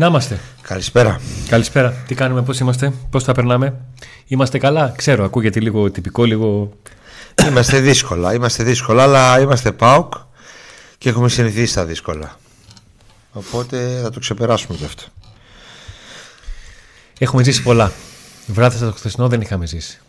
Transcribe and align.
Να 0.00 0.06
είμαστε. 0.06 0.40
Καλησπέρα. 0.62 1.20
Καλησπέρα. 1.48 1.90
Τι 2.06 2.14
κάνουμε, 2.14 2.42
πώς 2.42 2.58
είμαστε, 2.58 2.92
πώς 3.10 3.24
τα 3.24 3.32
περνάμε. 3.32 3.80
Είμαστε 4.26 4.58
καλά. 4.58 4.92
Ξέρω, 4.96 5.24
ακούγεται 5.24 5.60
λίγο 5.60 5.90
τυπικό, 5.90 6.24
λίγο. 6.24 6.72
Είμαστε 7.48 7.80
δύσκολα. 7.80 8.34
Είμαστε 8.34 8.62
δύσκολα, 8.62 9.02
αλλά 9.02 9.40
είμαστε 9.40 9.72
ΠΑΟΚ 9.72 10.12
και 10.98 11.08
έχουμε 11.08 11.28
συνηθίσει 11.28 11.74
τα 11.74 11.84
δύσκολα. 11.84 12.38
Οπότε 13.32 14.00
θα 14.02 14.10
το 14.10 14.20
ξεπεράσουμε 14.20 14.76
κι 14.76 14.84
αυτό. 14.84 15.02
Έχουμε 17.18 17.42
ζήσει 17.42 17.62
πολλά. 17.62 17.92
Βράδυ 18.46 18.76
στο 18.76 18.92
χθεσινό 18.92 19.28
δεν 19.28 19.40
είχαμε 19.40 19.66
ζήσει. 19.66 20.00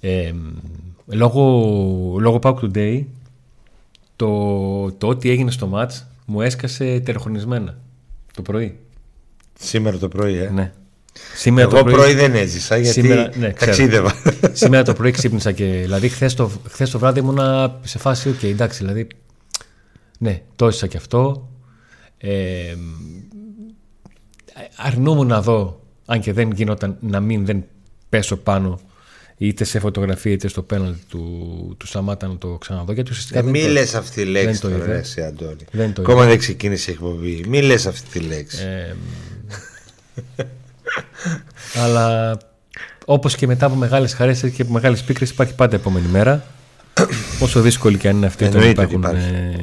Ε, 0.00 0.32
λόγω, 1.06 1.42
λόγω 2.18 2.38
Pauk 2.42 2.54
Today 2.54 3.04
το, 4.16 4.92
το 4.92 5.06
ό,τι 5.06 5.30
έγινε 5.30 5.50
στο 5.50 5.66
μάτς 5.66 6.06
μου 6.24 6.40
έσκασε 6.40 7.00
ετεροχρονισμένα 7.00 7.78
το 8.34 8.42
πρωί. 8.42 8.78
Σήμερα 9.58 9.98
το 9.98 10.08
πρωί, 10.08 10.38
ε. 10.38 10.50
Ναι. 10.50 10.72
Σήμερα 11.34 11.68
Εγώ 11.72 11.84
το 11.84 11.90
πρωί, 11.90 12.14
δεν 12.14 12.34
έζησα 12.34 12.76
γιατί 12.76 13.00
σήμερα, 13.00 13.30
ναι, 13.36 13.52
ταξίδευα. 13.52 14.14
Σήμερα 14.52 14.82
το 14.82 14.92
πρωί 14.92 15.10
ξύπνησα 15.10 15.52
και 15.52 15.64
δηλαδή 15.64 16.08
χθες 16.08 16.34
το, 16.34 16.50
χθες 16.68 16.90
το 16.90 16.98
βράδυ 16.98 17.20
ήμουνα 17.20 17.78
σε 17.82 17.98
φάση 17.98 18.28
OK, 18.28 18.34
okay, 18.34 18.44
εντάξει, 18.44 18.78
δηλαδή 18.78 19.06
ναι, 20.18 20.42
το 20.56 20.66
έζησα 20.66 20.86
και 20.86 20.96
αυτό. 20.96 21.48
Ε, 22.18 22.74
αρνούμουν 24.76 25.26
να 25.26 25.42
δω, 25.42 25.80
αν 26.06 26.20
και 26.20 26.32
δεν 26.32 26.50
γινόταν 26.52 26.96
να 27.00 27.20
μην 27.20 27.44
δεν 27.44 27.64
πέσω 28.08 28.36
πάνω 28.36 28.80
είτε 29.38 29.64
σε 29.64 29.78
φωτογραφία 29.78 30.32
είτε 30.32 30.48
στο 30.48 30.62
πέναλ 30.62 30.94
του, 31.08 31.74
του 31.78 31.86
Σαμάτα 31.86 32.26
να 32.26 32.38
το 32.38 32.58
ξαναδώ. 32.58 32.92
Γιατί 32.92 33.10
ουσιαστικά. 33.10 33.38
Ε, 33.38 33.42
μη 33.42 33.62
λες 33.62 33.94
αυτή 33.94 34.22
τη 34.22 34.30
λέξη 34.30 34.60
τώρα, 34.60 34.86
ρε, 34.86 34.98
εσύ, 34.98 35.22
Αντώνη. 35.22 35.64
Δεν 35.70 35.92
το 35.92 36.02
Ακόμα 36.02 36.26
δεν 36.26 36.38
ξεκίνησε 36.38 36.90
η 36.90 36.94
εκπομπή. 36.94 37.44
Μη 37.48 37.62
λες 37.62 37.86
αυτή 37.86 38.18
τη 38.18 38.26
λέξη. 38.26 38.62
Ε, 38.62 38.96
αλλά 41.84 42.36
όπως 43.04 43.36
και 43.36 43.46
μετά 43.46 43.66
από 43.66 43.74
μεγάλες 43.74 44.14
χαρές 44.14 44.50
και 44.54 44.62
από 44.62 44.72
μεγάλες 44.72 45.02
πίκρες 45.02 45.30
υπάρχει 45.30 45.54
πάντα 45.54 45.76
επόμενη 45.76 46.06
μέρα. 46.06 46.44
Όσο 47.42 47.60
δύσκολη 47.60 47.98
και 47.98 48.08
αν 48.08 48.16
είναι 48.16 48.26
αυτή, 48.26 48.44
όταν 48.44 48.70
υπάρχουν 48.70 49.04
ε, 49.04 49.54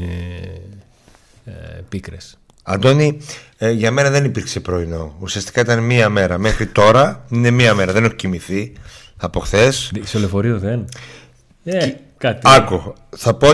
ε, 1.45 1.51
πίκρες. 1.89 2.37
Αντώνη, 2.63 3.17
ε, 3.57 3.71
για 3.71 3.91
μένα 3.91 4.09
δεν 4.09 4.25
υπήρξε 4.25 4.59
πρωινό. 4.59 5.15
Ουσιαστικά 5.19 5.61
ήταν 5.61 5.79
μία 5.79 6.09
μέρα. 6.09 6.37
Μέχρι 6.37 6.65
τώρα 6.65 7.25
είναι 7.29 7.49
μία 7.49 7.73
μέρα. 7.73 7.91
Δεν 7.91 8.03
έχω 8.03 8.13
κοιμηθεί 8.13 8.73
από 9.17 9.39
χθες. 9.39 9.91
Σε 10.03 10.19
λεωφορείο 10.19 10.59
δεν; 10.59 10.85
Ε, 11.63 11.91
κάτι. 12.17 12.41
Άκου, 12.43 12.93
θα 13.17 13.33
πω. 13.33 13.49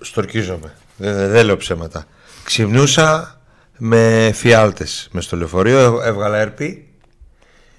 Στορκίζομαι. 0.00 0.74
Δεν, 0.96 1.30
δεν 1.30 1.44
λέω 1.44 1.56
ψέματα. 1.56 2.04
Ξυπνούσα 2.44 3.37
με 3.78 4.30
φιάλτες 4.34 5.08
μες 5.12 5.24
στο 5.24 5.36
λεωφορείο. 5.36 6.00
Έβγαλα 6.02 6.38
έρπη 6.38 6.88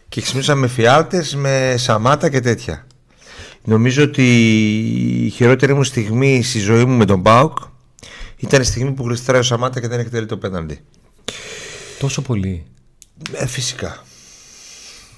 και 0.10 0.22
ξυπνούσα 0.22 0.56
με 0.56 0.68
φιάλτες, 0.68 1.36
με 1.36 1.76
σαμάτα 1.78 2.30
και 2.30 2.40
τέτοια. 2.40 2.88
Νομίζω 3.64 4.04
ότι 4.04 4.24
η 5.26 5.30
χειρότερη 5.30 5.74
μου 5.74 5.84
στιγμή 5.84 6.44
στη 6.44 6.60
ζωή 6.60 6.86
μου 6.86 6.98
με 6.98 7.06
τον 7.06 7.20
Μπάουκ 7.20 7.58
ήταν 8.38 8.62
η 8.62 8.64
στιγμή 8.64 8.92
που 8.92 9.04
γλιστράει 9.08 9.40
ο 9.40 9.44
Σαμάτα 9.44 9.80
και 9.80 9.88
δεν 9.88 10.00
εκτελεί 10.00 10.26
το 10.26 10.38
πέναντι. 10.38 10.80
Τόσο 12.00 12.22
πολύ. 12.22 12.66
Ε, 13.32 13.48
φυσικά. 13.48 14.04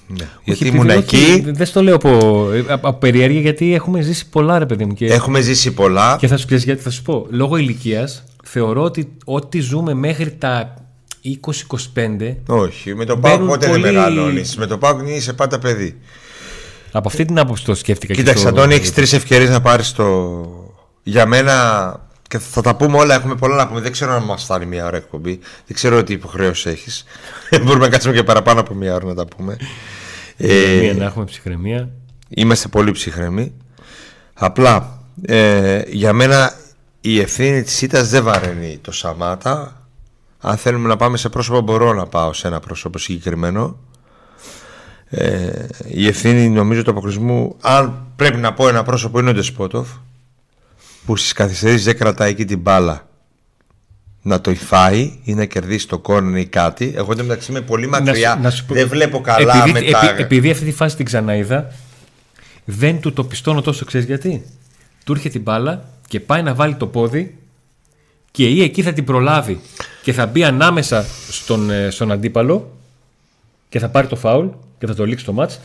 Ναι. 0.07 0.29
Γιατί 0.43 0.67
ήμουν 0.67 0.89
εκεί. 0.89 1.43
Δεν 1.45 1.65
στο 1.65 1.83
λέω 1.83 1.95
από, 1.95 2.49
από 2.67 2.93
περιέργεια 2.93 3.39
γιατί 3.39 3.73
έχουμε 3.73 4.01
ζήσει 4.01 4.29
πολλά, 4.29 4.59
ρε 4.59 4.65
παιδί 4.65 4.85
μου. 4.85 4.93
Και... 4.93 5.05
Έχουμε 5.05 5.41
ζήσει 5.41 5.71
πολλά. 5.71 6.17
Και 6.19 6.27
θα 6.27 6.37
σου 6.37 6.45
πει 6.45 6.55
γιατί 6.55 6.81
θα 6.81 6.89
σου 6.89 7.01
πω. 7.01 7.27
Λόγω 7.29 7.57
ηλικίας 7.57 8.23
θεωρώ 8.43 8.83
ότι 8.83 9.17
ό,τι 9.25 9.59
ζούμε 9.59 9.93
μέχρι 9.93 10.31
τα 10.31 10.73
20-25. 11.93 12.35
Όχι, 12.47 12.95
με 12.95 13.05
το 13.05 13.17
Πάοκ 13.17 13.47
πότε 13.47 13.67
πολύ... 13.67 13.81
δεν 13.81 13.93
μεγαλώνεις; 13.93 14.57
Με 14.57 14.65
το 14.65 14.77
Πάοκ 14.77 15.07
είσαι 15.07 15.33
πάντα 15.33 15.59
παιδί. 15.59 15.99
Από 16.91 17.07
αυτή 17.07 17.25
την 17.25 17.39
άποψη 17.39 17.65
το 17.65 17.75
σκέφτηκα. 17.75 18.13
Κοίταξε, 18.13 18.47
Αντώνη, 18.47 18.73
έχεις 18.73 18.93
τρεις 18.93 19.13
ευκαιρίες 19.13 19.49
να 19.49 19.61
πάρεις 19.61 19.91
το. 19.91 20.45
Για 21.03 21.25
μένα 21.25 22.09
και 22.27 22.37
θα 22.37 22.61
τα 22.61 22.75
πούμε 22.75 22.97
όλα, 22.97 23.15
έχουμε 23.15 23.35
πολλά 23.35 23.55
να 23.55 23.67
πούμε. 23.67 23.79
Δεν 23.79 23.91
ξέρω 23.91 24.13
αν 24.13 24.23
μας 24.23 24.43
φτάνει 24.43 24.65
μια 24.65 24.85
ώρα 24.85 24.97
εκπομπή. 24.97 25.39
Δεν 25.65 25.75
ξέρω 25.75 26.03
τι 26.03 26.13
υποχρέωση 26.13 26.69
έχεις. 26.69 27.03
Μπορούμε 27.63 27.85
να 27.85 27.89
κάτσουμε 27.89 28.13
και 28.15 28.23
παραπάνω 28.23 28.59
από 28.59 28.73
μια 28.73 28.95
ώρα 28.95 29.05
να 29.05 29.15
τα 29.15 29.25
πούμε. 29.25 29.57
Ε, 30.37 30.93
να 30.97 31.05
έχουμε 31.05 31.25
ψυχραιμία. 31.25 31.89
Είμαστε 32.29 32.67
πολύ 32.67 32.91
ψυχρεμοί. 32.91 33.53
Απλά 34.33 34.99
ε, 35.25 35.81
για 35.87 36.13
μένα 36.13 36.53
η 37.01 37.19
ευθύνη 37.19 37.63
της 37.63 37.81
ήττας 37.81 38.09
δεν 38.09 38.23
βαραίνει 38.23 38.79
το 38.81 38.91
Σαμάτα. 38.91 39.85
Αν 40.39 40.57
θέλουμε 40.57 40.87
να 40.87 40.95
πάμε 40.95 41.17
σε 41.17 41.29
πρόσωπο 41.29 41.61
μπορώ 41.61 41.93
να 41.93 42.05
πάω 42.05 42.33
σε 42.33 42.47
ένα 42.47 42.59
πρόσωπο 42.59 42.97
συγκεκριμένο. 42.97 43.77
Ε, 45.09 45.65
η 45.87 46.07
ευθύνη 46.07 46.49
νομίζω 46.49 46.83
του 46.83 46.91
αποκλεισμού 46.91 47.55
αν 47.61 48.05
πρέπει 48.15 48.37
να 48.37 48.53
πω 48.53 48.67
ένα 48.67 48.83
πρόσωπο 48.83 49.19
είναι 49.19 49.29
ο 49.29 49.33
Ντεσπότοφ 49.33 49.89
που 51.05 51.15
στις 51.15 51.33
καθυστερήσεις 51.33 51.85
δεν 51.85 51.97
κρατάει 51.97 52.29
εκεί 52.29 52.45
την 52.45 52.59
μπάλα 52.59 53.09
να 54.21 54.41
το 54.41 54.51
υφάει 54.51 55.19
ή 55.23 55.33
να 55.33 55.45
κερδίσει 55.45 55.87
το 55.87 55.99
κόρνο 55.99 56.37
ή 56.37 56.45
κάτι. 56.45 56.93
Εγώ 56.95 57.13
μεταξύ 57.15 57.51
είμαι 57.51 57.61
πολύ 57.61 57.87
μακριά. 57.87 58.39
Να, 58.41 58.49
σου, 58.49 58.65
δεν 58.69 58.87
βλέπω 58.87 59.21
καλά 59.21 59.57
επειδή, 59.57 59.71
με 59.71 59.91
τα... 59.91 60.15
επειδή 60.17 60.51
αυτή 60.51 60.65
τη 60.65 60.71
φάση 60.71 60.95
την 60.95 61.05
ξαναείδα, 61.05 61.71
δεν 62.65 62.99
του 62.99 63.13
το 63.13 63.23
πιστώνω 63.23 63.61
τόσο, 63.61 63.85
ξέρεις 63.85 64.07
γιατί; 64.07 64.45
Του 65.03 65.11
έρχεται 65.11 65.29
την 65.29 65.41
μπάλα 65.41 65.83
και 66.07 66.19
πάει 66.19 66.41
να 66.41 66.53
βάλει 66.53 66.75
το 66.75 66.87
πόδι 66.87 67.35
και 68.31 68.47
ή 68.47 68.63
εκεί 68.63 68.81
θα 68.81 68.93
την 68.93 69.03
προλάβει 69.03 69.61
και 70.03 70.13
θα 70.13 70.25
μπει 70.25 70.43
ανάμεσα 70.43 71.05
στον, 71.29 71.69
ε, 71.69 71.89
στον 71.89 72.11
αντίπαλο 72.11 72.71
και 73.69 73.79
θα 73.79 73.89
πάρει 73.89 74.07
το 74.07 74.15
φάουλ 74.15 74.47
και 74.79 74.87
θα 74.87 74.95
το 74.95 75.05
λήξει 75.05 75.25
το 75.25 75.33
μάτς 75.33 75.59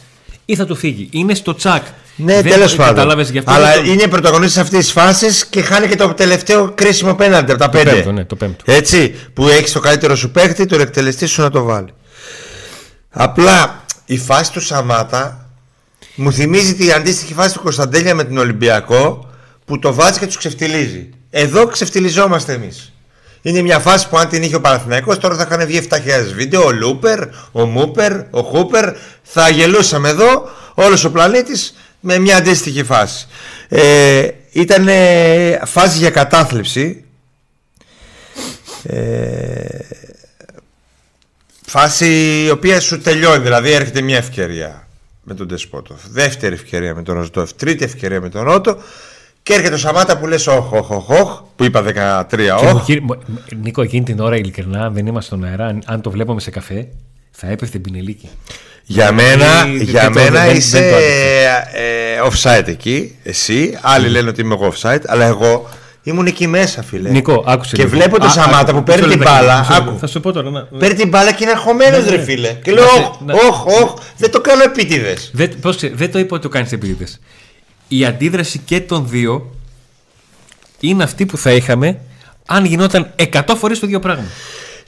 ή 0.45 0.57
θα 0.57 0.67
του 0.67 0.75
φύγει. 0.75 1.09
Είναι 1.13 1.35
στο 1.35 1.55
τσακ. 1.55 1.85
Ναι, 2.17 2.43
τέλος 2.43 2.77
πάντων. 2.77 3.11
Αλλά 3.45 3.75
το... 3.75 3.85
είναι 3.85 4.09
πρωταγωνιστή 4.09 4.61
αυτής 4.61 4.79
της 4.79 4.93
φάσης 4.93 5.47
και 5.47 5.63
χάνει 5.63 5.89
και 5.89 5.97
το 5.97 6.15
τελευταίο 6.15 6.73
κρίσιμο 6.75 7.15
πέναντι 7.15 7.51
από 7.51 7.61
τα 7.61 7.69
το 7.69 7.79
πέντε. 7.79 7.91
Πέμπτο, 7.91 8.13
ναι, 8.13 8.25
το 8.25 8.37
πέμπτο. 8.37 8.73
Έτσι, 8.73 9.15
που 9.35 9.49
έχει 9.49 9.73
το 9.73 9.81
καλύτερο 9.81 10.17
σου 10.17 10.31
παίχτη, 10.31 10.67
τον 10.67 10.81
εκτελεστή 10.81 11.27
σου 11.27 11.43
να 11.43 11.51
το 11.51 11.63
βάλει. 11.63 11.89
Απλά 13.11 13.85
η 14.05 14.19
φάση 14.19 14.53
του 14.53 14.61
Σαμάτα 14.61 15.51
μου 16.15 16.33
θυμίζει 16.33 16.75
την 16.75 16.93
αντίστοιχη 16.93 17.35
φάση 17.35 17.55
του 17.55 17.61
Κωνσταντέλια 17.61 18.15
με 18.15 18.25
την 18.25 18.39
Ολυμπιακό 18.39 19.26
που 19.67 19.79
το 19.79 19.95
βάζει 19.95 20.19
και 20.19 20.27
τους 20.27 20.37
ξεφτιλίζει. 20.37 21.11
Εδώ 21.31 21.67
ξεφτιλιζόμαστε 21.67 22.53
εμείς. 22.53 22.93
Είναι 23.43 23.63
μια 23.63 23.79
φάση 23.79 24.09
που 24.09 24.19
αν 24.19 24.29
την 24.29 24.43
είχε 24.43 24.57
ο 24.57 24.61
Παναθηναϊκός 24.61 25.19
τώρα 25.19 25.37
θα 25.37 25.47
είχαν 25.51 25.67
βγει 25.67 25.89
7.000 25.91 25.99
βίντεο. 26.35 26.65
Ο 26.65 26.73
Λούπερ, 26.73 27.21
ο 27.53 27.65
Μούπερ, 27.67 28.13
ο 28.31 28.41
Χούπερ. 28.41 28.95
Θα 29.23 29.49
γελούσαμε 29.49 30.09
εδώ 30.09 30.49
όλος 30.75 31.05
ο 31.05 31.11
πλανήτης 31.11 31.75
με 32.01 32.19
μια 32.19 32.37
αντίστοιχη 32.37 32.85
φάση. 32.85 33.27
Ε, 33.69 34.29
ήταν 34.53 34.89
φάση 35.65 35.99
για 35.99 36.11
κατάθλιψη. 36.11 37.05
Ε, 38.83 39.79
φάση 41.67 42.43
η 42.45 42.51
οποία 42.51 42.81
σου 42.81 43.01
τελειώνει, 43.01 43.43
δηλαδή 43.43 43.71
έρχεται 43.71 44.01
μια 44.01 44.17
ευκαιρία 44.17 44.89
με 45.23 45.35
τον 45.35 45.49
Τεσπότοφ. 45.49 46.01
Δεύτερη 46.11 46.55
ευκαιρία 46.55 46.95
με 46.95 47.03
τον 47.03 47.15
Ροζντόφ. 47.15 47.53
Τρίτη 47.53 47.85
ευκαιρία 47.85 48.21
με 48.21 48.29
τον 48.29 48.43
Ρότο. 48.43 48.79
Και 49.47 49.55
έρχεται 49.55 49.75
ο 49.75 49.79
Σαμάτα 49.79 50.19
που 50.19 50.27
λες 50.27 50.47
όχ, 50.47 50.73
όχ, 50.73 50.91
όχ, 50.91 51.09
όχ 51.09 51.41
που 51.57 51.65
είπα 51.65 51.85
13 52.31 52.75
όχ. 52.75 52.87
Νίκο, 53.63 53.83
εκείνη 53.83 54.05
την 54.05 54.21
ώρα 54.21 54.37
ειλικρινά, 54.37 54.85
αν 54.85 54.93
δεν 54.95 55.07
είμαστε 55.07 55.37
στον 55.37 55.45
αέρα, 55.45 55.79
αν 55.85 56.01
το 56.01 56.11
βλέπαμε 56.11 56.41
σε 56.41 56.51
καφέ, 56.51 56.89
θα 57.31 57.51
έπεφτε 57.51 57.79
πινελίκη. 57.79 58.29
Για 58.85 59.13
μένα, 59.13 59.67
για 59.81 60.11
μένα 60.11 60.53
είσαι 60.53 60.79
ε, 61.73 62.21
offside 62.31 62.67
εκεί, 62.67 63.15
εσύ. 63.23 63.79
Άλλοι 63.83 64.09
λένε 64.09 64.29
ότι 64.29 64.41
είμαι 64.41 64.55
εγώ 64.55 64.73
offside, 64.73 65.03
αλλά 65.07 65.25
εγώ 65.25 65.69
ήμουν 66.03 66.27
εκεί 66.27 66.47
μέσα, 66.47 66.83
φίλε. 66.83 67.11
Νικό, 67.11 67.45
άκουσε. 67.47 67.77
Και 67.77 67.83
λίγο. 67.83 67.97
βλέπω 67.97 68.21
το 68.21 68.29
Σαμάτα 68.29 68.73
που 68.73 68.83
παίρνει 68.83 69.09
την 69.09 69.19
μπάλα. 69.19 69.67
Άκου. 69.71 69.99
Θα 69.99 70.07
σου 70.07 70.21
πω 70.21 70.33
τώρα. 70.33 70.51
Να... 70.51 70.63
Παίρνει 70.63 70.95
την 70.95 71.09
μπάλα 71.09 71.33
και 71.33 71.45
είναι 71.45 71.53
αγχωμένος, 71.53 72.05
ναι, 72.05 72.11
ρε 72.11 72.17
ναι. 72.17 72.23
φίλε. 72.23 72.53
Και 72.63 72.73
λέω, 72.73 73.19
όχ, 73.49 73.67
όχ, 73.67 73.95
δεν 74.17 74.31
το 74.31 74.41
κάνω 74.41 74.63
επίτηδες. 74.63 75.31
Δεν 75.95 76.11
το 76.11 76.19
είπα 76.19 76.35
ότι 76.35 76.43
το 76.43 76.49
κάνεις 76.49 76.73
επίτηδες 76.73 77.21
η 77.89 78.05
αντίδραση 78.05 78.59
και 78.59 78.81
των 78.81 79.09
δύο 79.09 79.55
είναι 80.81 81.03
αυτή 81.03 81.27
που 81.27 81.37
θα 81.37 81.53
είχαμε 81.53 82.01
αν 82.47 82.65
γινόταν 82.65 83.13
100 83.17 83.41
φορές 83.59 83.79
το 83.79 83.87
ίδιο 83.87 83.99
πράγμα. 83.99 84.25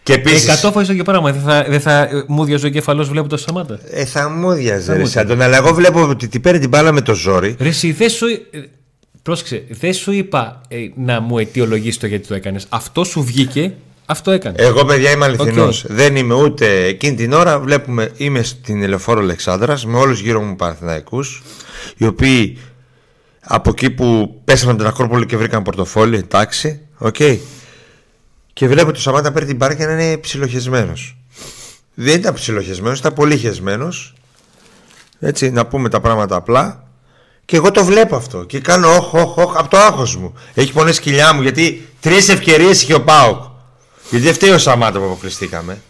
Και 0.03 0.15
επίσης... 0.15 0.65
100 0.65 0.71
φορές 0.73 0.87
το 0.87 0.93
ίδιο 0.93 1.05
πράγμα. 1.05 1.33
Δεν 1.33 1.43
θα, 1.43 1.65
δεν 1.69 1.81
θα 1.81 2.09
μου 2.27 2.45
διαζε 2.45 2.67
ο 2.67 2.69
κεφαλό 2.69 3.05
βλέποντα 3.05 3.37
το 3.37 3.43
Σαμάτα. 3.43 3.79
Ε, 3.91 4.05
θα 4.05 4.29
μου 4.29 4.53
διαζε, 4.53 4.97
ρε 4.97 5.05
Σαντών, 5.05 5.43
αλλά 5.43 5.57
εγώ 5.57 5.75
βλέπω 5.75 6.09
ότι 6.09 6.29
την 6.29 6.41
παίρνει 6.41 6.59
την 6.59 6.69
μπάλα 6.69 6.93
με 6.93 7.01
το 7.01 7.15
ζόρι. 7.15 7.57
Ρε, 7.59 7.69
εσύ, 7.69 7.93
δεν 7.93 8.11
σου. 8.11 8.27
Ε, 8.27 8.41
πρόσεξε, 9.23 9.65
δεν 9.69 9.95
σου 9.95 10.13
είπα 10.13 10.61
ε, 10.69 10.77
να 10.95 11.21
μου 11.21 11.39
αιτιολογήσει 11.39 11.99
το 11.99 12.07
γιατί 12.07 12.27
το 12.27 12.35
έκανες. 12.35 12.67
Αυτό 12.69 13.05
σου 13.05 13.23
βγήκε, 13.23 13.73
αυτό 14.07 14.31
έκανες. 14.31 14.67
Εγώ, 14.67 14.85
παιδιά, 14.85 15.11
είμαι 15.11 15.25
αληθινός. 15.25 15.85
Okay. 15.85 15.91
Δεν 15.91 16.17
είμαι 16.17 16.35
ούτε 16.35 16.85
εκείνη 16.85 17.17
την 17.17 17.33
ώρα. 17.33 17.59
Βλέπουμε, 17.59 18.11
είμαι 18.17 18.43
στην 18.43 18.83
Ελεφόρο 18.83 19.21
Αλεξάνδρας 19.21 19.87
με 19.87 19.99
όλους 19.99 20.21
γύρω 20.21 20.41
μου 20.41 20.57
Παναθηναϊκούς, 20.57 21.43
οι 21.97 22.07
οποίοι 22.07 22.59
από 23.51 23.71
εκεί 23.71 23.91
που 23.91 24.41
πέσαμε 24.45 24.77
την 24.77 24.87
Ακρόπολη 24.87 25.27
και 25.27 25.37
βρήκαν 25.37 25.63
πορτοφόλι, 25.63 26.17
εντάξει, 26.17 26.81
OK. 26.99 27.17
Okay. 27.19 27.39
Και 28.53 28.69
βλέπω 28.69 28.93
το 28.93 29.01
Σαμάτα 29.01 29.33
παίρνει 29.33 29.49
την 29.49 29.57
μπάρα 29.57 29.75
και 29.75 29.87
να 29.87 29.93
είναι 29.93 30.17
ψιλοχεσμένος. 30.17 31.17
δεν 31.95 32.19
ήταν 32.19 32.35
ψιλοχεσμένος, 32.35 32.99
ήταν 32.99 33.13
πολύ 33.13 33.37
χεσμένος. 33.37 34.15
Έτσι, 35.21 35.51
να 35.51 35.67
πούμε 35.67 35.89
τα 35.89 36.01
πράγματα 36.01 36.37
απλά. 36.37 36.83
Και 37.45 37.57
εγώ 37.57 37.71
το 37.71 37.85
βλέπω 37.85 38.17
αυτό. 38.17 38.45
Και 38.45 38.61
κάνω 38.61 38.97
όχ, 38.97 39.15
όχ, 39.15 39.37
όχ 39.37 39.57
από 39.57 39.69
το 39.69 39.77
άγχος 39.77 40.17
μου. 40.17 40.35
Έχει 40.55 40.73
πονέσει 40.73 41.01
κοιλιά 41.01 41.33
μου 41.33 41.43
γιατί 41.43 41.89
τρεις 42.01 42.29
ευκαιρίες 42.29 42.83
είχε 42.83 42.95
ο 42.95 43.03
ΠΑΟΚ. 43.03 43.43
Γιατί 44.11 44.25
δεν 44.25 44.35
φταίει 44.35 44.51
ο 44.51 44.59
Σαμάτα 44.59 44.99
που 44.99 45.05
αποκλειστήκαμε. 45.05 45.83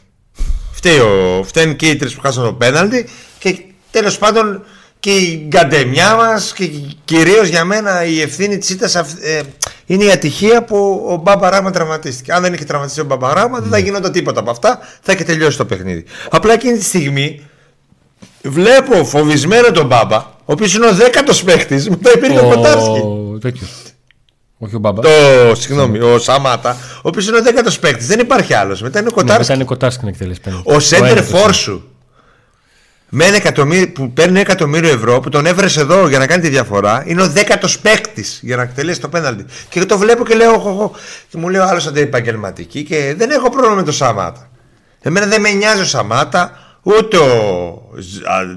Φταίει 0.73 0.99
ο, 0.99 1.43
φταίνουν 1.45 1.77
και 1.77 1.89
οι 1.89 1.97
τρεις 1.97 2.15
που 2.15 2.21
χάσαν 2.21 2.45
το 2.45 2.53
πέναλτι. 2.53 3.09
Και 3.39 3.65
τέλος 3.91 4.19
πάντων 4.19 4.65
και 5.01 5.11
η 5.11 5.47
γκαντεμιά 5.49 6.15
μας 6.15 6.53
και 6.53 6.71
κυρίως 7.05 7.49
για 7.49 7.65
μένα 7.65 8.05
η 8.05 8.21
ευθύνη 8.21 8.59
της 8.59 8.71
ήττας 8.71 8.95
ε, 8.95 9.41
είναι 9.87 10.05
η 10.05 10.11
ατυχία 10.11 10.65
που 10.65 11.07
ο 11.09 11.17
Μπάμπα 11.17 11.51
Ράγμα 11.51 11.71
τραυματίστηκε. 11.71 12.33
Αν 12.33 12.43
δεν 12.43 12.55
είχε 12.55 12.65
τραυματιστεί 12.65 13.01
ο 13.01 13.05
Μπάμπα 13.05 13.35
Ράγμα, 13.35 13.59
δεν 13.59 13.71
θα 13.71 13.77
ναι. 13.77 13.85
γινόταν 13.85 14.13
τίποτα 14.13 14.41
από 14.41 14.51
αυτά, 14.51 14.79
θα 15.01 15.13
είχε 15.13 15.25
τελειώσει 15.25 15.57
το 15.57 15.65
παιχνίδι. 15.65 16.05
Απλά 16.31 16.53
εκείνη 16.53 16.79
τη 16.79 16.85
στιγμή 16.85 17.47
βλέπω 18.43 19.05
φοβισμένο 19.05 19.71
τον 19.71 19.87
Μπάμπα, 19.87 20.17
ο 20.17 20.53
οποίος 20.53 20.75
είναι 20.75 20.87
ο 20.87 20.95
δέκατος 20.95 21.43
παίχτης, 21.43 21.89
μετά 21.89 22.13
υπήρχε 22.15 22.39
ο 22.39 22.49
Κοτάρσκι. 22.49 23.03
Όχι 24.59 24.75
ο 24.75 24.79
Μπάμπα. 24.79 25.03
Το, 25.03 25.55
συγγνώμη, 25.55 25.99
ο 25.99 26.19
Σαμάτα, 26.19 26.77
ο 26.97 27.09
οποίος 27.09 27.27
είναι 27.29 27.37
ο 27.37 27.43
δέκατος 27.43 27.79
παίχτης. 27.79 28.07
Δεν 28.07 28.19
υπάρχει 28.19 28.55
άλλος. 28.55 28.83
Μετά 28.83 28.99
είναι 28.99 29.09
ο 29.09 29.13
Κοτάρσκι. 29.13 29.33
Ναι, 29.33 29.41
μετά 29.41 29.55
είναι 29.55 29.63
ο 29.63 29.67
Κοτάρσκι 29.67 30.05
να 30.05 30.11
εκτελέσει. 30.11 30.41
Ο 30.63 30.79
Σέντερ 30.79 31.25
Φόρσου 31.25 31.83
με 33.09 33.25
ένα 33.25 33.37
εκατομμύριο, 33.37 33.89
που 33.93 34.13
παίρνει 34.13 34.31
ένα 34.31 34.41
εκατομμύριο 34.41 34.91
ευρώ 34.91 35.21
που 35.21 35.29
τον 35.29 35.47
έβρεσε 35.47 35.81
εδώ 35.81 36.09
για 36.09 36.19
να 36.19 36.27
κάνει 36.27 36.43
τη 36.43 36.49
διαφορά 36.49 37.05
είναι 37.07 37.23
ο 37.23 37.29
δέκατος 37.29 37.79
παίκτης 37.79 38.41
για 38.43 38.57
να 38.57 38.63
εκτελέσει 38.63 39.01
το 39.01 39.09
πέναλτι. 39.09 39.45
Και 39.69 39.85
το 39.85 39.99
βλέπω 39.99 40.25
και 40.25 40.35
λέω, 40.35 40.53
οχ, 40.53 40.91
και 41.29 41.39
μου 41.39 41.49
λέει 41.49 41.61
ο 41.61 41.65
άλλος 41.65 41.87
αντιεπαγγελματική 41.87 42.83
και 42.83 43.15
δεν 43.17 43.31
έχω 43.31 43.51
πρόβλημα 43.51 43.75
με 43.75 43.83
το 43.83 43.93
Σαμάτα. 43.93 44.51
Εμένα 45.01 45.27
δεν 45.27 45.41
με 45.41 45.51
νοιάζει 45.51 45.81
ο 45.81 45.85
Σαμάτα, 45.85 46.59
ούτε 46.83 47.17
ο 47.17 47.83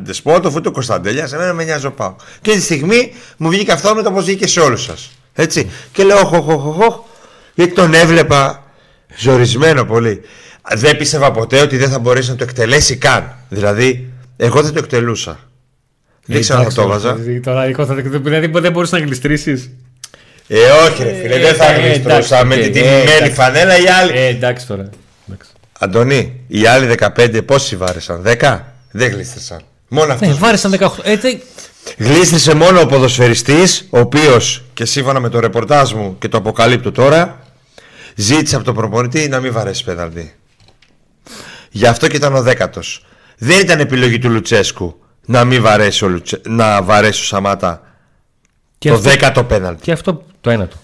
Ντεσπότοφ, 0.03 0.56
ούτε 0.56 0.68
ο 0.68 0.71
Κωνσταντέλιας. 0.71 1.33
Εμένα 1.33 1.54
με 1.54 1.63
νοιάζει 1.63 1.86
ο 1.86 1.92
Πάο. 1.92 2.15
Και 2.42 2.51
τη 2.51 2.62
στιγμή 2.62 3.13
μου 3.38 3.50
βγήκε 3.50 3.71
αυτό 3.71 3.95
με 3.95 4.01
το 4.01 4.12
πώ 4.12 4.21
βγήκε 4.21 4.47
σε 4.47 4.59
όλους 4.59 4.83
σας. 4.83 5.12
Έτσι. 5.33 5.71
Και 5.92 6.04
λέω, 6.04 6.19
οχ, 6.19 6.47
οχ, 6.47 6.80
οχ, 6.80 7.00
γιατί 7.54 7.74
τον 7.74 7.94
έβλεπα 7.94 8.63
ζορισμένο 9.18 9.86
πολύ. 9.86 10.21
Δεν 10.74 10.97
πίστευα 10.97 11.31
ποτέ 11.31 11.62
ότι 11.62 11.77
δεν 11.77 11.89
θα 11.89 12.00
μπορέσει 12.00 12.30
να 12.30 12.36
το 12.36 12.44
εκτελέσει 12.44 12.95
καν. 12.95 13.36
Δηλαδή, 13.50 14.13
εγώ 14.44 14.62
δεν 14.62 14.74
το 14.74 14.80
εκτελούσα. 14.80 15.40
Δεν 16.26 16.42
ξέρω 16.42 16.60
αν 16.60 16.66
θα 16.66 16.74
το 16.74 16.82
έβαζα. 16.82 17.14
Δηλαδή 18.24 18.48
δεν 18.48 18.72
μπορούσες 18.72 19.00
να 19.00 19.06
γλιστρήσεις. 19.06 19.70
Ε, 20.48 20.58
όχι, 20.88 21.04
ρε 21.04 21.14
φίλε, 21.14 21.40
δεν 21.40 21.56
θα 21.56 21.74
ε, 21.74 21.80
γλιστρούσα 21.80 22.46
με 22.46 22.56
την 22.56 22.72
τιμημένη 22.72 23.34
φανέλα. 23.34 23.78
Οι 23.78 23.88
άλλοι. 23.88 24.12
Ε, 24.16 24.26
εντάξει 24.26 24.68
τώρα. 24.68 24.90
Αντωνί, 25.80 26.44
οι 26.48 26.66
άλλοι 26.66 26.96
15 27.16 27.42
πόσοι 27.46 27.76
βάρεσαν, 27.76 28.24
10 28.40 28.60
δεν 28.92 29.12
γλίστρησαν. 29.12 29.62
Μόνο 29.88 30.14
αυτός. 30.14 30.28
Ναι, 30.28 30.34
βάρεσαν 30.34 30.76
18. 30.80 30.88
Ε, 31.04 31.18
Γλίστρισε 31.98 32.54
μόνο 32.54 32.82
ο 32.82 32.86
ποδοσφαιριστής, 32.86 33.88
ο 33.90 34.00
οποίος 34.00 34.64
και 34.74 34.86
σύμφωνα 34.86 35.20
με 35.20 35.30
το 35.30 35.40
ρεπορτάζ 35.40 35.92
μου 35.92 36.16
και 36.20 36.28
το 36.28 36.38
αποκαλύπτω 36.38 36.92
τώρα, 36.92 37.40
ζήτησε 38.16 38.56
από 38.56 38.66
τον 38.66 38.76
προπονητή 38.76 39.28
να 39.28 39.40
μην 39.40 39.52
βαρέσει 39.52 39.84
πέναλτι. 39.84 40.34
Γι' 41.72 41.86
αυτό 41.86 42.08
και 42.08 42.16
ήταν 42.16 42.36
ο 42.36 42.42
δέκατος. 42.42 43.06
Δεν 43.44 43.60
ήταν 43.60 43.80
επιλογή 43.80 44.20
του 44.20 44.30
Λουτσέσκου 44.30 45.00
να 45.26 45.44
μην 45.44 45.62
βαρέσει 45.62 46.06
ο, 46.06 46.08
Λουτσε... 46.08 46.42
να 46.48 46.82
βαρέσει 46.82 47.22
ο 47.22 47.26
Σαμάτα 47.26 47.82
και 48.78 48.90
το 48.90 48.96
αυτό... 48.96 49.10
δέκατο 49.10 49.44
πέναλτι. 49.44 49.82
Και 49.82 49.92
αυτό 49.92 50.24
το 50.42 50.50
ένατο. 50.50 50.76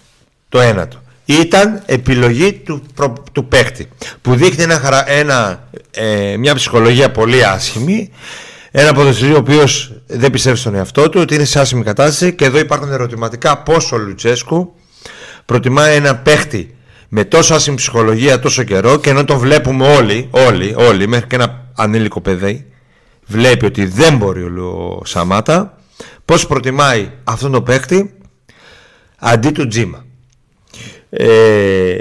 Το 0.50 0.60
ένατο. 0.60 1.02
Ήταν 1.26 1.82
επιλογή 1.86 2.54
του, 2.54 2.84
προ... 2.94 3.14
του 3.32 3.48
παίχτη 3.48 3.90
που 4.22 4.36
δείχνει 4.36 4.64
ένα, 4.64 5.04
ένα, 5.10 5.68
ε, 5.92 6.38
μια 6.38 6.56
ψυχολογία 6.56 7.12
πολύ 7.12 7.46
άσχημη 7.46 8.12
ένα 8.72 8.94
ποδοσφαιριστή 8.94 9.36
ο 9.36 9.40
οποίος 9.40 9.94
δεν 10.08 10.32
πιστεύει 10.32 10.58
στον 10.58 10.76
εαυτό 10.76 11.10
του, 11.10 11.20
ότι 11.22 11.36
είναι 11.36 11.46
σε 11.46 11.60
άσχημη 11.60 11.84
κατάσταση 11.84 12.34
και 12.34 12.46
εδώ 12.46 12.60
υπάρχουν 12.60 12.92
ερωτηματικά 12.92 13.58
πόσο 13.58 13.96
ο 13.96 14.00
Λουτσέσκου 14.00 14.74
προτιμάει 15.46 15.96
ένα 15.96 16.16
παίχτη 16.16 16.76
με 17.08 17.24
τόσο 17.24 17.54
άσχημη 17.54 17.76
ψυχολογία 17.76 18.40
τόσο 18.40 18.64
καιρό 18.64 18.98
και 19.00 19.10
ενώ 19.10 19.26
το 19.26 19.38
βλέπουμε 19.38 19.88
όλοι, 19.88 20.28
όλοι, 20.32 20.76
όλοι, 20.78 21.08
μέχρι 21.08 21.28
και 21.28 21.36
ένα 21.36 21.66
ανήλικο 21.78 22.22
παιδί, 22.22 22.66
βλέπει 23.26 23.66
ότι 23.66 23.86
δεν 23.86 24.18
μπορεί 24.18 24.44
ο 24.44 25.02
Σαμάτα, 25.06 25.78
πώς 26.26 26.48
προτιμάει 26.48 27.12
αυτόν 27.24 27.52
τον 27.52 27.64
παίχτη 27.64 28.14
αντί 29.18 29.52
του 29.52 29.68
Τζίμα. 29.68 30.06
Ε, 31.10 31.98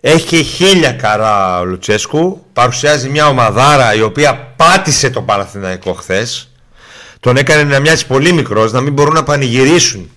έχει 0.00 0.42
χίλια 0.42 0.92
καρά 0.92 1.60
ο 1.60 1.64
Λουτσέσκου, 1.64 2.46
παρουσιάζει 2.52 3.08
μια 3.08 3.28
ομαδάρα 3.28 3.94
η 3.94 4.02
οποία 4.02 4.52
πάτησε 4.56 5.10
το 5.10 5.22
Παναθηναϊκό 5.22 5.92
χθες. 5.92 6.48
Τον 7.20 7.36
έκανε 7.36 7.62
να 7.62 7.80
μοιάζει 7.80 8.06
πολύ 8.06 8.32
μικρός, 8.32 8.72
να 8.72 8.80
μην 8.80 8.92
μπορούν 8.92 9.14
να 9.14 9.22
πανηγυρίσουν 9.22 10.10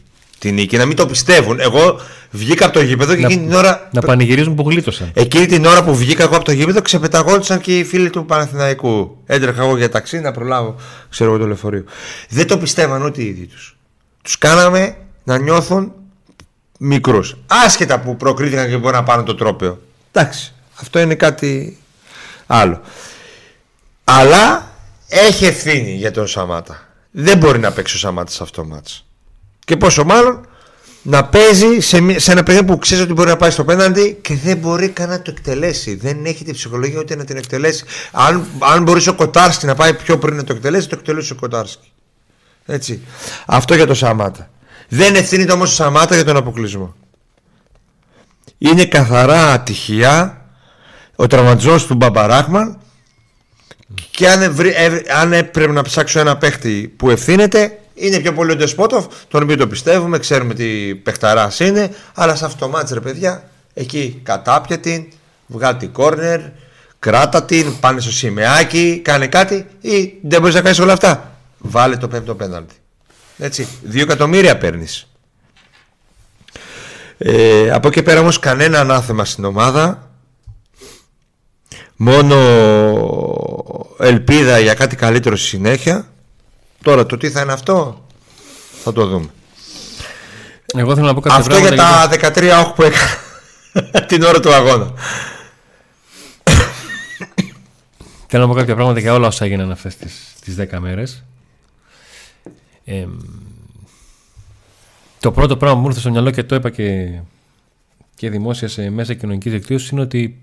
την 0.47 0.55
νίκη, 0.55 0.77
να 0.77 0.85
μην 0.85 0.95
το 0.95 1.05
πιστεύουν. 1.05 1.59
Εγώ 1.59 1.99
βγήκα 2.31 2.65
από 2.65 2.73
το 2.73 2.81
γήπεδο 2.81 3.15
και 3.15 3.21
να, 3.21 3.27
εκείνη 3.27 3.45
την 3.45 3.55
ώρα. 3.55 3.89
Να 3.91 4.01
πανηγυρίζουν 4.01 4.55
που 4.55 4.69
γλίτωσαν. 4.69 5.11
Εκείνη 5.13 5.45
την 5.45 5.65
ώρα 5.65 5.83
που 5.83 5.95
βγήκα 5.95 6.23
εγώ 6.23 6.35
από 6.35 6.45
το 6.45 6.51
γήπεδο, 6.51 6.81
ξεπεταγόντουσαν 6.81 7.61
και 7.61 7.79
οι 7.79 7.83
φίλοι 7.83 8.09
του 8.09 8.25
Παναθηναϊκού. 8.25 9.17
Έτρεχα 9.25 9.63
εγώ 9.63 9.77
για 9.77 9.89
ταξί 9.89 10.19
να 10.19 10.31
προλάβω, 10.31 10.75
ξέρω 11.09 11.29
εγώ 11.29 11.39
το 11.39 11.47
λεωφορείο. 11.47 11.83
Δεν 12.29 12.47
το 12.47 12.57
πιστεύαν 12.57 13.01
ούτε 13.01 13.21
οι 13.21 13.25
ίδιοι 13.25 13.45
τους. 13.45 13.77
Τους 14.21 14.37
κάναμε 14.37 14.95
να 15.23 15.37
νιώθουν 15.37 15.93
μικρούς. 16.79 17.37
Άσχετα 17.65 17.99
που 17.99 18.15
προκρίθηκαν 18.15 18.69
και 18.69 18.77
μπορεί 18.77 18.95
να 18.95 19.03
πάρουν 19.03 19.25
το 19.25 19.35
τρόπαιο. 19.35 19.81
Εντάξει, 20.11 20.53
αυτό 20.79 20.99
είναι 20.99 21.15
κάτι 21.15 21.77
άλλο. 22.47 22.81
Αλλά 24.03 24.71
έχει 25.07 25.45
ευθύνη 25.45 25.91
για 25.91 26.11
τον 26.11 26.27
Σαμάτα. 26.27 26.87
Δεν 27.11 27.37
μπορεί 27.37 27.59
να 27.59 27.71
παίξει 27.71 27.95
ο 27.95 27.99
Σαμάτας 27.99 28.33
σε 28.33 28.43
αυτό 28.43 28.61
το 28.61 28.67
μάτς. 28.67 29.06
Και 29.67 29.77
πόσο 29.77 30.03
μάλλον 30.03 30.47
να 31.01 31.25
παίζει 31.25 31.79
σε, 31.79 32.19
σε 32.19 32.31
ένα 32.31 32.43
παιδί 32.43 32.63
που 32.63 32.77
ξέρεις 32.77 33.03
ότι 33.03 33.13
μπορεί 33.13 33.29
να 33.29 33.35
πάει 33.35 33.49
στο 33.49 33.63
πέναντι 33.63 34.17
και 34.21 34.35
δεν 34.35 34.57
μπορεί 34.57 34.89
καν 34.89 35.09
να 35.09 35.21
το 35.21 35.31
εκτελέσει. 35.35 35.95
Δεν 35.95 36.25
έχει 36.25 36.43
την 36.43 36.53
ψυχολογία 36.53 36.99
ούτε 36.99 37.15
να 37.15 37.23
την 37.23 37.37
εκτελέσει. 37.37 37.85
Αν, 38.11 38.45
αν 38.59 38.83
μπορούσε 38.83 39.09
ο 39.09 39.13
Κοτάρσκι 39.13 39.65
να 39.65 39.75
πάει 39.75 39.93
πιο 39.93 40.17
πριν 40.17 40.35
να 40.35 40.43
το 40.43 40.53
εκτελέσει, 40.53 40.89
το 40.89 40.95
εκτελούσε 40.99 41.33
ο 41.33 41.35
Κοτάρσκι. 41.35 41.91
Έτσι. 42.65 43.01
Αυτό 43.45 43.75
για 43.75 43.87
το 43.87 43.93
Σαμάτα. 43.93 44.49
Δεν 44.87 45.15
ευθύνεται 45.15 45.51
όμως 45.51 45.71
ο 45.71 45.73
Σαμάτα 45.73 46.15
για 46.15 46.25
τον 46.25 46.37
αποκλεισμό. 46.37 46.95
Είναι 48.57 48.85
καθαρά 48.85 49.51
ατυχία 49.51 50.45
ο 51.15 51.27
τραυματισμός 51.27 51.85
του 51.85 51.95
Μπαμπαράχμαν 51.95 52.79
και 54.11 54.29
αν, 54.29 54.55
αν 55.21 55.33
έπρεπε 55.33 55.71
να 55.71 55.81
ψάξω 55.81 56.19
ένα 56.19 56.37
παίχτη 56.37 56.93
που 56.97 57.09
ευθύνεται 57.09 57.79
είναι 57.97 58.19
πιο 58.19 58.33
πολύ 58.33 58.51
ο 58.51 58.55
Ντεσπότοφ, 58.55 59.05
τον 59.27 59.43
οποίο 59.43 59.57
το 59.57 59.67
πιστεύουμε, 59.67 60.19
ξέρουμε 60.19 60.53
τι 60.53 60.95
παιχταράς 60.95 61.59
είναι, 61.59 61.95
αλλά 62.13 62.35
σε 62.35 62.45
αυτό 62.45 62.65
το 62.65 62.71
μάτς 62.71 62.91
ρε 62.91 62.99
παιδιά, 62.99 63.49
εκεί 63.73 64.19
κατάπια 64.23 64.79
την, 64.79 65.05
βγάλει 65.47 65.77
την 65.77 65.91
κόρνερ, 65.91 66.39
κράτα 66.99 67.43
την, 67.43 67.79
πάνε 67.79 68.01
στο 68.01 68.11
σημαίακι, 68.11 69.01
κάνε 69.03 69.27
κάτι 69.27 69.65
ή 69.81 70.13
δεν 70.21 70.39
μπορείς 70.39 70.55
να 70.55 70.61
κάνεις 70.61 70.79
όλα 70.79 70.93
αυτά. 70.93 71.31
Βάλε 71.57 71.97
το 71.97 72.07
πέμπτο 72.07 72.35
πέναλτι. 72.35 72.75
Έτσι, 73.37 73.67
δύο 73.81 74.01
εκατομμύρια 74.01 74.57
παίρνεις. 74.57 75.07
Ε, 77.17 77.71
από 77.71 77.87
εκεί 77.87 78.03
πέρα 78.03 78.19
όμως 78.19 78.39
κανένα 78.39 78.79
ανάθεμα 78.79 79.25
στην 79.25 79.45
ομάδα. 79.45 80.11
Μόνο 81.95 82.35
ελπίδα 83.99 84.59
για 84.59 84.73
κάτι 84.73 84.95
καλύτερο 84.95 85.35
στη 85.35 85.47
συνέχεια. 85.47 86.07
Τώρα 86.87 87.05
το 87.05 87.17
τι 87.17 87.29
θα 87.29 87.41
είναι 87.41 87.51
αυτό 87.51 88.05
θα 88.83 88.93
το 88.93 89.07
δούμε. 89.07 89.29
Εγώ 90.73 90.95
θέλω 90.95 91.05
να 91.05 91.13
πω 91.13 91.19
κάτι 91.19 91.35
Αυτό 91.35 91.57
για 91.57 91.75
τα 91.75 92.09
13 92.11 92.63
όχ 92.65 92.73
που 92.73 92.83
έκανα 92.83 94.05
την 94.07 94.23
ώρα 94.23 94.39
του 94.39 94.53
αγώνα. 94.53 94.93
Θέλω 98.27 98.43
να 98.43 98.49
πω 98.49 98.53
κάποια 98.53 98.75
πράγματα 98.75 98.99
για 98.99 99.13
όλα 99.13 99.27
όσα 99.27 99.45
έγιναν 99.45 99.71
αυτές 99.71 99.95
τις, 99.95 100.33
τις 100.41 100.55
10 100.59 100.77
μέρες. 100.79 101.23
το 105.19 105.31
πρώτο 105.31 105.57
πράγμα 105.57 105.75
που 105.75 105.81
μου 105.81 105.87
ήρθε 105.87 105.99
στο 105.99 106.09
μυαλό 106.09 106.31
και 106.31 106.43
το 106.43 106.55
είπα 106.55 106.69
και, 106.69 107.19
και 108.15 108.29
δημόσια 108.29 108.67
σε 108.67 108.89
μέσα 108.89 109.13
κοινωνικής 109.13 109.51
δικτύωσης 109.51 109.89
είναι 109.89 110.01
ότι 110.01 110.41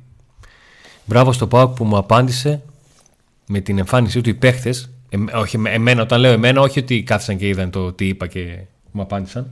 μπράβο 1.05 1.33
στο 1.33 1.47
ΠΑΟΚ 1.47 1.75
που 1.75 1.85
μου 1.85 1.97
απάντησε 1.97 2.63
με 3.47 3.61
την 3.61 3.79
εμφάνισή 3.79 4.21
του 4.21 4.29
οι 4.29 4.35
παίχτες 4.35 4.89
ε, 5.15 5.37
όχι 5.37 5.61
εμένα, 5.67 6.03
όταν 6.03 6.21
λέω 6.21 6.33
εμένα, 6.33 6.61
όχι 6.61 6.79
ότι 6.79 7.03
κάθισαν 7.03 7.37
και 7.37 7.49
είδαν 7.49 7.71
το 7.71 7.93
τι 7.93 8.07
είπα 8.07 8.27
και 8.27 8.59
μου 8.91 9.03
απάντησαν. 9.03 9.51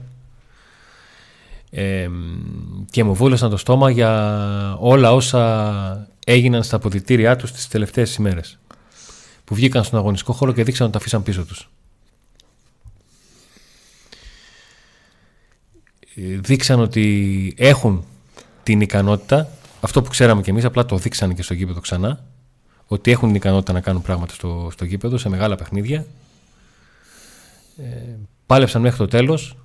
Ε, 1.69 2.09
και 2.89 3.03
μου 3.03 3.13
βούλεσαν 3.13 3.49
το 3.49 3.57
στόμα 3.57 3.89
για 3.89 4.77
όλα 4.79 5.13
όσα 5.13 6.07
έγιναν 6.25 6.63
στα 6.63 6.75
αποδητήριά 6.75 7.35
τους 7.35 7.51
τις 7.51 7.67
τελευταίες 7.67 8.15
ημέρες. 8.15 8.59
Που 9.45 9.55
βγήκαν 9.55 9.83
στον 9.83 9.99
αγωνιστικό 9.99 10.33
χώρο 10.33 10.51
και 10.53 10.63
δείξαν 10.63 10.83
ότι 10.83 10.93
τα 10.93 10.99
αφήσαν 10.99 11.23
πίσω 11.23 11.45
τους. 11.45 11.69
Ε, 16.15 16.21
δείξαν 16.21 16.79
ότι 16.79 17.53
έχουν 17.57 18.05
την 18.63 18.81
ικανότητα, 18.81 19.49
αυτό 19.81 20.01
που 20.01 20.09
ξέραμε 20.09 20.41
κι 20.41 20.49
εμείς, 20.49 20.65
απλά 20.65 20.85
το 20.85 20.97
δείξαν 20.97 21.35
και 21.35 21.41
στο 21.41 21.53
γήπεδο 21.53 21.79
ξανά, 21.79 22.23
ότι 22.93 23.11
έχουν 23.11 23.27
την 23.27 23.35
ικανότητα 23.35 23.73
να 23.73 23.81
κάνουν 23.81 24.01
πράγματα 24.01 24.33
στο, 24.33 24.69
στο 24.71 24.85
γήπεδο, 24.85 25.17
σε 25.17 25.29
μεγάλα 25.29 25.55
παιχνίδια. 25.55 26.05
Ε, 27.77 28.15
πάλεψαν 28.45 28.81
μέχρι 28.81 28.97
το 28.97 29.07
τέλος. 29.07 29.57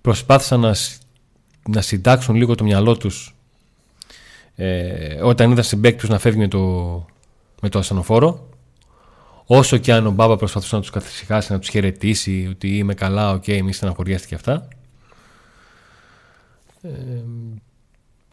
Προσπάθησαν 0.00 0.60
να, 0.60 0.74
να 1.68 1.80
συντάξουν 1.80 2.34
λίγο 2.34 2.54
το 2.54 2.64
μυαλό 2.64 2.96
τους 2.96 3.34
ε, 4.60 5.22
όταν 5.22 5.50
είδαν 5.50 5.64
συμπαίκτη 5.64 6.00
τους 6.00 6.08
να 6.08 6.18
φεύγει 6.18 6.38
με 6.38 6.48
το, 6.48 6.58
με 7.60 7.68
το 7.68 7.78
ασθενοφόρο. 7.78 8.48
Όσο 9.46 9.76
και 9.76 9.92
αν 9.92 10.06
ο 10.06 10.10
Μπάμπα 10.10 10.36
προσπαθούσε 10.36 10.74
να 10.74 10.80
τους 10.80 10.90
καθησυχάσει, 10.90 11.52
να 11.52 11.58
τους 11.58 11.68
χαιρετήσει, 11.68 12.46
ότι 12.50 12.76
είμαι 12.76 12.94
καλά, 12.94 13.30
OK, 13.32 13.44
okay, 13.46 13.60
μη 13.62 13.72
στεναχωριέστε 13.72 14.23
και 14.23 14.34
αυτά. 14.34 14.68
Ε, 16.82 16.88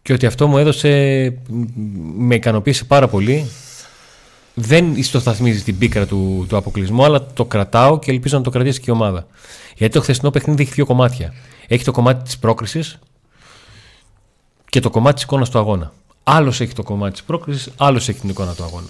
και 0.01 0.13
ότι 0.13 0.25
αυτό 0.25 0.47
μου 0.47 0.57
έδωσε, 0.57 0.89
με 2.17 2.35
ικανοποίησε 2.35 2.83
πάρα 2.83 3.07
πολύ. 3.07 3.45
Δεν 4.57 4.95
ιστοθαθμίζει 4.95 5.63
την 5.63 5.77
πίκρα 5.77 6.05
του, 6.05 6.45
του 6.49 6.57
αποκλεισμού, 6.57 7.03
αλλά 7.05 7.25
το 7.25 7.45
κρατάω 7.45 7.99
και 7.99 8.11
ελπίζω 8.11 8.37
να 8.37 8.43
το 8.43 8.49
κρατήσει 8.49 8.79
και 8.79 8.85
η 8.87 8.93
ομάδα. 8.93 9.27
Γιατί 9.75 9.93
το 9.93 10.01
χθεσινό 10.01 10.29
παιχνίδι 10.31 10.61
έχει 10.61 10.71
δύο 10.71 10.85
κομμάτια. 10.85 11.33
Έχει 11.67 11.83
το 11.83 11.91
κομμάτι 11.91 12.23
της 12.23 12.37
πρόκρισης 12.37 12.99
και 14.69 14.79
το 14.79 14.89
κομμάτι 14.89 15.15
της 15.15 15.23
εικόνας 15.23 15.49
του 15.49 15.59
αγώνα. 15.59 15.93
Άλλος 16.23 16.61
έχει 16.61 16.73
το 16.73 16.83
κομμάτι 16.83 17.11
της 17.11 17.23
πρόκρισης, 17.23 17.69
άλλος 17.77 18.09
έχει 18.09 18.19
την 18.19 18.29
εικόνα 18.29 18.53
του 18.53 18.63
αγώνα. 18.63 18.89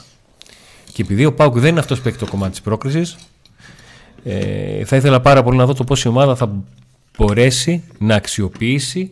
Και 0.93 1.01
επειδή 1.01 1.25
ο 1.25 1.33
Πάουκ 1.33 1.59
δεν 1.59 1.69
είναι 1.69 1.79
αυτός 1.79 2.01
που 2.01 2.07
έχει 2.07 2.17
το 2.17 2.27
κομμάτι 2.27 2.51
της 2.51 2.61
πρόκρισης, 2.61 3.15
ε, 4.23 4.85
θα 4.85 4.95
ήθελα 4.95 5.21
πάρα 5.21 5.43
πολύ 5.43 5.57
να 5.57 5.65
δω 5.65 5.73
το 5.73 5.83
πώς 5.83 6.03
η 6.03 6.07
ομάδα 6.07 6.35
θα 6.35 6.63
μπορέσει 7.17 7.83
να 7.99 8.15
αξιοποιήσει 8.15 9.11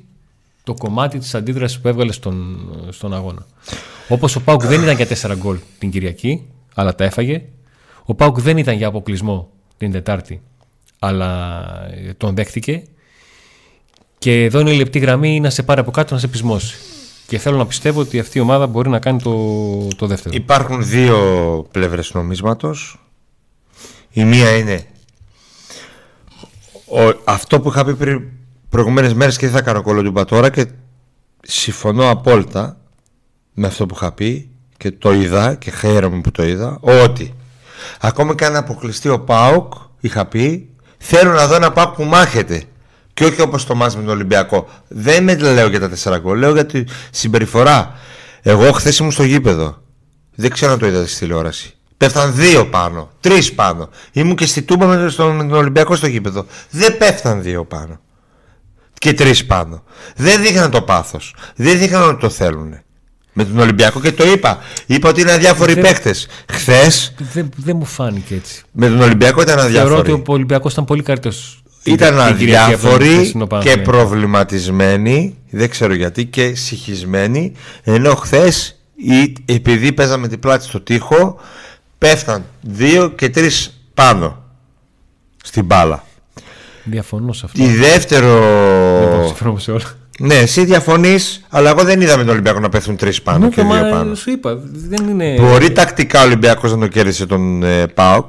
το 0.63 0.73
κομμάτι 0.73 1.19
της 1.19 1.35
αντίδρασης 1.35 1.79
που 1.79 1.87
έβγαλε 1.87 2.11
στον, 2.11 2.69
στον 2.89 3.13
αγώνα. 3.13 3.45
Όπως 4.07 4.35
ο 4.35 4.41
Πάουκ 4.41 4.65
δεν 4.65 4.81
ήταν 4.81 4.95
για 4.95 5.07
4 5.07 5.35
γκολ 5.37 5.59
την 5.79 5.91
Κυριακή, 5.91 6.47
αλλά 6.75 6.95
τα 6.95 7.03
έφαγε. 7.03 7.41
Ο 8.05 8.13
Πάουκ 8.13 8.41
δεν 8.41 8.57
ήταν 8.57 8.75
για 8.75 8.87
αποκλεισμό 8.87 9.49
την 9.77 9.91
Τετάρτη, 9.91 10.41
αλλά 10.99 11.63
τον 12.17 12.35
δέχτηκε. 12.35 12.83
Και 14.17 14.43
εδώ 14.43 14.59
είναι 14.59 14.71
η 14.71 14.77
λεπτή 14.77 14.99
γραμμή 14.99 15.39
να 15.39 15.49
σε 15.49 15.63
πάρει 15.63 15.79
από 15.79 15.91
κάτω 15.91 16.13
να 16.13 16.19
σε 16.19 16.27
πεισμώσει. 16.27 16.75
Και 17.27 17.37
θέλω 17.37 17.57
να 17.57 17.65
πιστεύω 17.65 17.99
ότι 17.99 18.19
αυτή 18.19 18.37
η 18.37 18.41
ομάδα 18.41 18.67
μπορεί 18.67 18.89
να 18.89 18.99
κάνει 18.99 19.21
το, 19.21 19.87
το 19.87 20.07
δεύτερο. 20.07 20.35
Υπάρχουν 20.35 20.85
δύο 20.85 21.17
πλευρές 21.71 22.13
νομίσματος. 22.13 22.97
Η 24.11 24.23
μία 24.23 24.57
είναι 24.57 24.85
ο, 26.85 27.21
αυτό 27.23 27.59
που 27.59 27.69
είχα 27.69 27.85
πει 27.85 27.95
πριν 27.95 28.21
προηγουμένες 28.73 29.13
μέρες 29.13 29.37
και 29.37 29.45
δεν 29.45 29.55
θα 29.55 29.61
κάνω 29.61 29.81
κολοτούμπα 29.81 30.25
τώρα 30.25 30.49
και 30.49 30.65
συμφωνώ 31.41 32.09
απόλυτα 32.09 32.77
με 33.53 33.67
αυτό 33.67 33.85
που 33.85 33.95
είχα 33.95 34.11
πει 34.11 34.49
και 34.77 34.91
το 34.91 35.13
είδα 35.13 35.55
και 35.55 35.71
χαίρομαι 35.71 36.21
που 36.21 36.31
το 36.31 36.43
είδα 36.43 36.77
ότι 36.81 37.33
ακόμα 37.99 38.35
και 38.35 38.45
αν 38.45 38.55
αποκλειστεί 38.55 39.09
ο 39.09 39.19
ΠΑΟΚ 39.19 39.73
είχα 39.99 40.25
πει 40.25 40.69
θέλω 40.97 41.31
να 41.31 41.47
δω 41.47 41.55
ένα 41.55 41.71
ΠΑΟΚ 41.71 41.95
που 41.95 42.03
μάχεται 42.03 42.63
και 43.13 43.25
όχι 43.25 43.41
όπως 43.41 43.65
το 43.65 43.75
μάτς 43.75 43.95
με 43.95 44.01
τον 44.01 44.11
Ολυμπιακό. 44.11 44.67
Δεν 44.87 45.23
με 45.23 45.35
λέω 45.35 45.67
για 45.67 45.79
τα 45.79 45.89
τέσσερα 45.89 46.17
γκολ, 46.17 46.39
λέω 46.39 46.51
για 46.51 46.65
τη 46.65 46.83
συμπεριφορά. 47.11 47.95
Εγώ 48.41 48.71
χθες 48.71 48.97
ήμουν 48.97 49.11
στο 49.11 49.23
γήπεδο. 49.23 49.81
Δεν 50.35 50.51
ξέρω 50.51 50.71
αν 50.71 50.79
το 50.79 50.87
είδατε 50.87 51.07
στη 51.07 51.19
τηλεόραση. 51.19 51.73
Πέφταν 51.97 52.35
δύο 52.35 52.65
πάνω, 52.65 53.09
τρεις 53.19 53.53
πάνω. 53.53 53.89
Ήμουν 54.11 54.35
και 54.35 54.45
στη 54.45 54.61
Τούμπα 54.61 54.85
με 54.85 55.11
τον 55.11 55.51
Ολυμπιακό 55.51 55.95
στο 55.95 56.07
γήπεδο. 56.07 56.45
Δεν 56.69 56.97
πέφταν 56.97 57.41
δύο 57.41 57.65
πάνω. 57.65 57.99
Και 59.03 59.13
τρεις 59.13 59.45
πάνω. 59.45 59.83
Δεν 60.15 60.41
δείχναν 60.41 60.71
το 60.71 60.81
πάθος. 60.81 61.35
Δεν 61.55 61.77
δείχναν 61.77 62.09
ότι 62.09 62.19
το 62.19 62.29
θέλουν. 62.29 62.79
Με 63.33 63.45
τον 63.45 63.59
Ολυμπιακό 63.59 63.99
και 63.99 64.11
το 64.11 64.31
είπα. 64.31 64.59
Είπα 64.85 65.09
ότι 65.09 65.21
είναι 65.21 65.31
αδιάφοροι 65.31 65.79
παίχτε. 65.79 66.15
Χθες. 66.51 67.13
Δεν, 67.55 67.75
μου 67.75 67.85
φάνηκε 67.85 68.35
έτσι. 68.35 68.63
Με 68.71 68.87
τον 68.87 69.01
Ολυμπιακό 69.01 69.41
ήταν 69.41 69.59
αδιάφοροι. 69.59 69.93
Θεωρώ 69.93 69.99
ότι 69.99 70.11
ο 70.11 70.33
Ολυμπιακός 70.33 70.71
ήταν 70.71 70.85
πολύ 70.85 71.03
καλύτερος 71.03 71.63
ήταν 71.83 72.19
αδιάφοροι 72.19 73.33
και 73.61 73.77
προβληματισμένοι, 73.77 75.37
δεν 75.49 75.69
ξέρω 75.69 75.93
γιατί, 75.93 76.25
και 76.25 76.55
συγχυσμένοι, 76.55 77.53
ενώ 77.83 78.15
χθες 78.15 78.79
επειδή 79.45 79.93
παίζαμε 79.93 80.27
την 80.27 80.39
πλάτη 80.39 80.63
στο 80.63 80.81
τοίχο, 80.81 81.39
πέφταν 81.97 82.45
δύο 82.61 83.09
και 83.09 83.29
τρεις 83.29 83.83
πάνω 83.93 84.43
στην 85.43 85.65
μπάλα. 85.65 86.03
Διαφωνώ 86.83 87.33
σε 87.33 87.45
αυτό. 87.45 87.63
Η 87.63 87.67
δεύτερο. 87.67 88.29
Δεν 89.39 89.59
σε 89.59 89.71
όλα. 89.71 89.81
Ναι, 90.19 90.35
εσύ 90.35 90.65
διαφωνείς, 90.65 91.45
αλλά 91.49 91.69
εγώ 91.69 91.83
δεν 91.83 92.01
είδα 92.01 92.17
με 92.17 92.23
τον 92.23 92.31
Ολυμπιακό 92.31 92.59
να 92.59 92.69
πέφτουν 92.69 92.95
τρεις 92.95 93.21
πάνω 93.21 93.45
ναι, 93.45 93.49
και 93.49 93.61
δύο 93.61 93.89
πάνω. 93.91 94.15
Σου 94.15 94.31
είπα, 94.31 94.57
δεν 94.63 95.07
είναι... 95.07 95.37
Μπορεί 95.39 95.71
τακτικά 95.71 96.21
ο 96.21 96.23
Ολυμπιακός 96.23 96.71
να 96.71 96.77
το 96.77 96.87
κέρδισε 96.87 97.25
τον 97.25 97.63
ε, 97.63 97.87
Πάοκ, 97.87 98.25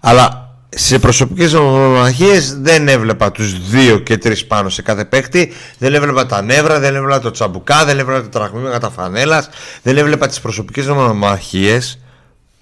αλλά 0.00 0.48
σε 0.68 0.98
προσωπικές 0.98 1.54
ομοναχίες 1.54 2.60
δεν 2.60 2.88
έβλεπα 2.88 3.32
τους 3.32 3.68
δύο 3.70 3.98
και 3.98 4.18
τρεις 4.18 4.46
πάνω 4.46 4.68
σε 4.68 4.82
κάθε 4.82 5.04
παίκτη. 5.04 5.52
Δεν 5.78 5.94
έβλεπα 5.94 6.26
τα 6.26 6.42
νεύρα, 6.42 6.78
δεν 6.78 6.94
έβλεπα 6.94 7.20
το 7.20 7.30
τσαμπουκά, 7.30 7.84
δεν 7.84 7.98
έβλεπα 7.98 8.22
τα 8.22 8.28
τραγμήματα 8.28 8.78
τα 8.78 8.90
φανέλας. 8.90 9.48
Δεν 9.82 9.96
έβλεπα 9.96 10.26
τις 10.26 10.40
προσωπικές 10.40 10.86
ομοναχίες 10.86 11.98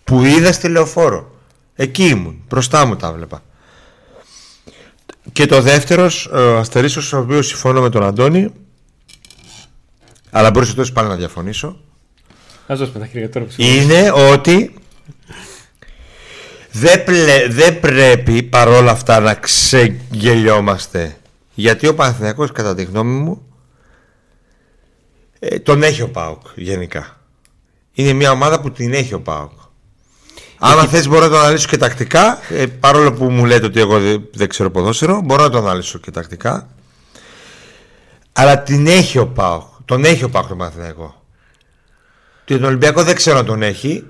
που 0.04 0.24
είδα 0.24 0.52
στη 0.52 0.68
λεωφόρο. 0.68 1.30
Εκεί 1.74 2.04
ήμουν, 2.04 2.42
μπροστά 2.48 2.86
μου 2.86 2.96
τα 2.96 3.08
έβλεπα. 3.08 3.42
Και 5.32 5.46
το 5.46 5.60
δεύτερος, 5.60 6.26
ο 6.26 6.56
Αστερίσος, 6.56 7.12
ο 7.12 7.18
οποίος 7.18 7.46
συμφωνώ 7.46 7.80
με 7.80 7.90
τον 7.90 8.02
Αντώνη, 8.02 8.52
αλλά 10.30 10.50
μπορούσε 10.50 10.74
τόσο 10.74 10.92
πάλι 10.92 11.08
να 11.08 11.16
διαφωνήσω. 11.16 11.80
Είναι 13.56 14.10
ότι 14.12 14.74
δεν, 16.70 17.04
δεν 17.48 17.80
πρέπει 17.80 18.42
παρόλα 18.42 18.90
αυτά 18.90 19.20
να 19.20 19.34
ξεγελιόμαστε 19.34 21.16
γιατί 21.54 21.86
ο 21.86 21.94
Παναθηναϊκός 21.94 22.52
κατά 22.52 22.74
τη 22.74 22.84
γνώμη 22.84 23.18
μου 23.18 23.46
ε, 25.38 25.58
τον 25.58 25.82
έχει 25.82 26.02
ο 26.02 26.10
ΠΑΟΚ 26.10 26.46
γενικά. 26.54 27.20
Είναι 27.92 28.12
μια 28.12 28.30
ομάδα 28.30 28.60
που 28.60 28.70
την 28.70 28.92
έχει 28.92 29.14
ο 29.14 29.20
ΠΑΟΚ. 29.20 29.50
Αν 30.58 30.88
θες 30.88 31.08
μπορώ 31.08 31.20
να 31.20 31.28
το 31.28 31.38
αναλύσω 31.38 31.68
και 31.68 31.76
τακτικά 31.76 32.38
ε, 32.48 32.66
παρόλο 32.66 33.12
που 33.12 33.30
μου 33.30 33.44
λέτε 33.44 33.66
ότι 33.66 33.80
εγώ 33.80 34.00
δεν, 34.32 34.48
ξέρω 34.48 34.70
ποδόσφαιρο 34.70 35.20
μπορώ 35.24 35.42
να 35.42 35.50
το 35.50 35.58
αναλύσω 35.58 35.98
και 35.98 36.10
τακτικά 36.10 36.68
αλλά 38.32 38.62
την 38.62 38.86
έχει 38.86 39.18
ο 39.18 39.26
ΠΑΟΚ. 39.26 39.62
Τον 39.84 40.04
έχει 40.04 40.24
ο 40.24 40.30
ΠΑΟΚ 40.30 40.46
τον 40.46 40.58
Παναθηναϊκό. 40.58 41.22
Τον 42.44 42.64
Ολυμπιακό 42.64 43.02
δεν 43.02 43.14
ξέρω 43.14 43.38
αν 43.38 43.46
τον 43.46 43.62
έχει 43.62 44.04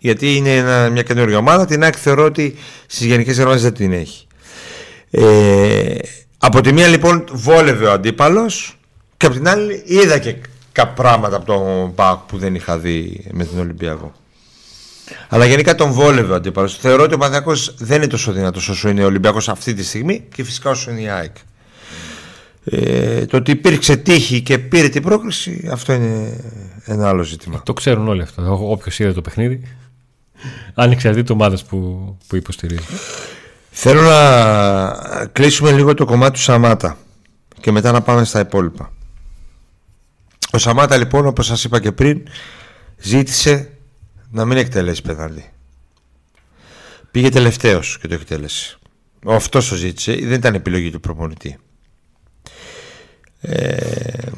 γιατί 0.00 0.36
είναι 0.36 0.90
μια 0.90 1.02
καινούργια 1.02 1.38
ομάδα. 1.38 1.66
Την 1.66 1.82
ΑΕΚ 1.82 1.94
θεωρώ 1.98 2.24
ότι 2.24 2.56
στις 2.86 3.06
γενικές 3.06 3.38
ενότητε 3.38 3.62
δεν 3.62 3.74
την 3.74 3.92
έχει. 3.92 4.26
Ε, 5.10 5.98
από 6.38 6.60
τη 6.60 6.72
μία 6.72 6.86
λοιπόν 6.86 7.24
βόλευε 7.32 7.86
ο 7.86 7.92
αντίπαλος 7.92 8.78
και 9.16 9.26
από 9.26 9.34
την 9.34 9.48
άλλη 9.48 9.82
είδα 9.86 10.18
και 10.18 10.34
κάποια 10.72 10.94
πράγματα 10.94 11.36
από 11.36 11.46
τον 11.46 11.94
ΠΑΚ 11.94 12.18
που 12.18 12.38
δεν 12.38 12.54
είχα 12.54 12.78
δει 12.78 13.26
με 13.30 13.44
τον 13.44 13.58
Ολυμπιακό. 13.58 14.12
Αλλά 15.28 15.46
γενικά 15.46 15.74
τον 15.74 15.92
βόλευε 15.92 16.32
ο 16.32 16.34
αντίπαλος. 16.34 16.76
Θεωρώ 16.76 17.02
ότι 17.02 17.14
ο 17.14 17.18
Παναθυνακό 17.18 17.52
δεν 17.78 17.96
είναι 17.96 18.06
τόσο 18.06 18.32
δυνατός 18.32 18.68
όσο 18.68 18.88
είναι 18.88 19.02
ο 19.02 19.06
Ολυμπιακός 19.06 19.48
αυτή 19.48 19.74
τη 19.74 19.84
στιγμή 19.84 20.24
και 20.34 20.44
φυσικά 20.44 20.70
όσο 20.70 20.90
είναι 20.90 21.00
η 21.00 21.08
ΑΕΚ. 21.08 21.36
Ε, 22.64 23.26
το 23.26 23.36
ότι 23.36 23.50
υπήρξε 23.50 23.96
τύχη 23.96 24.40
και 24.42 24.58
πήρε 24.58 24.88
την 24.88 25.02
πρόκληση, 25.02 25.68
αυτό 25.72 25.92
είναι 25.92 26.40
ένα 26.84 27.08
άλλο 27.08 27.22
ζήτημα. 27.22 27.62
Το 27.64 27.72
ξέρουν 27.72 28.08
όλοι 28.08 28.22
αυτό. 28.22 28.58
Όποιος 28.70 28.98
είδε 28.98 29.12
το 29.12 29.20
παιχνίδι. 29.20 29.76
Ανεξαρτήτω 30.74 31.32
ομάδες 31.32 31.62
που, 31.62 32.16
που 32.26 32.36
υποστηρίζει. 32.36 32.82
Θέλω 33.70 34.02
να 34.02 35.26
κλείσουμε 35.32 35.72
λίγο 35.72 35.94
το 35.94 36.04
κομμάτι 36.04 36.32
του 36.32 36.40
Σαμάτα 36.40 36.96
και 37.60 37.72
μετά 37.72 37.92
να 37.92 38.00
πάμε 38.00 38.24
στα 38.24 38.40
υπόλοιπα. 38.40 38.92
Ο 40.52 40.58
Σαμάτα 40.58 40.96
λοιπόν 40.96 41.26
όπως 41.26 41.46
σας 41.46 41.64
είπα 41.64 41.80
και 41.80 41.92
πριν 41.92 42.22
ζήτησε 42.96 43.70
να 44.30 44.44
μην 44.44 44.56
εκτελέσει 44.56 45.02
πέναλτι. 45.02 45.52
Πήγε 47.10 47.28
τελευταίος 47.28 47.98
και 47.98 48.08
το 48.08 48.14
εκτέλεσε. 48.14 48.78
Αυτός 49.26 49.68
το 49.68 49.74
ζήτησε, 49.74 50.12
δεν 50.12 50.32
ήταν 50.32 50.54
επιλογή 50.54 50.90
του 50.90 51.00
προπονητή. 51.00 51.58
Ε, 53.40 54.30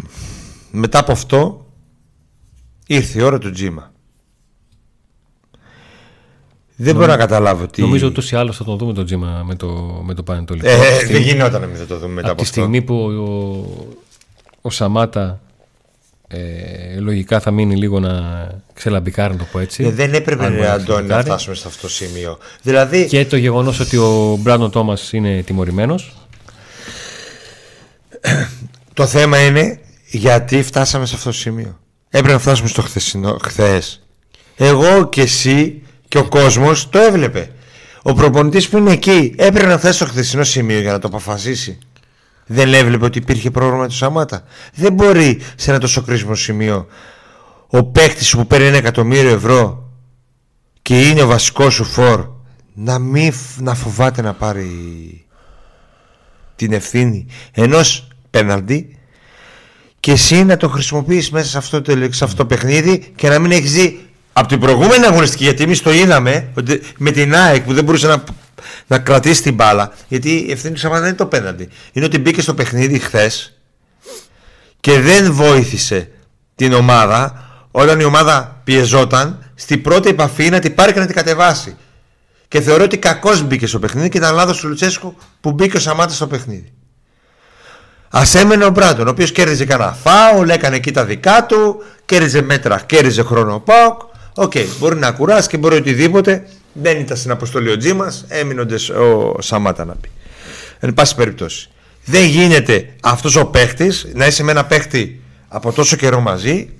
μετά 0.70 0.98
από 0.98 1.12
αυτό 1.12 1.66
ήρθε 2.86 3.18
η 3.18 3.22
ώρα 3.22 3.38
του 3.38 3.50
Τζίμα. 3.50 3.92
Δεν 6.76 6.94
μπορώ 6.94 7.06
να 7.06 7.16
καταλάβω 7.16 7.66
τι. 7.66 7.80
Νομίζω 7.80 8.06
ούτως 8.06 8.30
ή 8.30 8.36
άλλως 8.36 8.56
θα 8.56 8.64
τον 8.64 8.78
δούμε 8.78 8.92
τον 8.92 9.04
Τζίμα 9.04 9.42
με 9.46 9.54
το, 9.54 9.68
με 10.04 10.14
το 10.14 10.22
Πανετολικό. 10.22 10.68
Ε, 10.68 11.06
δεν 11.06 11.22
γινόταν 11.22 11.60
να 11.60 11.66
μην 11.66 11.86
το 11.86 11.98
δούμε 11.98 12.12
μετά 12.12 12.20
από, 12.20 12.30
από 12.30 12.40
τη 12.42 12.46
στιγμή 12.46 12.82
που 12.82 12.94
ο, 12.94 13.88
ο, 14.60 14.70
Σαμάτα 14.70 15.40
ε, 16.32 16.98
λογικά 16.98 17.40
θα 17.40 17.50
μείνει 17.50 17.76
λίγο 17.76 18.00
να 18.00 18.48
ξελαμπικάρει, 18.72 19.32
να 19.32 19.38
το 19.38 19.46
πω 19.52 19.58
έτσι. 19.58 19.84
Ε, 19.84 19.90
δεν 19.90 20.14
έπρεπε, 20.14 20.48
να, 20.48 20.72
Αντώνη, 20.72 21.06
να 21.06 21.20
φτάσουμε 21.20 21.54
σε 21.54 21.68
αυτό 21.68 21.80
το 21.80 21.88
σημείο. 21.88 22.38
Δηλαδή... 22.62 23.06
Και 23.06 23.26
το 23.26 23.36
γεγονός 23.36 23.80
ότι 23.80 23.96
ο 23.96 24.36
Μπράντον 24.40 24.70
Τόμας 24.70 25.12
είναι 25.12 25.42
τιμωρημένος. 25.42 26.16
το 28.94 29.06
θέμα 29.06 29.46
είναι 29.46 29.80
γιατί 30.06 30.62
φτάσαμε 30.62 31.06
σε 31.06 31.14
αυτό 31.14 31.30
το 31.30 31.36
σημείο. 31.36 31.78
Έπρεπε 32.08 32.32
να 32.32 32.38
φτάσουμε 32.38 32.68
στο 32.68 32.82
χθεσινό, 32.82 33.36
χθες 33.42 34.02
Εγώ 34.56 35.08
και 35.08 35.20
εσύ 35.20 35.82
και 36.08 36.18
ο 36.18 36.28
κόσμος 36.28 36.88
το 36.88 36.98
έβλεπε. 36.98 37.50
Ο 38.02 38.12
προπονητής 38.12 38.68
που 38.68 38.76
είναι 38.76 38.92
εκεί 38.92 39.34
έπρεπε 39.36 39.66
να 39.68 39.78
φτάσει 39.78 39.94
στο 39.94 40.06
χθεσινό 40.06 40.44
σημείο 40.44 40.80
για 40.80 40.92
να 40.92 40.98
το 40.98 41.06
αποφασίσει. 41.06 41.78
Δεν 42.52 42.74
έβλεπε 42.74 43.04
ότι 43.04 43.18
υπήρχε 43.18 43.50
πρόβλημα 43.50 43.86
του 43.86 43.94
Σαμάτα. 43.94 44.44
Δεν 44.74 44.92
μπορεί 44.92 45.40
σε 45.54 45.70
ένα 45.70 45.78
τόσο 45.78 46.02
κρίσιμο 46.02 46.34
σημείο 46.34 46.86
ο 47.66 47.84
παίκτης 47.84 48.30
που 48.30 48.46
παίρνει 48.46 48.66
ένα 48.66 48.76
εκατομμύριο 48.76 49.30
ευρώ 49.30 49.90
και 50.82 51.08
είναι 51.08 51.22
ο 51.22 51.26
βασικός 51.26 51.74
σου 51.74 51.84
φόρ 51.84 52.28
να 52.74 52.98
μην 52.98 53.32
να 53.56 53.74
φοβάται 53.74 54.22
να 54.22 54.34
πάρει 54.34 54.68
την 56.56 56.72
ευθύνη 56.72 57.26
ενός 57.52 58.08
πέναλτι 58.30 58.98
και 60.00 60.12
εσύ 60.12 60.44
να 60.44 60.56
το 60.56 60.68
χρησιμοποιείς 60.68 61.30
μέσα 61.30 61.48
σε 61.48 61.58
αυτό 61.58 61.82
το, 61.82 61.92
σε 62.10 62.24
αυτό 62.24 62.36
το 62.36 62.46
παιχνίδι 62.46 63.12
και 63.16 63.28
να 63.28 63.38
μην 63.38 63.50
έχεις 63.50 63.72
δει 63.72 64.08
από 64.32 64.48
την 64.48 64.60
προηγούμενη 64.60 65.06
αγωνιστική 65.06 65.44
γιατί 65.44 65.62
εμείς 65.62 65.82
το 65.82 65.92
είδαμε 65.92 66.52
με 66.98 67.10
την 67.10 67.34
ΑΕΚ 67.34 67.62
που 67.62 67.74
δεν 67.74 67.84
μπορούσε 67.84 68.06
να, 68.06 68.24
να 68.86 68.98
κρατήσει 68.98 69.42
την 69.42 69.54
μπάλα 69.54 69.92
γιατί 70.08 70.30
η 70.48 70.50
ευθύνη 70.50 70.74
του 70.74 70.80
Σαμάτα 70.80 71.00
δεν 71.00 71.08
είναι 71.08 71.18
το 71.18 71.26
πέναντι 71.26 71.68
είναι 71.92 72.04
ότι 72.04 72.18
μπήκε 72.18 72.40
στο 72.40 72.54
παιχνίδι 72.54 72.98
χθες 72.98 73.58
και 74.80 75.00
δεν 75.00 75.32
βοήθησε 75.32 76.10
την 76.54 76.72
ομάδα 76.72 77.44
όταν 77.70 78.00
η 78.00 78.04
ομάδα 78.04 78.60
πιεζόταν 78.64 79.50
στην 79.54 79.82
πρώτη 79.82 80.08
επαφή 80.08 80.48
να 80.48 80.58
την 80.58 80.74
πάρει 80.74 80.92
και 80.92 81.00
να 81.00 81.06
την 81.06 81.14
κατεβάσει 81.14 81.76
και 82.50 82.60
θεωρώ 82.60 82.84
ότι 82.84 82.98
κακώς 82.98 83.42
μπήκε 83.42 83.66
στο 83.66 83.78
παιχνίδι 83.78 84.08
και 84.08 84.18
ήταν 84.18 84.34
λάθος 84.34 84.58
του 84.58 84.68
Λουτσέσκου 84.68 85.16
που 85.40 85.52
μπήκε 85.52 85.76
ο 85.76 85.80
Σαμάτα 85.80 86.14
στο 86.16 86.26
παιχνίδι. 86.26 86.72
Ας 88.10 88.22
έμενε 88.34 88.64
ο 88.64 88.70
Μπράντον, 88.70 89.06
ο 89.06 89.10
οποίος 89.10 89.32
κέρδιζε 89.32 89.64
κανένα 89.64 89.92
φάουλ, 89.92 90.48
έκανε 90.48 90.76
εκεί 90.76 90.90
τα 90.90 91.04
δικά 91.04 91.46
του, 91.46 91.82
κέρδιζε 92.04 92.42
μέτρα, 92.42 92.80
κέρδιζε 92.86 93.22
χρόνο 93.22 93.54
ο 93.54 93.60
ΠΑΟΚ. 93.60 94.00
OK, 94.34 94.52
okay, 94.54 94.66
μπορεί 94.78 94.96
να 94.96 95.12
κουράσει 95.12 95.48
και 95.48 95.56
μπορεί 95.56 95.76
οτιδήποτε. 95.76 96.48
Δεν 96.72 97.00
ήταν 97.00 97.16
στην 97.16 97.30
αποστολή 97.30 97.70
ο 97.70 97.76
Τζίμας, 97.76 98.14
έμεινε 98.28 98.60
ο 99.00 99.42
Σαμάτα 99.42 99.84
να 99.84 99.94
πει. 99.94 100.10
Εν 100.80 100.94
πάση 100.94 101.14
περιπτώσει. 101.14 101.70
Δεν 102.04 102.24
γίνεται 102.24 102.94
αυτός 103.02 103.36
ο 103.36 103.46
παίχτης 103.46 104.06
να 104.14 104.26
είσαι 104.26 104.42
με 104.42 104.50
ένα 104.50 104.64
παίχτη 104.64 105.20
από 105.48 105.72
τόσο 105.72 105.96
καιρό 105.96 106.20
μαζί 106.20 106.70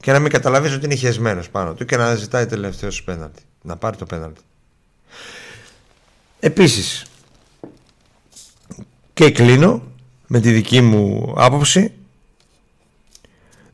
και 0.00 0.12
να 0.12 0.18
μην 0.18 0.30
καταλαβαίνει 0.30 0.74
ότι 0.74 0.84
είναι 0.84 0.94
χεσμένος 0.94 1.48
πάνω 1.48 1.74
του 1.74 1.84
και 1.84 1.96
να 1.96 2.14
ζητάει 2.14 2.46
τελευταίος 2.46 3.02
πέναλτι. 3.02 3.42
Να 3.62 3.76
πάρει 3.76 3.96
το 3.96 4.04
πέναλτι. 4.04 4.40
Επίσης 6.40 7.04
και 9.12 9.30
κλείνω 9.30 9.82
με 10.26 10.40
τη 10.40 10.50
δική 10.50 10.80
μου 10.80 11.34
άποψη 11.36 11.92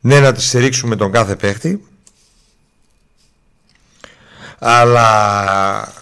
ναι 0.01 0.19
να 0.19 0.33
τη 0.33 0.41
στηρίξουμε 0.41 0.95
τον 0.95 1.11
κάθε 1.11 1.35
παίχτη 1.35 1.85
αλλά 4.63 5.93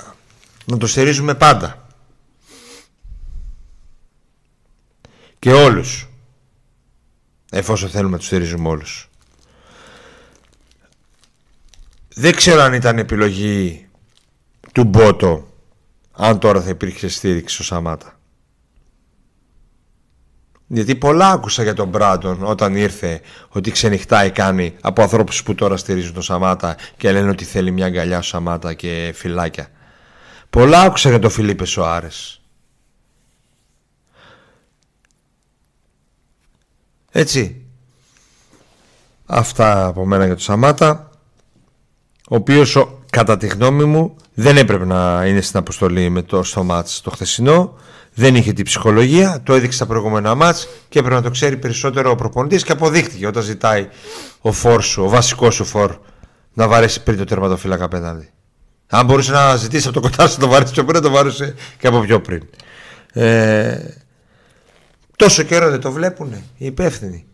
να 0.66 0.78
το 0.78 0.88
στηρίζουμε 0.88 1.36
πάντα. 1.36 1.88
Και 5.40 5.52
όλους. 5.52 6.08
Εφόσον 7.52 7.90
θέλουμε 7.90 8.12
να 8.12 8.18
το 8.18 8.24
στηρίζουμε 8.24 8.70
όλους. 8.70 9.10
Δεν 12.14 12.36
ξέρω 12.36 12.62
αν 12.62 12.74
ήταν 12.74 12.98
επιλογή 12.98 13.88
του 14.72 14.84
Μπότο 14.84 15.54
αν 16.12 16.40
τώρα 16.40 16.62
θα 16.62 16.70
υπήρχε 16.70 17.08
στήριξη 17.08 17.56
στο 17.56 17.64
Σαμάτα. 17.64 18.19
Γιατί 20.72 20.96
πολλά 20.96 21.30
άκουσα 21.30 21.64
για 21.64 21.74
τον 21.74 21.88
Μπράντον 21.88 22.44
όταν 22.44 22.76
ήρθε 22.76 23.22
ότι 23.50 23.72
ξενυχτάει 23.72 24.32
κάνει 24.32 24.76
από 24.82 25.02
ανθρώπους 25.02 25.44
που 25.44 25.56
τώρα 25.56 25.78
στηρίζουν 25.78 26.14
τον 26.14 26.24
Σαμάτα 26.24 26.76
και 26.98 27.12
λένε 27.12 27.30
ότι 27.30 27.44
θέλει 27.44 27.72
μια 27.72 27.86
αγκαλιά 27.86 28.22
στο 28.22 28.30
Σαμάτα 28.30 28.74
και 28.74 29.12
φυλάκια. 29.16 29.68
Πολλά 30.50 30.82
άκουσα 30.82 31.10
για 31.10 31.20
τον 31.20 31.30
Φιλίπε 31.30 31.66
Σοάρες. 31.66 32.42
Έτσι. 37.12 37.66
Αυτά 39.26 39.86
από 39.86 40.06
μένα 40.06 40.26
για 40.26 40.34
τον 40.34 40.44
Σαμάτα. 40.44 41.10
Ο 42.30 42.36
οποίος 42.36 42.78
κατά 43.10 43.38
τη 43.38 43.48
γνώμη 43.48 43.84
μου 43.84 44.16
δεν 44.34 44.58
έπρεπε 44.58 44.86
να 44.86 45.26
είναι 45.26 45.42
στην 45.42 45.60
αποστολή 45.60 46.10
με 46.10 46.22
το, 46.22 46.44
στο 46.44 46.64
μάτς 46.64 47.02
το 47.02 47.10
χθεσινό. 47.10 47.74
Δεν 48.20 48.36
είχε 48.36 48.54
την 48.54 48.66
ψυχολογία, 48.66 49.42
το 49.44 49.54
έδειξε 49.54 49.76
στα 49.76 49.86
προηγούμενα 49.86 50.36
μάτς 50.36 50.68
και 50.90 51.00
έπρεπε 51.00 51.16
να 51.16 51.22
το 51.22 51.30
ξέρει 51.30 51.58
περισσότερο 51.58 52.12
ο 52.12 52.16
προπονητής 52.16 52.64
και 52.64 52.72
αποδείχτηκε 52.72 53.28
όταν 53.28 53.44
ζητάει 53.44 53.88
ο 54.42 54.52
φόρ 54.52 54.82
σου, 54.82 55.04
ο 55.04 55.10
βασικός 55.10 55.56
σου 55.56 55.66
φόρ 55.66 55.98
να 56.54 56.68
βαρέσει 56.68 57.04
πριν 57.04 57.18
το 57.18 57.24
τερματοφύλακα 57.24 57.88
πέναντι. 57.88 58.30
Αν 58.88 59.06
μπορούσε 59.06 59.32
να 59.32 59.56
ζητήσει 59.56 59.88
από 59.88 60.02
το 60.02 60.10
κοντά 60.10 60.28
σου 60.28 60.40
να 60.40 60.46
το 60.46 60.52
βαρέσει 60.52 60.74
πιο 60.74 60.86
πριν, 60.86 61.02
το 61.02 61.10
βάρεσε 61.10 61.56
και 61.78 61.88
από 61.88 62.00
πιο 62.00 62.22
πριν. 62.22 62.50
Ε, 63.14 63.80
τόσο 65.16 65.44
καιρό 65.44 65.70
δεν 65.70 65.80
το 65.80 65.92
βλέπουν 65.92 66.34
οι 66.34 66.66
υπεύθυνοι. 66.66 67.26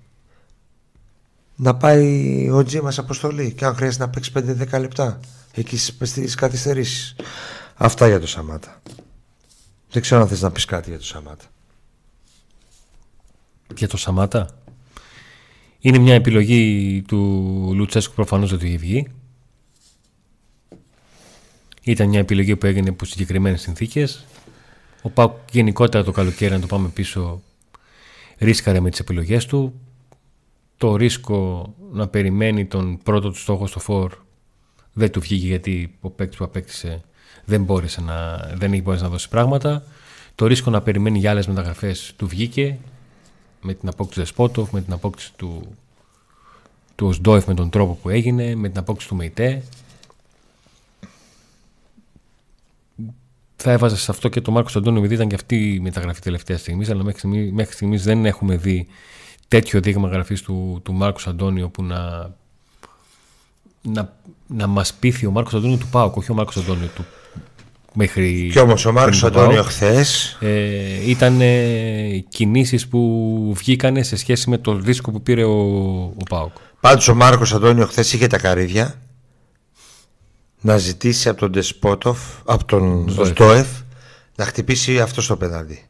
Να 1.56 1.76
πάει 1.76 2.50
ο 2.54 2.64
Τζί 2.64 2.82
μας 2.82 2.98
αποστολή 2.98 3.54
και 3.54 3.66
αν 3.66 3.76
χρειάζεται 3.76 4.04
να 4.04 4.10
παίξει 4.10 4.32
5-10 4.76 4.80
λεπτά 4.80 5.20
εκεί 5.54 5.78
στις 5.78 6.36
καθυστερήσεις. 6.36 7.16
Αυτά 7.76 8.08
για 8.08 8.20
το 8.20 8.28
Σαμάτα. 8.28 8.82
Δεν 9.96 10.04
ξέρω 10.04 10.22
αν 10.22 10.28
θες 10.28 10.42
να 10.42 10.52
πεις 10.52 10.66
κάτι 10.66 10.90
για 10.90 11.00
το 11.00 11.06
Σαμάτα. 11.06 11.46
Για 13.76 13.88
το 13.88 13.98
Σαμάτα; 13.98 14.62
Είναι 15.80 15.98
μια 15.98 16.14
επιλογή 16.14 17.04
του 17.08 17.18
Λουτσέσκου 17.76 18.14
προφανώς 18.16 18.50
δεν 18.50 18.60
του 18.60 18.66
είχε 18.66 18.78
βγει. 18.78 19.08
Ήταν 21.84 22.10
μια 22.10 22.20
επιλογή 22.20 22.56
που 22.56 22.66
έγινε 22.66 22.90
από 22.90 23.06
συγκεκριμένες 23.06 23.62
συνθήκες. 23.62 24.26
Ο 25.02 25.10
Πάουκ 25.10 25.32
γενικότερα 25.52 26.04
το 26.04 26.12
καλοκαίρι, 26.12 26.54
να 26.54 26.60
το 26.60 26.68
πάμε 26.68 26.88
πίσω, 26.88 27.42
ρίσκαρε 28.38 28.80
με 28.80 28.90
τις 28.90 29.00
επιλογές 29.00 29.46
του. 29.46 29.80
Το 30.78 30.96
ρίσκο 30.96 31.74
να 31.92 32.08
περιμένει 32.08 32.66
τον 32.66 32.98
πρώτο 33.04 33.30
του 33.30 33.40
στόχο 33.40 33.68
στο 33.68 33.80
φόρ 33.80 34.14
δεν 34.94 35.12
του 35.12 35.20
βγήκε 35.20 35.46
γιατί 35.46 35.96
ο 36.02 36.10
παίκτης 36.10 36.38
που 36.38 36.44
απέκτησε 36.44 37.04
δεν, 37.46 37.64
μπόρεσε 37.64 38.02
να, 38.02 38.38
δεν 38.54 38.74
έχει 38.74 38.82
μπορέσει 38.82 39.04
να 39.04 39.10
δώσει 39.10 39.30
πράγματα. 39.30 39.84
Το 40.36 40.48
ρίσκο 40.48 40.70
να 40.70 40.82
περιμένει 40.82 41.20
για 41.20 41.30
άλλες 41.30 41.48
μεταγραφές 41.48 42.14
του 42.18 42.28
βγήκε 42.28 42.78
με 43.62 43.74
την 43.74 43.90
απόκτηση 43.90 44.20
του 44.20 44.26
Δεσπότοφ, 44.26 44.72
με 44.72 44.82
την 44.82 44.94
απόκτηση 44.94 45.34
του, 45.36 45.76
του 46.96 47.08
Οσντόεφ 47.08 47.46
με 47.46 47.54
τον 47.54 47.70
τρόπο 47.70 47.94
που 48.02 48.10
έγινε, 48.10 48.56
με 48.56 48.70
την 48.70 48.78
απόκτηση 48.78 49.08
του 49.10 49.16
Μεϊτέ. 49.16 49.64
Θα 53.56 53.72
έβαζα 53.72 53.98
σε 53.98 54.12
αυτό 54.12 54.30
και 54.30 54.42
το 54.42 54.52
Μάρκος 54.52 54.76
Αντώνιο, 54.76 55.00
επειδή 55.00 55.14
ήταν 55.14 55.28
και 55.28 55.36
αυτή 55.36 55.74
η 55.74 55.80
μεταγραφή 55.80 56.22
τελευταία 56.22 56.58
στιγμής, 56.58 56.90
αλλά 56.90 57.04
μέχρι 57.04 57.18
στιγμή, 57.18 57.52
μέχρι 57.52 57.74
στιγμής 57.74 58.04
δεν 58.04 58.26
έχουμε 58.26 58.58
δει 58.58 58.88
τέτοιο 59.48 59.82
δείγμα 59.82 60.08
γραφής 60.08 60.42
του, 60.42 60.80
του 60.84 60.94
Μάρκος 60.94 61.28
Αντώνιο 61.28 61.70
που 61.70 61.84
να 61.84 62.34
να, 63.86 64.14
να 64.48 64.68
μας 64.68 64.94
πείθει 64.94 65.26
ο 65.26 65.32
Μάρκος 65.32 65.54
Αντώνιο 65.54 65.78
του 65.78 65.88
Πάουκ, 65.88 66.16
όχι 66.16 66.32
ο 66.32 66.34
Μάρκος 66.34 66.58
Αντώνιο 66.58 66.88
του. 66.88 67.06
Μέχρι 67.96 68.50
και 68.52 68.60
όμως 68.60 68.86
ο 68.86 68.92
Μάρκος 68.92 69.24
Αντώνιο 69.24 69.64
χθες. 69.64 70.38
Ε, 70.40 71.10
ήταν 71.10 71.42
ε, 71.42 72.18
κινήσεις 72.30 72.88
που 72.88 73.54
βγήκανε 73.56 74.04
σε 74.04 74.16
σχέση 74.16 74.50
με 74.50 74.58
το 74.58 74.82
ρίσκο 74.86 75.12
που 75.12 75.22
πήρε 75.22 75.44
ο, 75.44 75.60
ο 76.04 76.24
Πάουκ. 76.30 76.52
Πάντως 76.80 77.08
ο 77.08 77.16
Μάρκος 77.16 77.54
Αντώνιο 77.54 77.86
χθες 77.86 78.14
είχε 78.14 78.28
τα 78.28 78.38
καρύδια 78.38 79.02
να 80.62 80.78
ζητήσει 80.78 81.30
από 81.30 81.40
τον 81.40 81.52
Ντεσπότοφ, 81.52 82.20
από 82.46 82.66
τον 82.66 83.10
Στόεφ, 83.26 83.68
να 84.36 84.46
χτυπήσει 84.46 85.00
αυτό 85.00 85.22
στο 85.22 85.38
πέναντι. 85.38 85.86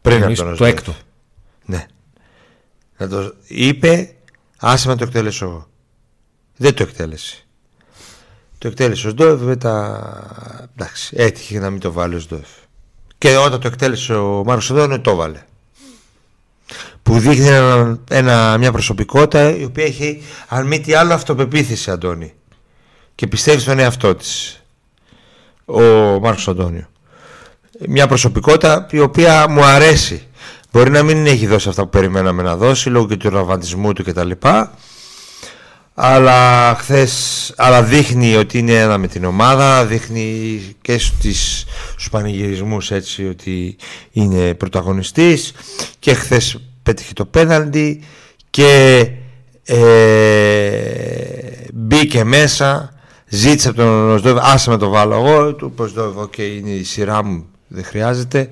Πριν 0.00 0.24
από 0.24 0.34
τον 0.34 0.56
Το 0.56 0.64
έκτο. 0.64 0.94
Ναι. 1.64 1.86
Να 2.96 3.08
το 3.08 3.34
είπε 3.46 4.14
Άσε 4.64 4.88
να 4.88 4.96
το 4.96 5.04
εκτέλεσω 5.04 5.44
εγώ. 5.44 5.68
Δεν 6.56 6.74
το 6.74 6.82
εκτέλεσε. 6.82 7.46
Το 8.62 8.68
εκτέλεσε 8.68 9.06
ο 9.06 9.10
Σντόεφ 9.10 9.40
μετά. 9.40 10.66
Εντάξει, 10.76 11.14
έτυχε 11.16 11.58
να 11.58 11.70
μην 11.70 11.80
το 11.80 11.92
βάλει 11.92 12.14
ο 12.14 12.18
Σντόεφ. 12.18 12.48
Και 13.18 13.36
όταν 13.36 13.60
το 13.60 13.66
εκτέλεσε 13.66 14.14
ο 14.14 14.42
Μάρκο 14.44 14.60
Σντόεφ, 14.60 15.00
το 15.00 15.14
βάλε. 15.14 15.42
Που 17.02 17.18
δείχνει 17.18 17.48
ένα, 18.10 18.58
μια 18.58 18.72
προσωπικότητα 18.72 19.56
η 19.56 19.64
οποία 19.64 19.84
έχει, 19.84 20.22
αν 20.48 20.66
μη 20.66 20.80
τι 20.80 20.94
άλλο, 20.94 21.14
αυτοπεποίθηση, 21.14 21.90
Αντώνη. 21.90 22.34
Και 23.14 23.26
πιστεύει 23.26 23.60
στον 23.60 23.78
εαυτό 23.78 24.14
της. 24.14 24.62
Ο 25.64 25.80
Μάρκο 26.20 26.50
Αντώνιο. 26.50 26.88
Μια 27.88 28.06
προσωπικότητα 28.06 28.86
η 28.90 29.00
οποία 29.00 29.48
μου 29.48 29.64
αρέσει. 29.64 30.26
Μπορεί 30.72 30.90
να 30.90 31.02
μην 31.02 31.26
έχει 31.26 31.46
δώσει 31.46 31.68
αυτά 31.68 31.82
που 31.82 31.88
περιμέναμε 31.88 32.42
να 32.42 32.56
δώσει 32.56 32.88
λόγω 32.88 33.06
και 33.06 33.16
του 33.16 33.30
ραβαντισμού 33.30 33.92
του 33.92 34.04
κτλ. 34.04 34.30
Αλλά 35.94 36.74
χθες, 36.78 37.52
αλλά 37.56 37.82
δείχνει 37.82 38.36
ότι 38.36 38.58
είναι 38.58 38.72
ένα 38.72 38.98
με 38.98 39.06
την 39.06 39.24
ομάδα, 39.24 39.86
δείχνει 39.86 40.60
και 40.80 40.98
στις, 40.98 41.64
στους 41.90 42.10
πανηγυρισμούς 42.10 42.90
έτσι 42.90 43.28
ότι 43.28 43.76
είναι 44.12 44.54
πρωταγωνιστής 44.54 45.52
και 45.98 46.14
χθες 46.14 46.60
πέτυχε 46.82 47.12
το 47.12 47.24
πέναλτι 47.24 48.02
και 48.50 49.08
ε, 49.64 49.82
μπήκε 51.72 52.24
μέσα, 52.24 52.92
ζήτησε 53.28 53.68
από 53.68 53.76
τον 53.76 54.10
Οζντόεφ, 54.10 54.38
άσε 54.40 54.70
με 54.70 54.73
να 54.73 54.76
το 54.76 54.88
βάλω 54.88 55.14
εγώ, 55.14 55.54
του 55.54 55.72
πω 55.72 55.84
οκ, 56.16 56.38
είναι 56.38 56.70
η 56.70 56.84
σειρά 56.84 57.24
μου, 57.24 57.46
δεν 57.68 57.84
χρειάζεται. 57.84 58.50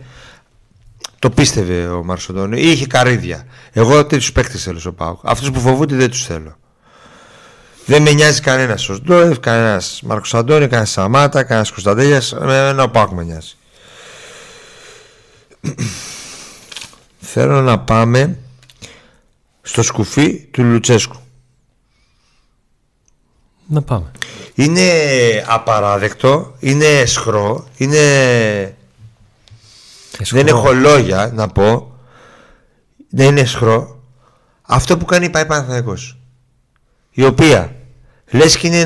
Το 1.19 1.31
πίστευε 1.31 1.87
ο 1.87 2.05
Μάρκος 2.05 2.29
Αντώνιο. 2.29 2.61
Είχε 2.61 2.87
καρύδια. 2.87 3.47
Εγώ 3.73 4.07
τέτοιους 4.07 4.33
παίκτες 4.33 4.63
θέλω 4.63 4.79
στο 4.79 4.93
ΠΑΟΚ. 4.93 5.19
Αυτούς 5.23 5.51
που 5.51 5.61
φοβούνται 5.61 5.97
δεν 5.97 6.11
τους 6.11 6.25
θέλω. 6.25 6.59
Δεν 7.91 8.03
με 8.03 8.13
νοιάζει 8.13 8.41
κανένας 8.41 8.89
Οζντόεφ, 8.89 9.41
κανένας 9.41 10.01
Μάρκος 10.05 10.35
Αντώνιο, 10.35 10.67
κανένας 10.67 10.91
Σαμάτα, 10.91 11.43
κανένας 11.43 11.71
Κωνσταντέλιας. 11.71 12.33
Ένα 12.33 12.83
ο 12.83 12.89
ΠΑΟΚ 12.91 13.11
με 13.11 13.25
νοιάζει. 13.25 13.57
θέλω 17.33 17.61
να 17.61 17.79
πάμε 17.79 18.39
στο 19.63 19.83
σκουφί 19.83 20.39
του 20.51 20.63
Λουτσέσκου. 20.63 21.17
Να 23.67 23.83
πάμε. 23.83 24.11
Είναι 24.55 24.91
απαράδεκτο, 25.47 26.55
είναι 26.59 27.05
σχρό, 27.07 27.69
είναι 27.77 28.77
δεν 30.31 30.47
έχω 30.47 30.73
λόγια 30.73 31.31
να 31.35 31.49
πω. 31.49 31.99
Δεν 33.11 33.27
είναι 33.27 33.45
σχρό. 33.45 34.03
Αυτό 34.63 34.97
που 34.97 35.05
κάνει 35.05 35.25
η 35.25 35.31
ΠΑΕ 35.31 35.45
Παναθηναϊκός 35.45 36.19
η 37.11 37.25
οποία 37.25 37.75
λες 38.31 38.57
και 38.57 38.67
είναι 38.67 38.85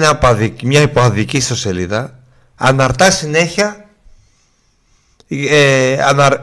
μια 0.63 0.81
υποαδική 0.81 1.41
στο 1.41 1.57
σελίδα 1.57 2.19
αναρτά 2.55 3.11
συνέχεια 3.11 3.89
ε, 5.29 5.97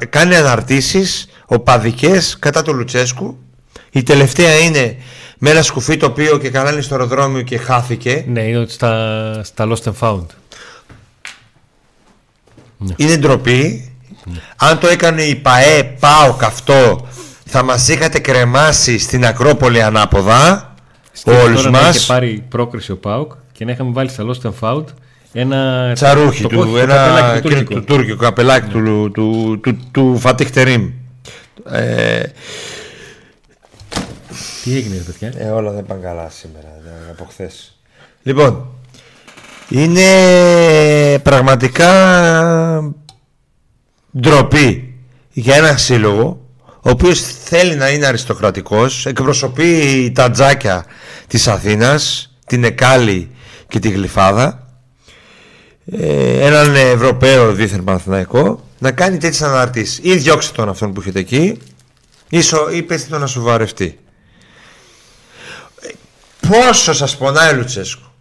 κάνει 0.09 0.35
αναρτήσεις 0.35 1.29
οπαδικές 1.45 2.37
κατά 2.39 2.61
του 2.61 2.73
Λουτσέσκου. 2.73 3.37
Η 3.91 4.03
τελευταία 4.03 4.59
είναι 4.59 4.97
με 5.37 5.49
ένα 5.49 5.61
σκουφί 5.61 5.97
το 5.97 6.05
οποίο 6.05 6.37
και 6.37 6.49
κανάλι 6.49 6.81
στο 6.81 6.95
αεροδρόμιο 6.95 7.41
και 7.41 7.57
χάθηκε. 7.57 8.25
Ναι 8.27 8.41
είναι 8.41 8.65
στα, 8.67 9.43
στα 9.43 9.67
Lost 9.67 9.83
and 9.83 9.93
Found. 9.99 10.25
Είναι 12.95 13.17
ντροπή. 13.17 13.91
Αν 14.55 14.79
το 14.79 14.87
έκανε 14.87 15.21
η 15.23 15.35
ΠαΕ 15.35 15.83
ΠΑΟΚ 15.83 16.43
αυτό 16.43 17.07
θα 17.45 17.63
μας 17.63 17.87
είχατε 17.87 18.19
κρεμάσει 18.19 18.97
στην 18.97 19.25
Ακρόπολη 19.25 19.81
ανάποδα 19.81 20.70
όλους 21.25 21.69
μας. 21.69 21.81
Να 21.83 21.89
είχε 21.89 22.05
πάρει 22.07 22.43
πρόκριση 22.49 22.91
ο 22.91 22.97
ΠΑΟΚ 22.97 23.31
και 23.51 23.65
να 23.65 23.71
είχαμε 23.71 23.91
βάλει 23.91 24.09
στα 24.09 24.25
Lost 24.27 24.49
and 24.49 24.53
Found 24.59 24.83
ένα 25.33 25.91
τσαρούχι 25.93 26.47
του, 26.47 26.77
ένα 26.77 27.39
του, 27.41 27.83
τουρκικό 27.83 28.15
καπελάκι 28.15 28.69
του, 28.69 29.11
του, 29.11 29.59
του, 29.63 29.77
του 29.91 30.17
Φατίχ 30.19 30.49
Τερίμ. 30.51 30.91
Ε, 31.69 32.23
Τι 34.63 34.75
έγινε, 34.75 34.95
παιδιά; 34.95 35.33
Ε, 35.37 35.49
όλα 35.49 35.71
δεν 35.71 35.85
πάνε 35.85 36.01
καλά 36.01 36.29
σήμερα 36.29 36.67
από 37.11 37.25
χθες. 37.29 37.79
Λοιπόν, 38.23 38.67
είναι 39.69 40.09
πραγματικά 41.23 41.91
ντροπή 44.19 44.95
για 45.31 45.55
ένα 45.55 45.77
σύλλογο 45.77 46.40
ο 46.81 46.89
οποίος 46.89 47.21
θέλει 47.21 47.75
να 47.75 47.89
είναι 47.89 48.05
αριστοκρατικός 48.05 49.05
εκπροσωπεί 49.05 50.11
τα 50.15 50.31
τζάκια 50.31 50.85
της 51.27 51.47
Αθήνας 51.47 52.31
την 52.45 52.63
Εκάλη 52.63 53.31
και 53.67 53.79
τη 53.79 53.89
Γλυφάδα 53.89 54.67
ε, 55.85 56.45
έναν 56.45 56.75
Ευρωπαίο 56.75 57.53
δίθεν 57.53 57.83
Παναθηναϊκό 57.83 58.65
να 58.79 58.91
κάνει 58.91 59.17
τέτοιες 59.17 59.41
αναρτήσεις. 59.41 59.99
Ή 60.03 60.15
διώξτε 60.15 60.53
τον 60.55 60.69
αυτόν 60.69 60.93
που 60.93 61.01
έχετε 61.01 61.19
εκεί 61.19 61.59
ή 62.71 62.81
πέστε 62.81 63.09
τον 63.09 63.19
να 63.19 63.27
σου 63.27 63.41
βαρευτεί. 63.41 63.99
Πόσο 66.49 66.93
σας 66.93 67.17
πονάει 67.17 67.53
ο 67.53 67.55
Λουτσέσκου. 67.55 68.11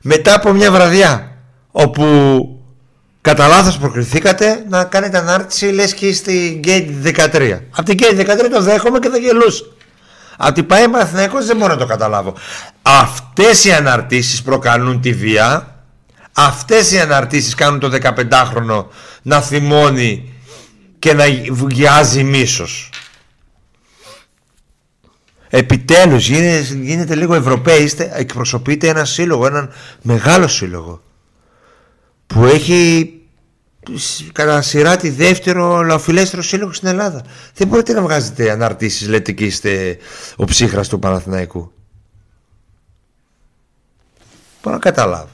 Μετά 0.00 0.34
από 0.34 0.52
μια 0.52 0.72
βραδιά 0.72 1.36
όπου 1.70 2.57
Κατά 3.28 3.46
λάθος 3.46 3.78
προκριθήκατε 3.78 4.64
να 4.68 4.84
κάνετε 4.84 5.18
ανάρτηση 5.18 5.66
λες 5.66 5.94
και 5.94 6.06
είστε 6.06 6.32
Gate 6.64 6.88
13. 7.02 7.58
Από 7.70 7.82
την 7.82 7.98
Gate 8.00 8.20
13 8.20 8.48
το 8.52 8.62
δέχομαι 8.62 8.98
και 8.98 9.08
θα 9.08 9.16
γελούσα. 9.16 9.64
Από 10.36 10.52
την 10.52 10.66
ΠαΕ 10.66 10.88
Παναθηναϊκός 10.88 11.46
δεν 11.46 11.56
μπορώ 11.56 11.72
να 11.72 11.78
το 11.78 11.86
καταλάβω. 11.86 12.34
Αυτές 12.82 13.64
οι 13.64 13.72
αναρτήσεις 13.72 14.42
προκαλούν 14.42 15.00
τη 15.00 15.12
βία. 15.12 15.76
Αυτές 16.32 16.92
οι 16.92 17.00
αναρτήσεις 17.00 17.54
κάνουν 17.54 17.80
το 17.80 17.90
15χρονο 18.02 18.84
να 19.22 19.40
θυμώνει 19.40 20.32
και 20.98 21.12
να 21.12 21.24
βγιάζει 21.50 22.22
μίσος. 22.24 22.90
Επιτέλους 25.48 26.28
γίνεται, 26.28 26.74
γίνεται 26.74 27.14
λίγο 27.14 27.34
Ευρωπαίοι, 27.34 27.92
εκπροσωπείτε 28.12 28.88
ένα 28.88 29.04
σύλλογο, 29.04 29.46
έναν 29.46 29.72
μεγάλο 30.02 30.48
σύλλογο 30.48 31.02
που 32.26 32.44
έχει 32.44 33.12
κατά 34.32 34.62
σειρά 34.62 34.96
τη 34.96 35.10
δεύτερο 35.10 35.82
λαοφιλέστερο 35.82 36.42
σύλλογο 36.42 36.72
στην 36.72 36.88
Ελλάδα. 36.88 37.22
Δεν 37.54 37.68
μπορείτε 37.68 37.92
να 37.92 38.02
βγάζετε 38.02 38.50
αναρτήσεις 38.50 39.08
λέτε 39.08 39.32
και 39.32 39.44
είστε 39.44 39.98
ο 40.36 40.44
ψύχρας 40.44 40.88
του 40.88 40.98
Παναθηναϊκού. 40.98 41.72
Μπορώ 44.62 44.76
να 44.76 44.82
καταλάβω. 44.82 45.28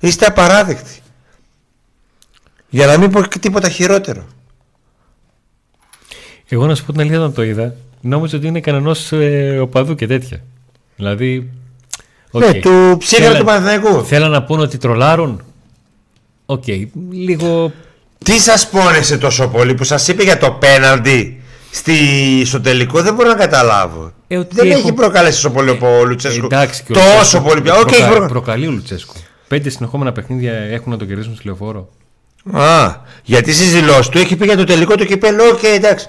Είστε 0.00 0.26
απαράδεκτοι. 0.26 1.00
Για 2.68 2.86
να 2.86 2.98
μην 2.98 3.10
πω 3.10 3.22
και 3.22 3.38
τίποτα 3.38 3.68
χειρότερο. 3.68 4.26
Εγώ 6.48 6.66
να 6.66 6.74
σου 6.74 6.84
πω 6.84 6.92
την 6.92 7.00
αλήθεια 7.00 7.18
όταν 7.18 7.32
το 7.32 7.42
είδα, 7.42 7.74
νόμιζα 8.00 8.36
ότι 8.36 8.46
είναι 8.46 8.60
κανένα 8.60 8.96
ε, 9.10 9.58
οπαδού 9.58 9.94
και 9.94 10.06
τέτοια. 10.06 10.42
Δηλαδή. 10.96 11.50
Okay. 12.32 12.38
Ναι, 12.38 12.60
του 12.60 12.96
ψύχρα 12.98 13.36
του 13.38 13.44
Παναθηναϊκού. 13.44 14.04
Θέλαν 14.04 14.30
να 14.30 14.44
πούνε 14.44 14.62
ότι 14.62 14.78
τρολάρουν. 14.78 15.42
OK, 16.46 16.62
okay, 16.66 16.86
λίγο... 17.10 17.72
Τι 18.24 18.38
σας 18.38 18.68
πόνεσε 18.68 19.18
τόσο 19.18 19.48
πολύ 19.48 19.74
που 19.74 19.84
σας 19.84 20.08
είπε 20.08 20.22
για 20.22 20.38
το 20.38 20.50
πέναλτι 20.50 21.42
στη... 21.70 21.94
στο 22.44 22.60
τελικό 22.60 23.02
δεν 23.02 23.14
μπορώ 23.14 23.28
να 23.28 23.34
καταλάβω. 23.34 24.12
Ε, 24.26 24.42
δεν 24.50 24.70
έχω... 24.70 24.78
έχει 24.78 24.92
προκαλέσει 24.92 25.42
τόσο 25.42 25.50
πολύ 25.50 25.70
ο 25.70 26.04
Λουτσέσκου. 26.04 26.44
Εντάξει, 26.44 26.82
και 26.82 26.92
τόσο 26.92 27.40
πολύ 27.40 27.60
πια. 27.60 27.74
Okay, 27.80 28.08
προκα... 28.10 28.26
Προκαλεί 28.26 28.66
ο 28.66 28.70
Λουτσέσκου. 28.70 29.14
Πέντε 29.48 29.70
συνεχόμενα 29.70 30.12
παιχνίδια 30.12 30.52
έχουν 30.52 30.92
να 30.92 30.98
το 30.98 31.04
κερδίσουν 31.04 31.34
στη 31.34 31.46
λεωφόρο. 31.46 31.88
Α, 32.52 32.94
γιατί 33.22 33.52
στις 33.52 33.72
δηλώσεις 33.72 34.08
του 34.08 34.18
έχει 34.18 34.36
πει 34.36 34.44
για 34.44 34.56
το 34.56 34.64
τελικό 34.64 34.94
του 34.94 35.04
κυπέλο. 35.04 35.44
Οκ, 35.44 35.58
okay, 35.58 35.76
εντάξει. 35.76 36.06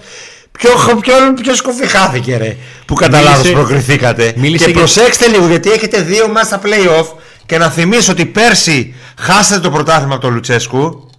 Ποιο, 0.51 0.71
ποιο, 1.01 1.13
ποιο 1.41 1.55
σκοφή 1.55 1.87
χάθηκε 1.87 2.37
ρε 2.37 2.55
Που 2.85 2.93
κατά 2.93 3.21
λάθος 3.21 3.51
προκριθήκατε 3.51 4.33
Και 4.57 4.71
προσέξτε 4.71 5.27
λίγο 5.27 5.47
γιατί 5.47 5.71
έχετε 5.71 6.01
δύο 6.01 6.27
μας 6.27 6.45
στα 6.45 6.61
play-off 6.63 7.05
Και 7.47 7.57
να 7.57 7.69
θυμίσω 7.69 8.11
ότι 8.11 8.25
πέρσι 8.25 8.95
Χάσατε 9.19 9.59
το 9.59 9.71
πρωτάθλημα 9.71 10.13
από 10.13 10.23
τον 10.23 10.33
Λουτσέσκου 10.33 11.09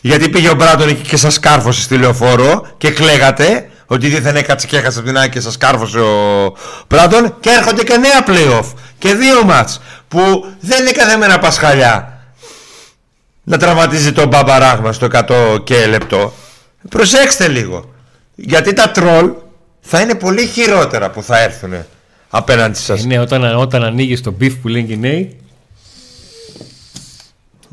γιατί 0.00 0.28
πήγε 0.28 0.48
ο 0.48 0.54
Μπράντον 0.54 1.02
και 1.02 1.16
σας 1.16 1.40
κάρφωσε 1.40 1.82
στη 1.82 1.96
λεωφόρο 1.96 2.66
και 2.78 2.90
κλαίγατε 2.90 3.70
ότι 3.86 4.20
δεν 4.20 4.36
έκατσε 4.36 4.66
και 4.66 4.76
έχασε 4.76 4.98
από 4.98 5.08
την 5.08 5.16
άκρη 5.16 5.30
και 5.30 5.40
σας 5.40 5.56
κάρφωσε 5.56 5.98
ο 5.98 6.54
Μπράντον 6.88 7.36
και 7.40 7.50
έρχονται 7.50 7.82
και 7.82 7.96
νέα 7.96 8.24
playoff 8.26 8.72
και 8.98 9.14
δύο 9.14 9.44
μάτς 9.44 9.80
που 10.08 10.46
δεν 10.60 10.80
είναι 10.80 10.90
κάθε 10.90 11.16
μέρα 11.16 11.38
πασχαλιά 11.38 12.20
να 13.42 13.56
τραυματίζει 13.56 14.12
τον 14.12 14.28
Μπάμπα 14.28 14.58
Ράχμαν 14.58 14.92
στο 14.92 15.08
100 15.12 15.64
και 15.64 15.86
λεπτό 15.86 16.32
προσέξτε 16.88 17.48
λίγο 17.48 17.90
γιατί 18.34 18.72
τα 18.72 18.90
τρολ 18.90 19.30
θα 19.80 20.00
είναι 20.00 20.14
πολύ 20.14 20.46
χειρότερα 20.46 21.10
που 21.10 21.22
θα 21.22 21.38
έρθουν 21.38 21.74
απέναντι 22.30 22.78
σας. 22.78 23.04
Ναι, 23.04 23.18
όταν, 23.18 23.56
όταν 23.56 23.84
ανοίγεις 23.84 24.20
το 24.20 24.30
beef 24.30 24.54
που 24.54 24.68
λένε 24.68 24.92
οι 24.92 24.96
νέοι, 24.96 25.41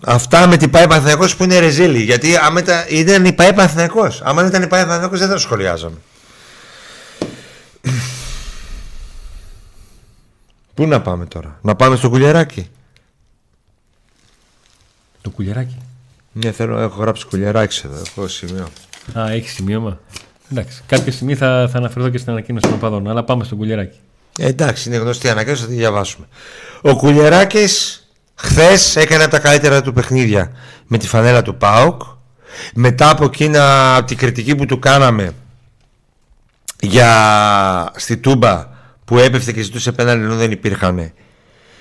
Αυτά 0.05 0.47
με 0.47 0.57
την 0.57 0.69
ΠΑΕ 0.69 0.87
Παναθηναϊκός 0.87 1.35
που 1.35 1.43
είναι 1.43 1.59
ρεζίλι. 1.59 2.01
Γιατί 2.03 2.37
άμα 2.37 2.61
ήταν 2.89 3.25
η 3.25 3.33
ΠΑΕ 3.33 3.53
Παναθηναϊκός. 3.53 4.21
Άμα 4.21 4.41
δεν 4.41 4.49
ήταν 4.49 4.63
η 4.63 4.67
ΠΑΕ 4.67 4.81
Παναθηναϊκός 4.81 5.19
δεν 5.19 5.27
θα 5.27 5.33
το 5.33 5.39
σχολιάζαμε. 5.39 5.97
Πού 10.73 10.87
να 10.87 11.01
πάμε 11.01 11.25
τώρα, 11.25 11.59
να 11.61 11.75
πάμε 11.75 11.95
στο 11.95 12.09
κουλιαράκι. 12.09 12.69
Το 15.21 15.29
κουλιαράκι. 15.29 15.77
Ναι, 16.31 16.51
θέλω, 16.51 16.79
έχω 16.79 17.01
γράψει 17.01 17.25
κουλιαράκι 17.25 17.81
εδώ, 17.85 18.01
έχω 18.07 18.27
σημείο. 18.27 18.67
Α, 19.19 19.31
έχεις 19.31 19.53
σημείωμα; 19.53 19.99
Εντάξει, 20.51 20.81
κάποια 20.85 21.11
στιγμή 21.11 21.35
θα, 21.35 21.67
θα 21.71 21.77
αναφερθώ 21.77 22.09
και 22.09 22.17
στην 22.17 22.31
ανακοίνωση 22.31 22.67
των 22.67 22.75
οπαδών, 22.75 23.09
αλλά 23.09 23.23
πάμε 23.23 23.43
στο 23.43 23.55
κουλιαράκι. 23.55 23.97
Ε, 24.37 24.47
εντάξει, 24.47 24.89
είναι 24.89 24.97
γνωστή 24.97 25.29
ανακοίνωση, 25.29 25.61
θα 25.61 25.67
τη 25.67 25.73
διαβάσουμε. 25.73 26.27
Ο 26.81 26.95
κουλιαράκης 26.95 28.03
Χθες 28.41 28.95
έκανε 28.95 29.27
τα 29.27 29.39
καλύτερα 29.39 29.81
του 29.81 29.93
παιχνίδια 29.93 30.51
με 30.87 30.97
τη 30.97 31.07
φανέλα 31.07 31.41
του 31.41 31.57
ΠΑΟΚ. 31.57 32.01
Μετά 32.73 33.09
από 33.09 33.25
εκείνα 33.25 33.95
από 33.95 34.07
την 34.07 34.17
κριτική 34.17 34.55
που 34.55 34.65
του 34.65 34.79
κάναμε 34.79 35.33
για 36.79 37.91
στη 37.95 38.17
Τούμπα 38.17 38.67
που 39.05 39.17
έπεφτε 39.17 39.51
και 39.51 39.61
ζητούσε 39.61 39.91
πέναλτι 39.91 40.23
ενώ 40.23 40.35
δεν 40.35 40.51
υπήρχαν 40.51 41.11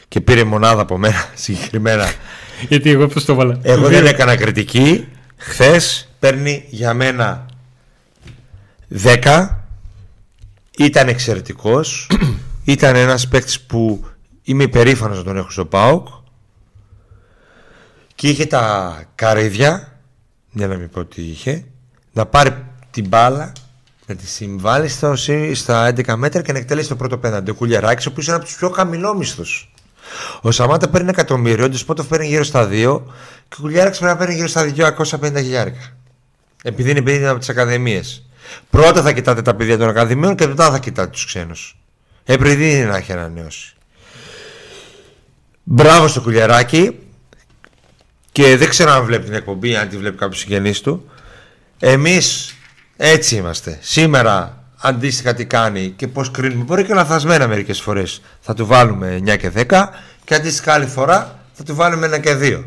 και 0.08 0.20
πήρε 0.20 0.44
μονάδα 0.44 0.82
από 0.82 0.98
μένα 0.98 1.24
συγκεκριμένα. 1.34 2.12
Γιατί 2.68 2.90
εγώ 2.90 3.06
πώς 3.06 3.24
το 3.24 3.34
βάλα; 3.34 3.58
Εγώ 3.62 3.88
δεν 3.88 4.06
έκανα 4.06 4.36
κριτική. 4.36 5.08
Χθες 5.36 6.08
παίρνει 6.18 6.64
για 6.68 6.94
μένα 6.94 7.46
10 9.24 9.48
ήταν 10.78 11.08
εξαιρετικός 11.08 12.10
ήταν 12.64 12.96
ένας 12.96 13.28
παίκτης 13.28 13.60
που 13.60 14.04
είμαι 14.42 14.62
υπερήφανος 14.62 15.16
να 15.16 15.24
τον 15.24 15.36
έχω 15.36 15.50
στο 15.50 15.64
ΠΑΟΚ 15.64 16.08
και 18.18 18.28
είχε 18.28 18.46
τα 18.46 19.02
καρύδια 19.14 19.98
για 20.50 20.66
να 20.66 20.76
μην 20.76 20.90
πω 20.90 21.04
τι 21.04 21.22
είχε 21.22 21.64
να 22.12 22.26
πάρει 22.26 22.64
την 22.90 23.08
μπάλα 23.08 23.52
να 24.06 24.14
τη 24.14 24.26
συμβάλλει 24.26 24.88
στα, 24.88 25.16
στα 25.54 25.92
11 25.94 26.14
μέτρα 26.14 26.42
και 26.42 26.52
να 26.52 26.58
εκτελέσει 26.58 26.88
το 26.88 26.96
πρώτο 26.96 27.18
πέναντι. 27.18 27.50
Ο 27.50 27.54
Κουλιαράκης, 27.54 28.06
ο 28.06 28.10
οποίος 28.10 28.26
είναι 28.26 28.36
από 28.36 28.44
τους 28.44 28.56
πιο 28.56 28.68
χαμηλόμισθους. 28.68 29.72
Ο 30.40 30.50
Σαμάτα 30.50 30.88
παίρνει 30.88 31.08
εκατομμύριο, 31.08 31.64
ο 31.64 31.68
Ντεσπότοφ 31.68 32.06
παίρνει 32.06 32.26
γύρω 32.26 32.44
στα 32.44 32.68
2 32.68 33.02
και 33.48 33.56
ο 33.58 33.60
Κουλιαράκης 33.60 33.98
πρέπει 33.98 34.12
να 34.12 34.18
παίρνει 34.18 34.34
γύρω 34.34 34.48
στα 34.48 34.64
250 34.64 35.32
χιλιάρικα. 35.36 35.96
Επειδή 36.62 36.90
είναι 36.90 37.02
παιδί 37.02 37.26
από 37.26 37.38
τις 37.38 37.48
ακαδημίες. 37.48 38.26
Πρώτα 38.70 39.02
θα 39.02 39.12
κοιτάτε 39.12 39.42
τα 39.42 39.54
παιδιά 39.54 39.78
των 39.78 39.88
ακαδημίων 39.88 40.34
και 40.34 40.46
μετά 40.46 40.70
θα 40.70 40.78
κοιτάτε 40.78 41.10
τους 41.10 41.26
ξένους. 41.26 41.78
Επειδή 42.24 42.74
είναι 42.74 42.84
να 42.84 42.96
έχει 42.96 43.12
ανανεώσει. 43.12 43.74
Μπράβο 45.62 46.08
στο 46.08 46.20
Κουλιαράκη 46.20 46.98
και 48.38 48.56
δεν 48.56 48.68
ξέρω 48.68 48.90
αν 48.90 49.04
βλέπει 49.04 49.24
την 49.24 49.34
εκπομπή, 49.34 49.76
αν 49.76 49.88
τη 49.88 49.96
βλέπει 49.96 50.16
κάποιος 50.16 50.38
συγγενής 50.38 50.80
του. 50.80 51.10
Εμείς 51.78 52.54
έτσι 52.96 53.36
είμαστε. 53.36 53.78
Σήμερα 53.80 54.64
αντίστοιχα 54.76 55.34
τι 55.34 55.46
κάνει 55.46 55.88
και 55.96 56.08
πώς 56.08 56.30
κρίνουμε. 56.30 56.64
Μπορεί 56.64 56.84
και 56.84 56.94
λαθασμένα 56.94 57.48
μερικές 57.48 57.80
φορές. 57.80 58.22
Θα 58.40 58.54
του 58.54 58.66
βάλουμε 58.66 59.20
9 59.26 59.36
και 59.36 59.50
10 59.54 59.88
και 60.24 60.34
αντίστοιχα 60.34 60.72
άλλη 60.72 60.86
φορά 60.86 61.38
θα 61.52 61.62
του 61.62 61.74
βάλουμε 61.74 62.06
1 62.16 62.20
και 62.20 62.36
2. 62.40 62.64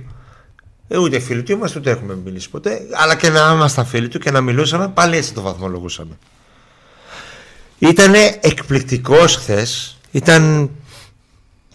Ε, 0.88 0.98
ούτε 0.98 1.20
φίλοι 1.20 1.44
του 1.44 1.52
είμαστε, 1.52 1.80
ούτε 1.80 1.92
έχουμε 1.92 2.16
μιλήσει 2.16 2.50
ποτέ. 2.50 2.82
Αλλά 2.92 3.16
και 3.16 3.30
να 3.30 3.52
ήμασταν 3.54 3.86
φίλοι 3.86 4.08
του 4.08 4.20
και 4.20 4.32
να 4.32 4.42
μιλούσαμε, 4.42 4.88
πάλι 4.88 5.18
έτσι 5.18 5.34
το 5.34 5.42
βαθμολογούσαμε. 5.42 6.18
Ήταν 7.80 8.14
εκπληκτικός 8.42 9.36
χθες. 9.36 9.98
Ήταν 10.12 10.70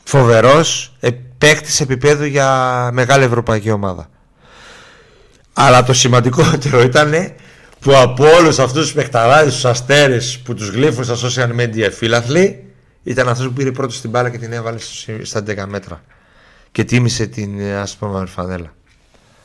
φοβερός 0.05 0.93
παίκτης 1.38 1.81
επίπεδου 1.81 2.25
για 2.25 2.90
μεγάλη 2.92 3.25
ευρωπαϊκή 3.25 3.70
ομάδα. 3.70 4.09
Αλλά 5.53 5.83
το 5.83 5.92
σημαντικότερο 5.92 6.81
ήταν 6.81 7.12
που 7.81 7.96
από 7.96 8.25
όλους 8.37 8.59
αυτούς 8.59 8.83
τους 8.83 8.92
παιχταράδες, 8.92 9.55
τους 9.55 9.64
αστέρες 9.64 10.38
που 10.38 10.55
τους 10.55 10.68
γλύφουν 10.68 11.05
στα 11.05 11.16
social 11.29 11.61
media 11.61 11.88
φίλαθλοι, 11.92 12.64
ήταν 13.03 13.29
αυτός 13.29 13.46
που 13.46 13.53
πήρε 13.53 13.72
πρώτος 13.72 13.96
στην 13.96 14.11
μπάλα 14.11 14.31
και 14.31 14.38
την 14.38 14.53
έβαλε 14.53 14.79
στα 15.22 15.42
10 15.46 15.64
μέτρα. 15.68 16.03
Και 16.72 16.85
τίμησε 16.85 17.27
την 17.27 17.62
άσπρη 17.62 18.09
φανέλα. 18.27 18.75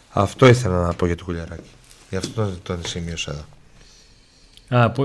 Αυτό 0.10 0.48
ήθελα 0.48 0.82
να 0.82 0.94
πω 0.94 1.06
για 1.06 1.16
το 1.16 1.24
κουλιαράκι. 1.24 1.70
Γι' 2.10 2.16
αυτό 2.16 2.42
τον, 2.42 2.60
τον 2.64 2.80
σημείωσα 2.86 3.32
εδώ. 3.32 3.46
Α, 4.72 4.90
πω, 4.90 5.04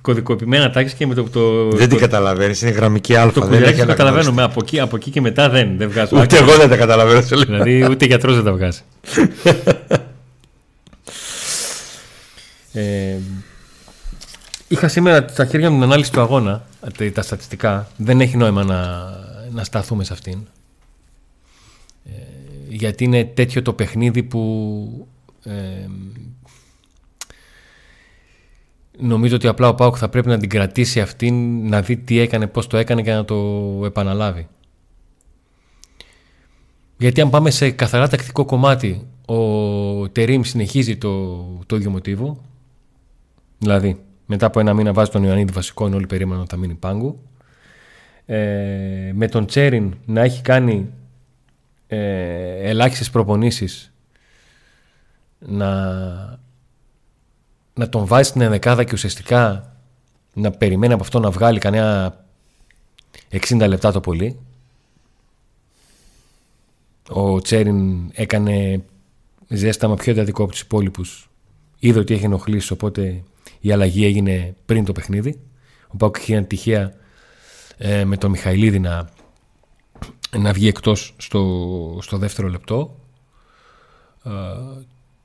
κωδικοποιημένα 0.00 0.70
τάξη 0.70 0.94
και 0.94 1.06
με 1.06 1.14
το. 1.14 1.22
το 1.22 1.70
δεν 1.70 1.88
την 1.88 1.98
καταλαβαίνεις, 1.98 2.62
είναι 2.62 2.70
γραμμική 2.70 3.14
αλφα. 3.14 3.40
Το 3.40 3.46
δεν 3.46 3.76
το 3.76 3.86
καταλαβαίνουμε. 3.86 4.42
Από 4.42 4.60
εκεί, 4.62 4.80
από 4.80 4.96
εκεί 4.96 5.10
και 5.10 5.20
μετά 5.20 5.48
δεν, 5.48 5.76
δεν 5.76 5.90
βγάζω. 5.90 6.20
Ούτε 6.20 6.36
εγώ 6.36 6.56
δεν 6.56 6.68
τα 6.68 6.76
καταλαβαίνω. 6.76 7.20
Δηλαδή, 7.20 7.86
ούτε 7.90 8.04
γιατρός 8.04 8.34
δεν 8.34 8.44
τα 8.44 8.52
βγάζει. 8.52 8.80
Ε, 12.74 13.16
είχα 14.68 14.88
σήμερα 14.88 15.26
στα 15.28 15.44
χέρια 15.44 15.70
μου 15.70 15.74
την 15.74 15.84
ανάλυση 15.84 16.12
του 16.12 16.20
αγώνα, 16.20 16.64
τα 17.12 17.22
στατιστικά. 17.22 17.88
Δεν 17.96 18.20
έχει 18.20 18.36
νόημα 18.36 18.64
να, 18.64 19.10
να 19.52 19.64
σταθούμε 19.64 20.04
σε 20.04 20.12
αυτήν. 20.12 20.38
Ε, 22.04 22.10
γιατί 22.68 23.04
είναι 23.04 23.24
τέτοιο 23.24 23.62
το 23.62 23.72
παιχνίδι 23.72 24.22
που 24.22 25.06
ε, 25.44 25.52
νομίζω 28.98 29.34
ότι 29.34 29.46
απλά 29.46 29.68
ο 29.68 29.74
Πάουκ 29.74 29.96
θα 29.98 30.08
πρέπει 30.08 30.28
να 30.28 30.38
την 30.38 30.48
κρατήσει 30.48 31.00
αυτήν, 31.00 31.66
να 31.68 31.82
δει 31.82 31.96
τι 31.96 32.18
έκανε, 32.18 32.46
πώς 32.46 32.66
το 32.66 32.76
έκανε 32.76 33.02
και 33.02 33.12
να 33.12 33.24
το 33.24 33.36
επαναλάβει. 33.84 34.48
Γιατί 36.96 37.20
αν 37.20 37.30
πάμε 37.30 37.50
σε 37.50 37.70
καθαρά 37.70 38.08
τακτικό 38.08 38.44
κομμάτι, 38.44 39.06
ο 39.26 40.08
Τερίμ 40.08 40.42
συνεχίζει 40.42 40.96
το, 40.96 41.42
το 41.66 41.76
ίδιο 41.76 41.90
μοτίβο, 41.90 42.40
Δηλαδή, 43.62 44.04
μετά 44.26 44.46
από 44.46 44.60
ένα 44.60 44.74
μήνα 44.74 44.92
βάζει 44.92 45.10
τον 45.10 45.22
Ιωαννίδη 45.22 45.52
βασικό, 45.52 45.86
είναι 45.86 45.96
όλοι 45.96 46.06
περίμεναν 46.06 46.40
ότι 46.40 46.50
θα 46.50 46.56
μείνει 46.56 46.74
πάγκου. 46.74 47.22
Ε, 48.26 49.12
με 49.14 49.28
τον 49.28 49.46
Τσέριν 49.46 49.94
να 50.06 50.20
έχει 50.20 50.42
κάνει 50.42 50.90
ε, 51.86 52.68
ελάχιστες 52.68 53.10
προπονήσεις 53.10 53.92
να, 55.38 55.70
να 57.74 57.88
τον 57.88 58.06
βάζει 58.06 58.28
στην 58.28 58.40
ενδεκάδα 58.40 58.84
και 58.84 58.92
ουσιαστικά 58.94 59.72
να 60.34 60.50
περιμένει 60.50 60.92
από 60.92 61.02
αυτό 61.02 61.18
να 61.18 61.30
βγάλει 61.30 61.58
κανένα 61.58 62.24
60 63.30 63.66
λεπτά 63.68 63.92
το 63.92 64.00
πολύ. 64.00 64.38
Ο 67.08 67.40
Τσέριν 67.40 68.10
έκανε 68.12 68.84
ζέσταμα 69.48 69.94
πιο 69.94 70.12
εντατικό 70.12 70.42
από 70.42 70.52
τους 70.52 70.60
υπόλοιπους. 70.60 71.30
Είδε 71.78 71.98
ότι 71.98 72.14
έχει 72.14 72.24
ενοχλήσει, 72.24 72.72
οπότε 72.72 73.22
η 73.60 73.72
αλλαγή 73.72 74.04
έγινε 74.04 74.54
πριν 74.66 74.84
το 74.84 74.92
παιχνίδι. 74.92 75.40
Ο 75.88 75.96
Πάουκ 75.96 76.16
είχε 76.16 76.40
τυχαία 76.40 76.92
ε, 77.76 78.04
με 78.04 78.16
τον 78.16 78.30
Μιχαηλίδη 78.30 78.78
να, 78.78 79.08
να 80.36 80.52
βγει 80.52 80.68
εκτός 80.68 81.14
στο, 81.18 81.98
στο 82.02 82.18
δεύτερο 82.18 82.48
λεπτό. 82.48 83.00
Ε, 84.24 84.30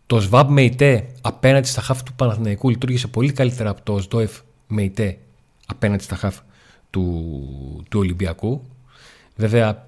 το 0.08 0.22
ΣΒΑΜ 0.22 0.54
Μεϊτέ 0.54 1.10
απέναντι 1.22 1.68
στα 1.68 1.82
χάφ 1.82 2.04
του 2.04 2.14
Παναθηναϊκού 2.14 2.70
λειτουργήσε 2.70 3.08
πολύ 3.08 3.32
καλύτερα 3.32 3.70
από 3.70 3.82
το 3.82 4.00
ΣΔΟΕΦ 4.00 4.40
Μεϊτέ 4.68 5.20
απέναντι 5.66 6.04
στα 6.04 6.16
χάφ 6.16 6.40
του, 6.90 7.86
του 7.90 8.00
Ολυμπιακού. 8.00 8.64
Βέβαια, 9.36 9.88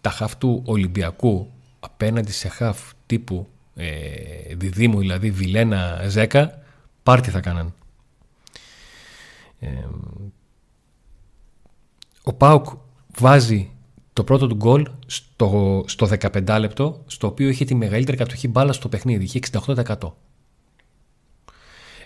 τα 0.00 0.10
χάφ 0.10 0.36
του 0.36 0.62
Ολυμπιακού 0.64 1.50
απέναντι 1.80 2.32
σε 2.32 2.48
χάφ 2.48 2.92
τύπου 3.06 3.48
ε, 3.74 4.54
Διδήμου, 4.54 4.98
δηλαδή 4.98 5.30
Βιλένα 5.30 6.02
Ζέκα, 6.08 6.62
Πάρτι 7.02 7.30
θα 7.30 7.40
κάναν. 7.40 7.74
Ε, 9.60 9.68
ο 12.22 12.32
Πάουκ 12.32 12.66
βάζει 13.18 13.70
το 14.16 14.24
πρώτο 14.24 14.46
του 14.46 14.54
γκολ 14.54 14.88
στο, 15.06 15.84
στο 15.86 16.08
15 16.20 16.56
λεπτό, 16.60 17.02
στο 17.06 17.26
οποίο 17.26 17.48
είχε 17.48 17.64
τη 17.64 17.74
μεγαλύτερη 17.74 18.16
κατοχή 18.16 18.48
μπάλα 18.48 18.72
στο 18.72 18.88
παιχνίδι, 18.88 19.24
είχε 19.24 19.40
68%. 19.52 20.12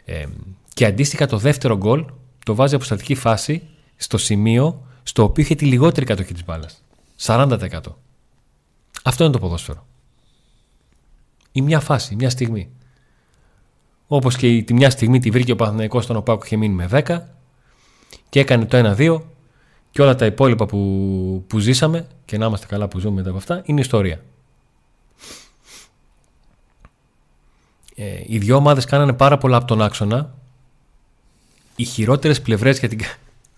Ε, 0.04 0.26
και 0.74 0.86
αντίστοιχα 0.86 1.26
το 1.26 1.38
δεύτερο 1.38 1.76
γκολ 1.76 2.04
το 2.44 2.54
βάζει 2.54 2.74
από 2.74 2.84
στατική 2.84 3.14
φάση 3.14 3.62
στο 3.96 4.18
σημείο 4.18 4.86
στο 5.02 5.22
οποίο 5.22 5.42
είχε 5.42 5.54
τη 5.54 5.64
λιγότερη 5.64 6.06
κατοχή 6.06 6.32
της 6.32 6.44
μπάλας. 6.44 6.82
40%. 7.20 7.80
Αυτό 9.04 9.24
είναι 9.24 9.32
το 9.32 9.38
ποδόσφαιρο. 9.38 9.86
Η 11.52 11.60
μια 11.60 11.80
φάση, 11.80 12.14
μια 12.14 12.30
στιγμή. 12.30 12.70
Όπως 14.06 14.36
και 14.36 14.62
τη 14.62 14.74
μια 14.74 14.90
στιγμή 14.90 15.18
τη 15.18 15.30
βρήκε 15.30 15.52
ο 15.52 15.56
Παναθηναϊκός 15.56 16.04
στον 16.04 16.16
Οπάκο 16.16 16.42
είχε 16.44 16.56
μείνει 16.56 16.74
με 16.74 16.88
10 16.92 17.20
και 18.28 18.40
έκανε 18.40 18.66
το 18.66 18.94
1-2 18.98 19.20
και 19.90 20.02
όλα 20.02 20.14
τα 20.14 20.26
υπόλοιπα 20.26 20.66
που, 20.66 21.44
που 21.46 21.58
ζήσαμε 21.58 22.06
και 22.24 22.38
να 22.38 22.46
είμαστε 22.46 22.66
καλά 22.66 22.88
που 22.88 22.98
ζούμε 22.98 23.14
μετά 23.14 23.28
από 23.28 23.38
αυτά 23.38 23.62
είναι 23.64 23.80
ιστορία. 23.80 24.20
Ε, 27.94 28.04
οι 28.26 28.38
δυο 28.38 28.56
ομάδες 28.56 28.84
κάνανε 28.84 29.12
πάρα 29.12 29.38
πολλά 29.38 29.56
από 29.56 29.66
τον 29.66 29.82
άξονα. 29.82 30.34
Οι 31.76 31.84
χειρότερες 31.84 32.40
πλευρές 32.40 32.78
για 32.78 32.88
την... 32.88 33.00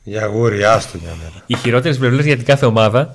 Για 0.05 0.27
γούρι, 0.27 0.65
άστο 0.65 0.99
για 0.99 1.15
μένα. 1.15 1.43
Οι 1.47 1.57
χειρότερες 1.57 1.99
πλευρές 1.99 2.25
για 2.25 2.37
την 2.37 2.45
κάθε 2.45 2.67
ομάδα 2.67 3.15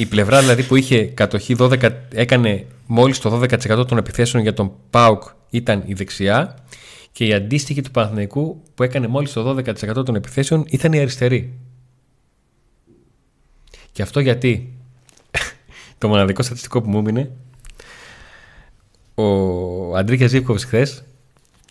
η 0.00 0.06
πλευρά 0.06 0.40
δηλαδή 0.40 0.62
που 0.62 0.76
είχε 0.76 1.04
κατοχή 1.04 1.56
12, 1.58 1.90
έκανε 2.14 2.66
μόλις 2.86 3.18
το 3.18 3.40
12% 3.40 3.86
των 3.88 3.98
επιθέσεων 3.98 4.42
για 4.42 4.52
τον 4.52 4.72
ΠΑΟΚ 4.90 5.22
ήταν 5.50 5.82
η 5.86 5.92
δεξιά 5.92 6.58
και 7.12 7.24
η 7.24 7.32
αντίστοιχη 7.32 7.80
του 7.80 7.90
Παναθηναϊκού 7.90 8.62
που 8.74 8.82
έκανε 8.82 9.06
μόλις 9.06 9.32
το 9.32 9.56
12% 9.58 10.04
των 10.04 10.14
επιθέσεων 10.14 10.64
ήταν 10.68 10.92
η 10.92 10.98
αριστερή. 10.98 11.52
Και 13.92 14.02
αυτό 14.02 14.20
γιατί 14.20 14.72
το 15.98 16.08
μοναδικό 16.08 16.42
στατιστικό 16.42 16.82
που 16.82 16.90
μου 16.90 16.98
έμεινε 16.98 17.30
ο 19.14 19.96
Αντρίκια 19.96 20.26
Ζήπκοβς 20.26 20.64
χθες 20.64 21.02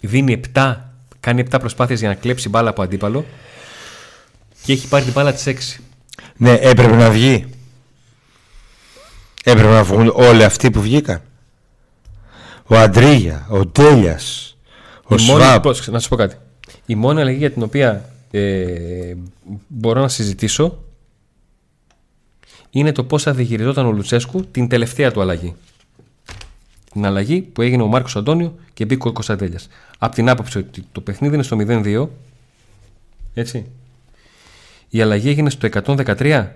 δίνει 0.02 0.42
7, 0.54 0.76
κάνει 1.20 1.44
7 1.52 1.60
προσπάθειες 1.60 2.00
για 2.00 2.08
να 2.10 2.16
κλέψει 2.16 2.50
μπάλα 2.50 2.70
από 2.70 2.82
αντίπαλο 2.82 3.26
και 4.64 4.72
έχει 4.72 4.88
πάρει 4.88 5.04
την 5.04 5.14
μπάλα 5.14 5.34
τις 5.34 5.78
6. 5.78 5.82
Ναι, 6.38 6.54
έπρεπε 6.54 6.96
να 6.96 7.10
βγει. 7.10 7.46
Έπρεπε 9.44 9.70
να 9.70 9.84
βγουν 9.84 10.12
όλοι 10.16 10.44
αυτοί 10.44 10.72
που 10.72 10.82
βγήκαν. 10.82 11.22
Ο 12.66 12.76
Αντρίγια, 12.76 13.48
ο 13.50 13.66
Τέλιας, 13.66 14.58
ο 15.04 15.18
Σβάμπ. 15.18 15.66
Να 15.86 16.00
σου 16.00 16.10
πω 16.10 16.16
κάτι. 16.16 16.36
Η 16.86 16.96
μόνη 16.96 17.22
αλλαγή 17.22 17.38
για 17.38 17.52
την 17.52 17.64
οποία 17.64 18.10
ε, 18.32 19.14
μπορώ 19.68 20.02
να 20.02 20.08
συζητήσω 20.08 20.84
είναι 22.70 22.92
το 22.92 23.04
πώς 23.04 23.24
θα 23.24 23.34
διαχειριζόταν 23.34 23.86
ο 23.86 23.92
Λουτσέσκου 23.92 24.46
την 24.46 24.68
τελευταία 24.68 25.12
του 25.12 25.22
αλλαγή. 25.22 25.56
Την 26.92 27.06
αλλαγή 27.06 27.42
που 27.42 27.62
έγινε 27.62 27.84
ο 27.84 27.88
Μάρκος 27.88 28.16
Αντώνιο 28.16 28.56
και 28.74 28.86
μπήκε 28.86 29.08
ο 29.08 29.12
Κωνσταντέλιας. 29.12 29.68
Από 29.98 30.16
την 30.16 30.30
άποψη 30.30 30.58
ότι 30.58 30.84
το 30.92 31.02
παιχνίδι 31.02 31.34
είναι 31.34 31.44
στο 31.44 31.58
0-2, 31.60 32.08
Έτσι. 33.34 33.66
Η 34.90 35.02
αλλαγή 35.02 35.30
έγινε 35.30 35.50
στο 35.50 35.68
113. 35.86 36.48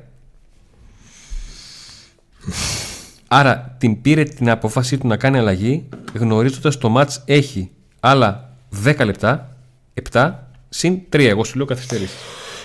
Άρα 3.27 3.75
την 3.77 4.01
πήρε 4.01 4.23
την 4.23 4.49
απόφαση 4.49 4.97
του 4.97 5.07
να 5.07 5.17
κάνει 5.17 5.37
αλλαγή 5.37 5.85
γνωρίζοντας 6.13 6.77
το 6.77 6.89
μάτς 6.89 7.21
έχει 7.25 7.71
άλλα 7.99 8.49
10 8.85 9.05
λεπτά, 9.05 9.57
7 10.11 10.31
συν 10.69 10.99
3. 11.09 11.19
Εγώ 11.19 11.43
σου 11.43 11.57
λέω 11.57 11.65
καθυστερήσεις. 11.65 12.17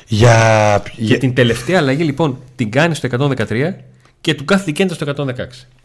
Για... 0.09 0.83
Για 0.97 1.19
την 1.19 1.35
τελευταία 1.35 1.79
αλλαγή 1.79 2.03
λοιπόν 2.03 2.39
την 2.57 2.71
κάνει 2.71 2.95
στο 2.95 3.09
113 3.49 3.75
και 4.21 4.35
του 4.35 4.45
κάθε 4.45 4.65
δικαίνεται 4.65 4.95
στο 4.95 5.07
116. 5.17 5.33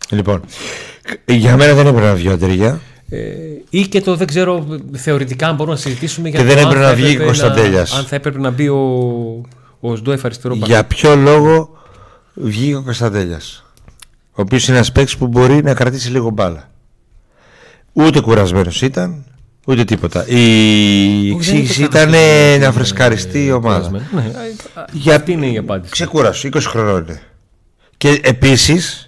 Λοιπόν, 0.10 0.42
για 1.26 1.58
μένα 1.58 1.74
δεν 1.74 1.88
έπρεπε 1.88 2.08
να 2.08 2.16
βγει 2.16 2.28
ο 2.28 2.32
Αντεριά. 2.32 2.80
Ε, 3.10 3.18
ή 3.70 3.88
και 3.88 4.02
το 4.02 4.16
δεν 4.16 4.28
ξέρω 4.28 4.80
θεωρητικά 4.92 5.48
αν 5.48 5.56
μπορούμε 5.56 5.76
να 5.76 5.82
συζητήσουμε 5.82 6.30
για 6.30 6.40
Και 6.40 6.46
το 6.46 6.54
δεν 6.54 6.66
αν 6.66 6.70
έπρεπε 6.70 6.86
θα 6.86 6.90
να 6.90 6.96
βγει 6.96 7.06
έπρεπε 7.06 7.26
Κωνσταντέλιας. 7.26 7.94
Αν 7.94 8.04
θα 8.04 8.16
έπρεπε 8.16 8.40
να 8.40 8.50
μπει 8.50 8.68
ο, 8.68 8.82
ο 9.80 9.96
Σντόεφ 9.96 10.26
αριστερό 10.26 10.56
μπακ. 10.56 10.70
Για 10.70 10.84
ποιο 10.84 11.16
λόγο 11.16 11.78
βγήκε 12.34 12.76
ο 12.76 12.84
Κωνσταντέλιας; 12.84 13.66
Ο 14.32 14.42
οποίος 14.42 14.68
είναι 14.68 14.78
ένας 14.78 14.92
παίκτης 14.92 15.18
που 15.18 15.28
μπορεί 15.28 15.64
να 15.64 15.74
κρατήσει 15.74 16.10
λίγο 16.10 16.30
μπάλα. 16.30 16.70
Ούτε 17.94 18.22
κουρασμένος 18.22 18.82
ήταν, 18.82 19.26
ούτε 19.66 19.84
τίποτα. 19.84 20.26
Η 20.28 20.34
Όχι, 20.36 21.28
δεν 21.30 21.36
εξήγηση 21.38 21.80
είναι 21.80 21.86
ήταν 21.92 22.06
καθόλου 22.12 22.16
ε, 22.24 22.54
είναι, 22.54 22.66
να 22.66 22.72
φρεσκαριστεί 22.72 23.46
η 23.46 23.52
ομάδα. 23.52 23.88
κουρασμένο. 23.88 24.06
Ναι, 24.12 24.32
α, 24.76 24.82
α, 24.82 24.86
Για- 24.92 25.16
Αυτή 25.16 25.32
είναι 25.32 25.48
η 25.48 25.58
απάντηση. 25.58 25.92
Ξεκούρασε, 25.92 26.48
20 26.54 26.60
χρονών 26.62 27.06
είναι. 27.08 27.22
Και 27.98 28.20
επίσης 28.24 29.08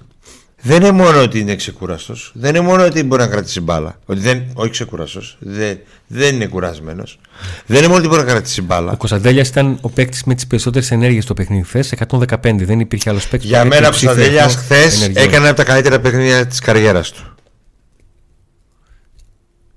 δεν 0.61 0.81
είναι 0.81 0.91
μόνο 0.91 1.21
ότι 1.21 1.39
είναι 1.39 1.55
ξεκούραστος, 1.55 2.31
δεν 2.35 2.55
είναι 2.55 2.65
μόνο 2.65 2.83
ότι 2.85 3.03
μπορεί 3.03 3.21
να 3.21 3.27
κρατήσει 3.27 3.61
μπάλα. 3.61 3.99
Ότι 4.05 4.19
δεν, 4.19 4.43
όχι 4.53 4.69
ξεκούραστος, 4.69 5.37
δεν, 5.39 5.77
δεν 6.07 6.35
είναι 6.35 6.45
κουρασμένος. 6.45 7.19
Δεν 7.65 7.77
είναι 7.77 7.87
μόνο 7.87 7.99
ότι 7.99 8.07
μπορεί 8.07 8.21
να 8.21 8.27
κρατήσει 8.27 8.61
μπάλα. 8.61 8.91
Ο 8.91 8.97
Κωνσταντέλιας 8.97 9.47
ήταν 9.47 9.77
ο 9.81 9.89
παίκτης 9.89 10.23
με 10.23 10.35
τις 10.35 10.47
περισσότερες 10.47 10.91
ενέργειες 10.91 11.23
στο 11.23 11.33
παιχνίδι 11.33 11.63
χθες. 11.63 11.91
115. 11.91 12.65
Δεν 12.65 12.79
υπήρχε 12.79 13.09
άλλος 13.09 13.27
παίκτης. 13.27 13.49
Για 13.49 13.65
μένα 13.65 13.87
ο 13.87 13.89
Κωνσταντέλιας 13.89 14.55
χθες 14.55 15.09
έκανε 15.13 15.47
από 15.47 15.57
τα 15.57 15.63
καλύτερα 15.63 15.99
παιχνίδια 15.99 16.47
της 16.47 16.59
καριέρας 16.59 17.11
του. 17.11 17.35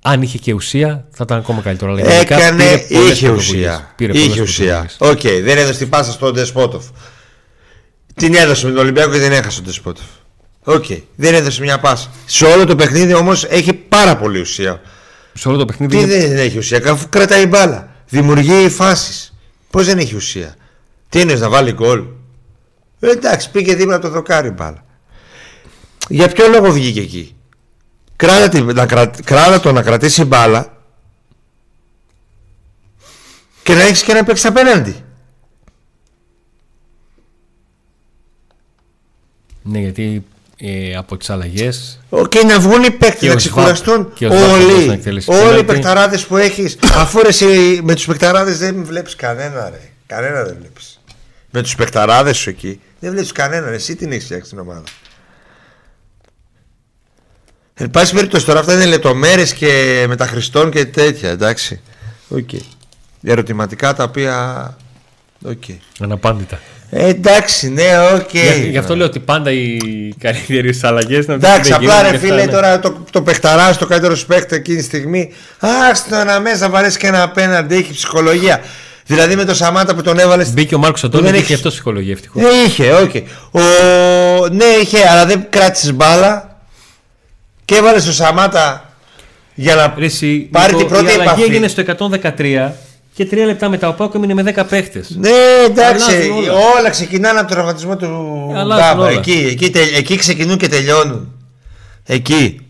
Αν 0.02 0.22
είχε 0.22 0.38
και 0.38 0.52
ουσία, 0.52 1.06
θα 1.10 1.22
ήταν 1.24 1.38
ακόμα 1.38 1.60
καλύτερο. 1.60 1.90
Αλλά 1.92 2.00
γενικά 2.00 2.34
Έκανε, 2.36 2.64
πήρε 2.64 2.78
πολλές 3.00 3.12
είχε 3.16 3.26
πρωτοβουλίες. 3.26 3.48
ουσία. 3.48 3.92
Πήρε 3.96 4.12
πολλές 4.12 4.26
Είχε 4.28 4.40
ουσία. 4.40 4.86
πρωτοβουλίες. 4.98 5.36
Οκ, 5.38 5.42
δεν 5.44 5.58
έδωσε 5.58 5.78
την 5.78 5.88
πάσα 5.88 6.12
στον 6.12 6.32
Ντεσπότοφ. 6.32 6.84
Την 8.14 8.34
έδωσε 8.34 8.66
με 8.66 8.72
τον 8.72 8.80
Ολυμπιακό 8.80 9.12
και 9.12 9.18
δεν 9.18 9.32
έχασε 9.32 9.60
ο 9.60 9.62
Ντεσπότοφ. 9.64 10.04
Οκ, 10.64 10.84
δεν 11.14 11.34
έδωσε 11.34 11.62
μια 11.62 11.78
πάσα. 11.78 12.10
Σε 12.26 12.44
όλο 12.44 12.64
το 12.64 12.76
παιχνίδι 12.76 13.14
όμως 13.14 13.44
έχει 13.44 13.72
πάρα 13.72 14.16
πολύ 14.16 14.40
ουσία. 14.40 14.80
Σε 15.34 15.48
όλο 15.48 15.56
το 15.58 15.64
παιχνίδι. 15.64 15.96
Τι 15.96 16.02
είναι- 16.02 16.26
δεν 16.28 16.36
έχει 16.38 16.58
ουσία, 16.58 16.82
αφού 16.90 17.08
κρατάει 17.08 17.46
μπάλα. 17.46 17.88
Δημιουργεί 18.08 18.68
φάσεις. 18.68 19.32
Πώς 19.70 19.86
δεν 19.86 19.98
έχει 19.98 20.14
ουσία. 20.16 20.54
Τι 21.08 21.20
είναι 21.20 21.34
να 21.34 21.48
βάλει 21.48 21.72
γκολ. 21.72 22.02
Ε, 23.00 23.10
εντάξει, 23.10 23.50
πήγε 23.50 23.74
δίπλα 23.74 23.98
το 23.98 24.08
δοκάρι 24.08 24.50
μπάλα. 24.50 24.84
Για 26.08 26.28
ποιο 26.28 26.48
λόγο 26.48 26.72
βγήκε 26.72 27.00
εκεί; 27.00 27.36
Κράτα, 28.18 28.48
τη- 28.48 28.62
να 28.62 28.86
κρα- 28.86 29.10
κράτα 29.24 29.60
το 29.60 29.72
να 29.72 29.82
κρατήσει 29.82 30.24
μπάλα 30.24 30.76
και 33.62 33.74
να 33.74 33.82
έχεις 33.82 34.02
και 34.02 34.12
να 34.12 34.24
παίξει 34.24 34.46
απέναντι. 34.46 35.02
Ναι, 39.62 39.78
γιατί 39.78 40.24
ε, 40.56 40.96
από 40.96 41.16
τις 41.16 41.30
αλλαγές. 41.30 42.00
Και 42.28 42.42
να 42.44 42.60
βγουν 42.60 42.82
οι 42.82 42.90
παίκτες 42.90 43.18
Και 43.18 43.26
να 43.26 43.32
ο 43.32 43.36
ξεκουραστούν 43.36 43.94
Σβάπ- 43.94 44.14
και 44.14 44.26
ο 44.26 44.30
Σβάπ 44.30 44.40
θα 44.40 44.46
μπορούσε 44.56 44.66
να 44.76 44.82
όλοι. 44.82 44.92
εκτελέσεις 44.92 45.28
Όλοι 45.28 45.38
οι 45.38 45.42
πέναλτι. 45.44 45.64
παιχταράδες 45.64 46.26
που 46.26 46.36
έχεις 46.36 46.78
Αφού 46.94 47.22
ρε 47.22 47.28
εσύ 47.28 47.80
με 47.82 47.94
τους 47.94 48.06
παιχταράδες 48.06 48.58
δεν 48.58 48.84
βλέπεις 48.84 49.16
κανένα 49.16 49.70
ρε. 49.70 49.80
Κανένα 50.06 50.42
δεν 50.44 50.56
βλέπεις. 50.58 51.00
Με 51.50 51.62
τους 51.62 51.74
παιχταράδες 51.74 52.36
σου 52.36 52.48
εκεί 52.50 52.80
δεν 53.00 53.10
βλέπεις 53.10 53.32
κανένα. 53.32 53.68
Εσύ 53.68 53.96
την 53.96 54.12
έχεις 54.12 54.24
φτιάξει 54.24 54.50
την 54.50 54.58
ομάδα. 54.58 54.82
Εν 57.80 57.90
πάση 57.90 58.14
περιπτώσει 58.14 58.44
τώρα 58.46 58.60
αυτά 58.60 58.72
είναι 58.74 58.84
λεπτομέρειες 58.86 59.52
και 59.52 60.04
μεταχριστών 60.08 60.70
και 60.70 60.84
τέτοια 60.84 61.30
εντάξει. 61.30 61.80
Οκ. 62.28 62.48
Ερωτηματικά 63.22 63.94
τα 63.94 64.04
οποία. 64.04 64.76
Οκ. 65.44 65.62
Αναπάντητα. 66.00 66.60
Ε, 66.90 67.08
εντάξει, 67.08 67.70
ναι, 67.70 67.84
οκ. 68.14 68.32
Γι' 68.32 68.68
γι' 68.70 68.78
αυτό 68.78 68.96
λέω 68.96 69.06
ότι 69.06 69.18
πάντα 69.18 69.50
οι 69.50 69.78
καλύτερες 70.20 70.84
αλλαγές 70.84 71.26
να 71.26 71.34
Εντάξει, 71.34 71.70
δεν 71.70 71.74
απλά 71.78 71.94
γίνονται 71.94 72.10
ρε 72.10 72.16
και 72.18 72.26
φίλε, 72.26 72.34
αυτά, 72.40 72.46
ναι. 72.46 72.52
τώρα 72.52 72.78
το, 72.80 73.04
το 73.10 73.22
παιχταρά 73.22 73.76
το 73.76 73.86
καλύτερο 73.86 74.14
σου 74.14 74.26
παίκτη 74.26 74.54
εκείνη 74.54 74.76
τη 74.78 74.84
στιγμή. 74.84 75.32
Αχ, 75.58 75.96
στον 75.96 76.18
ένα 76.18 76.40
μέσα 76.40 76.68
βαρέσεις 76.70 76.96
και 76.96 77.06
ένα 77.06 77.22
απέναντι, 77.22 77.74
έχει 77.76 77.92
ψυχολογία. 77.92 78.60
Δηλαδή 79.06 79.36
με 79.36 79.44
το 79.44 79.54
Σαμάτα 79.54 79.94
που 79.94 80.02
τον 80.02 80.18
έβαλες. 80.18 80.52
Μπήκε 80.52 80.74
ο 80.74 80.78
Μάρκος 80.78 81.04
Αντώνης 81.04 81.24
Δεν 81.24 81.34
και 81.34 81.38
έχει- 81.38 81.46
είχε 81.46 81.54
αυτός 81.54 81.72
ψυχολογία 81.72 82.12
ευτυχώς. 82.12 82.42
Ε, 82.42 82.46
είχε, 82.66 82.92
οκ. 82.92 83.14
Ο... 83.50 83.60
Ναι, 84.52 84.64
είχε, 84.82 85.08
αλλά 85.08 85.26
δεν 85.26 85.46
κράτησες 85.50 85.92
μπάλα. 85.92 86.47
Και 87.68 87.74
έβαλε 87.76 88.00
στο 88.00 88.12
Σαμάτα 88.12 88.92
για 89.54 89.74
να 89.74 89.90
πάρει 90.50 90.74
την 90.74 90.86
πρώτη 90.86 91.04
η 91.04 91.08
αλλαγή 91.08 91.20
επαφή. 91.20 91.42
έγινε 91.42 91.68
στο 91.68 91.82
113 92.36 92.70
και 93.14 93.24
τρία 93.26 93.44
λεπτά 93.44 93.68
μετά 93.68 93.88
ο 93.88 93.92
Πάκο 93.92 94.12
έμεινε 94.16 94.34
με 94.42 94.52
10 94.56 94.64
παίχτες. 94.68 95.10
Ναι, 95.18 95.30
εντάξει, 95.64 96.14
Αλλάζουν 96.14 96.36
όλα. 96.36 96.52
όλα. 96.78 96.90
ξεκινάνε 96.90 97.38
από 97.38 97.48
τον 97.48 97.56
τραυματισμό 97.56 97.96
του 97.96 98.06
Αλλάζουν 98.56 98.84
Γκάμπα. 98.86 99.02
όλα. 99.02 99.18
Εκεί, 99.18 99.46
εκεί, 99.50 99.70
τε- 99.70 99.96
εκεί 99.96 100.16
ξεκινούν 100.16 100.56
και 100.56 100.68
τελειώνουν. 100.68 101.32
Εκεί. 102.06 102.60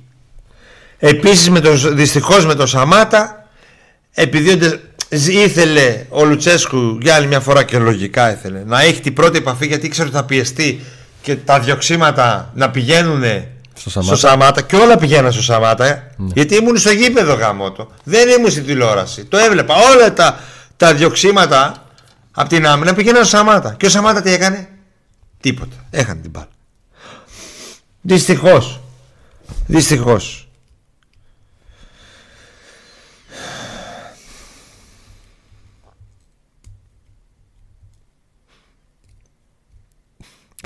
Επίσης 0.98 1.50
με 1.50 1.60
το, 1.60 1.72
δυστυχώς 1.94 2.46
με 2.46 2.54
τον 2.54 2.66
Σαμάτα 2.66 3.48
επειδή 4.12 4.50
ο 4.52 4.56
Ντε- 4.56 4.80
ήθελε 5.28 6.04
ο 6.08 6.24
Λουτσέσκου 6.24 6.98
για 7.02 7.14
άλλη 7.14 7.26
μια 7.26 7.40
φορά 7.40 7.62
και 7.62 7.78
λογικά 7.78 8.32
ήθελε 8.32 8.62
να 8.66 8.80
έχει 8.82 9.00
την 9.00 9.12
πρώτη 9.12 9.38
επαφή 9.38 9.66
γιατί 9.66 9.86
ήξερε 9.86 10.08
ότι 10.08 10.16
θα 10.16 10.24
πιεστεί 10.24 10.80
και 11.22 11.36
τα 11.36 11.60
διοξήματα 11.60 12.52
να 12.54 12.70
πηγαίνουν 12.70 13.22
Στο 13.78 13.90
στο 13.90 14.00
Σαμάτα. 14.00 14.16
Σαμάτα. 14.16 14.62
και 14.62 14.76
όλα 14.76 14.96
πηγαίναν 14.96 15.32
στο 15.32 15.42
Σαμάτα 15.42 15.84
ε. 15.84 16.12
γιατί 16.34 16.54
ήμουν 16.54 16.76
στο 16.76 16.90
γήπεδο 16.90 17.34
γαμότο 17.34 17.90
δεν 18.04 18.28
ήμουν 18.28 18.50
στην 18.50 18.66
τηλεόραση. 18.66 19.24
Το 19.24 19.36
έβλεπα. 19.36 19.74
Όλα 19.74 20.12
τα, 20.12 20.40
τα 20.76 20.94
διοξήματα 20.94 21.86
από 22.32 22.48
την 22.48 22.66
άμυνα 22.66 22.94
πηγαίναν 22.94 23.24
στο 23.24 23.36
Σαμάτα. 23.36 23.74
Και 23.78 23.86
ο 23.86 23.88
Σαμάτα 23.88 24.22
τι 24.22 24.32
έκανε; 24.32 24.68
Τίποτα. 25.40 25.76
Έχανε 25.90 26.20
την 26.20 26.30
μπάλα. 26.30 26.48
Δυστυχώς. 28.00 28.80
Δυστυχώς. 29.66 30.48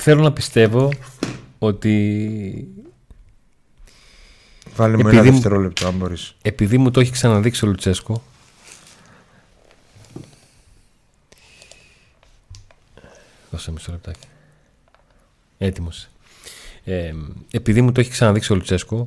Θέλω 0.01 0.22
να 0.22 0.33
πιστεύω 0.33 0.92
ότι 1.59 2.82
Βάλε 4.76 4.94
μου 4.94 5.00
Επειδή 5.00 5.16
ένα 5.16 5.24
μου- 5.26 5.32
δευτερόλεπτο 5.32 5.87
αν 5.87 5.94
μπορείς. 5.94 6.35
Επειδή 6.42 6.78
μου 6.78 6.90
το 6.90 7.00
έχει 7.00 7.11
ξαναδείξει 7.11 7.64
ο 7.64 7.68
Λουτσέσκο. 7.68 8.22
Δώσε 13.51 13.72
μισό 13.72 13.92
λεπτάκι. 13.92 14.26
Έτοιμος. 15.59 16.09
Ε, 16.84 17.12
Επειδή 17.51 17.80
μου 17.82 17.92
το 17.92 18.01
έχει 18.01 18.11
ξαναδείξει 18.11 18.53
ο 18.53 18.55
Λουτσέσκο 18.57 19.07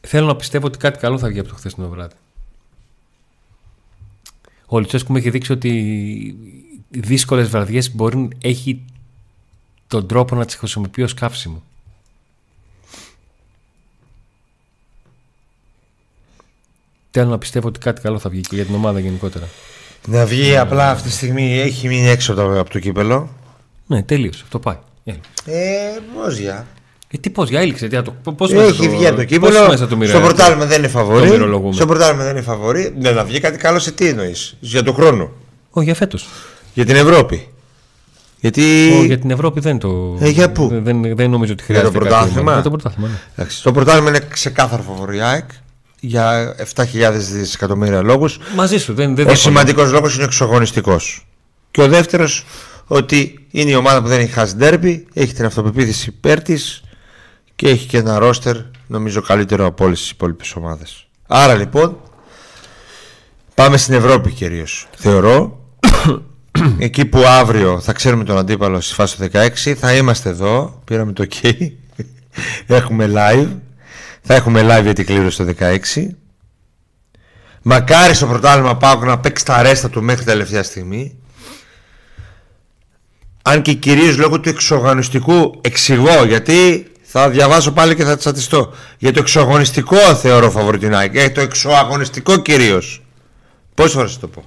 Θέλω 0.00 0.26
να 0.26 0.36
πιστεύω 0.36 0.66
ότι 0.66 0.78
κάτι 0.78 0.98
καλό 0.98 1.18
θα 1.18 1.28
βγει 1.28 1.38
από 1.38 1.48
το 1.48 1.54
χθεσινό 1.54 1.88
βράδυ. 1.88 2.14
Ο 4.66 4.78
Λουτσέσκο 4.80 5.12
μου 5.12 5.18
έχει 5.18 5.30
δείξει 5.30 5.52
ότι 5.52 5.68
οι 6.90 7.00
δύσκολες 7.00 7.48
βραδιές 7.48 7.94
μπορεί 7.94 8.28
έχει 8.42 8.84
τον 9.86 10.06
τρόπο 10.06 10.34
να 10.34 10.44
τις 10.44 10.54
χρησιμοποιεί 10.54 11.02
ως 11.02 11.14
καύσιμο 11.14 11.62
Θέλω 17.18 17.30
να 17.30 17.38
πιστεύω 17.38 17.68
ότι 17.68 17.78
κάτι 17.78 18.00
καλό 18.00 18.18
θα 18.18 18.30
βγει 18.30 18.40
και 18.40 18.54
για 18.54 18.64
την 18.64 18.74
ομάδα 18.74 18.98
γενικότερα. 18.98 19.48
Να 20.06 20.24
βγει 20.24 20.56
απλά 20.56 20.90
αυτή 20.90 21.08
τη 21.08 21.14
στιγμή 21.14 21.60
έχει 21.60 21.88
μείνει 21.88 22.08
έξω 22.08 22.32
από 22.32 22.40
το, 22.40 22.60
από 22.60 22.70
το 22.70 22.78
κύπελο 22.78 23.28
Ναι, 23.86 24.02
τελείωσε. 24.02 24.40
Αυτό 24.42 24.58
πάει. 24.58 24.76
Έλα. 25.04 25.18
Ε, 25.44 25.98
πώς 26.14 26.36
για 26.36 26.66
Ε, 27.10 27.18
τι 27.18 27.30
πώ, 27.30 27.44
για 27.44 27.60
έληξε. 27.60 27.88
Τι, 27.88 27.96
να 27.96 28.02
το, 28.02 28.14
πώς 28.36 28.52
Έχει 28.52 28.88
βγει 28.88 29.06
από 29.06 29.16
το 29.16 29.24
κύπελο. 29.24 29.58
Πώς 29.58 29.68
μέσα 29.68 29.86
το 29.86 29.98
στο 30.04 30.20
πρωτάθλημα 30.20 30.64
δεν 30.66 30.78
είναι 30.78 30.86
το 30.86 30.98
φαβορή. 30.98 31.30
μοιρολογούμε. 31.30 31.74
Στο 31.74 31.86
πρωτάθλημα 31.86 32.22
δεν 32.22 32.32
είναι 32.32 32.42
φαβορή. 32.42 32.94
Ναι, 32.98 33.10
να 33.10 33.24
βγει 33.24 33.40
κάτι 33.40 33.58
καλό 33.58 33.78
σε 33.78 33.92
τι 33.92 34.06
εννοείς. 34.08 34.56
Για 34.60 34.82
τον 34.82 34.94
χρόνο; 34.94 35.30
Όχι, 35.70 35.84
για 35.86 35.94
φέτος. 35.94 36.28
Για 36.74 36.84
την 36.84 36.96
Ευρώπη. 36.96 37.48
Γιατί. 38.40 38.62
Για 39.06 39.18
την 39.18 39.30
Ευρώπη 39.30 39.60
δεν 39.60 39.78
το. 39.78 40.16
Ε, 40.20 40.28
για 40.28 40.50
πού; 40.50 40.68
Δεν, 40.82 41.16
δεν 41.16 41.30
νομίζω 41.30 41.52
ότι 41.52 41.64
Για 41.66 41.74
χρειάζεται. 41.74 41.98
το 41.98 42.04
κάτι 42.04 42.14
πρωτάθλημα; 42.14 42.52
Για 42.52 42.62
το 42.62 42.70
πρωτάθλημα. 42.70 43.08
Ναι. 43.08 43.14
Εντάξει, 43.36 43.62
το 43.62 43.72
πρωτάθλημα 43.72 44.08
είναι 44.08 44.26
ξεκάθαρο 44.30 44.82
φαβορή 44.82 45.20
ΑΕΚ 45.20 45.48
για 46.00 46.56
7.000 46.74 46.84
δισεκατομμύρια 47.12 48.02
λόγους. 48.02 48.38
Μαζί 48.54 48.78
σου. 48.78 48.94
Δεν, 48.94 49.14
δεν 49.14 49.26
Ο 49.26 49.28
διαφωνώ. 49.28 49.36
σημαντικός 49.36 49.92
λόγο 49.92 50.08
είναι 50.14 50.24
εξογωνιστικό. 50.24 50.96
Και 51.70 51.82
ο 51.82 51.88
δεύτερος 51.88 52.44
ότι 52.86 53.46
είναι 53.50 53.70
η 53.70 53.74
ομάδα 53.74 54.02
που 54.02 54.08
δεν 54.08 54.20
έχει 54.20 54.32
χάσει 54.32 54.54
ντέρμπι, 54.54 55.06
έχει 55.12 55.34
την 55.34 55.44
αυτοπεποίθηση 55.44 56.08
υπέρ 56.08 56.42
τη 56.42 56.56
και 57.54 57.68
έχει 57.68 57.86
και 57.86 57.96
ένα 57.96 58.18
ρόστερ 58.18 58.56
νομίζω 58.86 59.20
καλύτερο 59.22 59.66
από 59.66 59.84
όλες 59.84 60.00
τις 60.00 60.10
υπόλοιπες 60.10 60.54
ομάδες. 60.54 61.06
Άρα 61.26 61.54
λοιπόν 61.54 61.96
πάμε 63.54 63.76
στην 63.76 63.94
Ευρώπη 63.94 64.30
κυρίως. 64.30 64.88
Θεωρώ 64.96 65.58
εκεί 66.78 67.04
που 67.04 67.18
αύριο 67.26 67.80
θα 67.80 67.92
ξέρουμε 67.92 68.24
τον 68.24 68.38
αντίπαλο 68.38 68.80
στη 68.80 68.94
φάση 68.94 69.16
του 69.16 69.28
16 69.32 69.74
θα 69.76 69.94
είμαστε 69.94 70.28
εδώ, 70.28 70.80
πήραμε 70.84 71.12
το 71.12 71.26
OK 71.30 71.50
έχουμε 72.66 73.10
live 73.14 73.48
θα 74.22 74.34
έχουμε 74.34 74.60
live 74.62 74.82
για 74.82 74.92
την 74.92 75.06
κλήρωση 75.06 75.44
το 75.44 75.54
16 75.58 76.08
μακάρι 77.62 78.14
στο 78.14 78.26
πρωτάθλημα 78.26 78.76
πάω 78.76 79.04
να 79.04 79.18
παίξει 79.18 79.44
τα 79.44 79.62
ρέστα 79.62 79.90
του 79.90 80.02
μέχρι 80.02 80.24
τελευταία 80.24 80.62
στιγμή. 80.62 81.18
Αν 83.42 83.62
και 83.62 83.72
κυρίως 83.72 84.16
λόγω 84.16 84.40
του 84.40 84.48
εξογανιστικού 84.48 85.60
εξηγώ 85.60 86.24
γιατί 86.24 86.86
θα 87.02 87.30
διαβάσω 87.30 87.72
πάλι 87.72 87.94
και 87.94 88.04
θα 88.04 88.16
τσατιστώ 88.16 88.72
για 88.98 89.12
το 89.12 89.20
εξωαγωνιστικό 89.20 90.14
θεωρώ 90.14 90.50
φαβορητινάκι 90.50 91.18
για 91.18 91.32
το 91.32 91.40
εξωαγωνιστικό 91.40 92.36
κυρίως. 92.36 93.02
Πόσες 93.74 93.92
φορές 93.92 94.18
το 94.18 94.28
πω. 94.28 94.44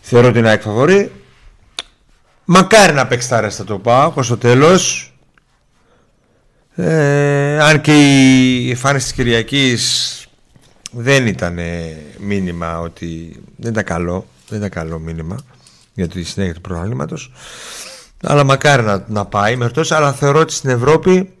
Θεωρώ 0.00 0.32
την 0.32 0.46
ΑΕΚ 0.46 0.62
φαβορή. 0.62 1.12
Μακάρι 2.44 2.92
να 2.92 3.06
παίξει 3.06 3.28
τα 3.28 3.40
ρέστα 3.40 3.64
το 3.64 3.78
πάω 3.78 4.22
στο 4.22 4.36
τέλος. 4.36 5.13
Ε, 6.74 7.60
αν 7.60 7.80
και 7.80 7.92
η 7.92 8.70
εμφάνιση 8.70 9.04
της 9.04 9.14
Κυριακής 9.14 10.26
δεν 10.90 11.26
ήταν 11.26 11.58
μήνυμα 12.18 12.80
ότι 12.80 13.40
δεν 13.56 13.70
ήταν 13.70 13.84
καλό, 13.84 14.26
δεν 14.48 14.58
ήταν 14.58 14.70
καλό 14.70 14.98
μήνυμα 14.98 15.36
για 15.94 16.08
τη 16.08 16.22
συνέχεια 16.22 16.54
του 16.54 16.60
προγράμματος 16.60 17.32
αλλά 18.22 18.44
μακάρι 18.44 18.82
να, 18.82 19.04
να 19.08 19.24
πάει 19.24 19.56
μέχρι 19.56 19.74
τόσο 19.74 19.94
αλλά 19.94 20.12
θεωρώ 20.12 20.40
ότι 20.40 20.52
στην 20.52 20.70
Ευρώπη 20.70 21.32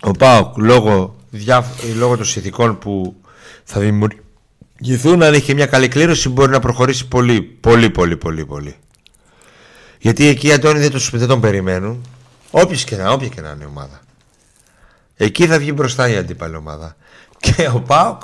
ο 0.00 0.10
ΠΑΟΚ 0.10 0.56
λόγω, 0.56 1.16
λόγω 1.96 2.16
των 2.16 2.26
συνθηκών 2.26 2.78
που 2.78 3.16
θα 3.64 3.80
δημιουργήσει 3.80 4.22
Γηθούν 4.80 5.22
αν 5.22 5.34
έχει 5.34 5.54
μια 5.54 5.66
καλή 5.66 5.88
κλήρωση 5.88 6.28
μπορεί 6.28 6.50
να 6.50 6.60
προχωρήσει 6.60 7.08
πολύ, 7.08 7.42
πολύ, 7.42 7.90
πολύ, 7.90 8.16
πολύ, 8.16 8.46
πολύ. 8.46 8.76
Γιατί 9.98 10.26
εκεί 10.26 10.46
οι 10.46 10.52
Αντώνη 10.52 10.78
δεν, 10.78 10.90
τους, 10.90 11.10
δεν 11.10 11.28
τον 11.28 11.40
περιμένουν. 11.40 12.06
Όποιος 12.50 12.84
και 12.84 12.96
να, 12.96 13.10
όποια 13.10 13.28
και 13.28 13.40
να 13.40 13.50
είναι 13.50 13.64
η 13.64 13.66
ομάδα. 13.66 14.00
Εκεί 15.20 15.46
θα 15.46 15.58
βγει 15.58 15.72
μπροστά 15.74 16.08
η 16.08 16.16
αντίπαλη 16.16 16.56
ομάδα. 16.56 16.96
Και 17.38 17.68
ο 17.74 17.80
Πάοκ 17.80 18.22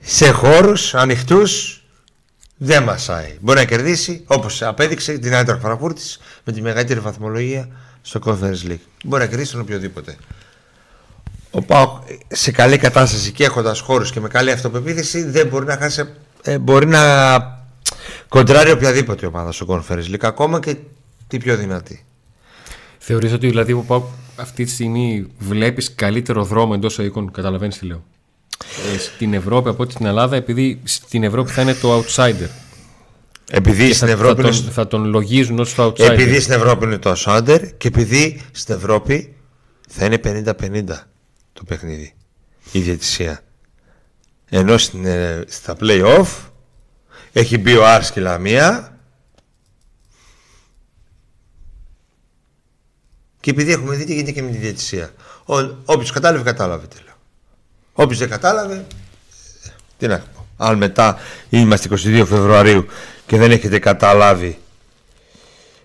σε 0.00 0.30
χώρους 0.30 0.94
ανοιχτούς 0.94 1.82
δεν 2.56 2.82
μασάει. 2.82 3.36
Μπορεί 3.40 3.58
να 3.58 3.64
κερδίσει 3.64 4.24
όπως 4.26 4.62
απέδειξε 4.62 5.18
την 5.18 5.34
Άντρα 5.34 5.58
Φραγκούρτης 5.58 6.18
με 6.44 6.52
τη 6.52 6.62
μεγαλύτερη 6.62 7.00
βαθμολογία 7.00 7.68
στο 8.02 8.20
Conference 8.24 8.68
League. 8.68 8.84
Μπορεί 9.04 9.22
να 9.22 9.28
κερδίσει 9.28 9.52
τον 9.52 9.60
οποιοδήποτε 9.60 10.16
ο 11.54 11.62
Πάοκ 11.62 12.02
σε 12.28 12.50
καλή 12.50 12.76
κατάσταση 12.78 13.32
και 13.32 13.44
έχοντας 13.44 13.80
χώρους 13.80 14.12
και 14.12 14.20
με 14.20 14.28
καλή 14.28 14.50
αυτοπεποίθηση 14.50 15.22
δεν 15.22 15.46
μπορεί 15.46 15.64
να 15.64 15.76
χάσει. 15.76 16.08
Ε, 16.42 16.58
μπορεί 16.58 16.86
να 16.86 17.00
κοντράρει 18.28 18.70
οποιαδήποτε 18.70 19.26
ομάδα 19.26 19.52
στο 19.52 19.66
Conference 19.68 20.10
League, 20.10 20.20
ακόμα 20.20 20.60
και 20.60 20.76
την 21.26 21.40
πιο 21.40 21.56
δυνατή. 21.56 22.04
Θεωρείς 22.98 23.32
ότι 23.32 23.48
δηλαδή 23.48 23.72
ο 23.72 23.84
Πάοκ 23.86 24.04
αυτή 24.36 24.64
τη 24.64 24.70
στιγμή 24.70 25.26
βλέπεις 25.38 25.94
καλύτερο 25.94 26.44
δρόμο 26.44 26.72
εντός 26.74 26.98
οίκων, 26.98 27.30
καταλαβαίνεις 27.30 27.78
τι 27.78 27.86
λέω. 27.86 28.04
Ε, 28.94 28.98
στην 28.98 29.34
Ευρώπη 29.34 29.68
από 29.68 29.82
ότι 29.82 29.92
στην 29.92 30.06
Ελλάδα, 30.06 30.36
επειδή 30.36 30.80
στην 30.84 31.22
Ευρώπη 31.24 31.50
θα 31.50 31.62
είναι 31.62 31.74
το 31.74 31.98
outsider. 31.98 32.48
Επειδή 33.50 33.92
στην 33.92 34.06
θα, 34.06 34.12
Ευρώπη. 34.12 34.42
Θα 34.42 34.48
τον, 34.48 34.54
θα 34.54 34.86
τον 34.86 35.04
λογίζουν 35.04 35.58
ως 35.58 35.74
το 35.74 35.86
outsider. 35.86 36.10
Επειδή 36.10 36.40
στην 36.40 36.54
Ευρώπη 36.54 36.84
είναι 36.84 36.98
το 36.98 37.14
outsider 37.16 37.60
και 37.76 37.88
επειδή 37.88 38.40
στην 38.52 38.74
Ευρώπη 38.74 39.34
θα 39.88 40.04
είναι 40.04 40.20
50-50 40.24 40.84
το 41.52 41.64
παιχνίδι 41.66 42.14
η 42.72 42.80
διαιτησία 42.80 43.40
ενώ 44.48 44.78
στην, 44.78 45.04
ε, 45.04 45.44
στα 45.48 45.76
play-off 45.80 46.26
έχει 47.32 47.58
μπει 47.58 47.76
ο 47.76 47.86
Άρης 47.86 48.10
και 48.10 48.20
Λαμία 48.20 48.91
και 53.42 53.50
επειδή 53.50 53.72
έχουμε 53.72 53.96
δει 53.96 54.04
τι 54.04 54.12
γίνεται 54.12 54.30
και 54.30 54.42
με 54.42 54.50
τη 54.50 54.56
διαιτησία. 54.56 55.10
Όποιος 55.84 56.10
κατάλαβε 56.10 56.42
κατάλαβε 56.42 56.86
τι 56.86 56.96
λέω. 57.04 57.14
Όποιος 57.92 58.18
δεν 58.18 58.28
κατάλαβε 58.28 58.86
τι 59.98 60.06
να 60.06 60.18
πω. 60.18 60.46
Αν 60.56 60.76
μετά 60.76 61.18
είμαστε 61.48 61.88
22 61.90 62.24
Φεβρουαρίου 62.26 62.86
και 63.26 63.36
δεν 63.36 63.50
έχετε 63.50 63.78
καταλάβει 63.78 64.58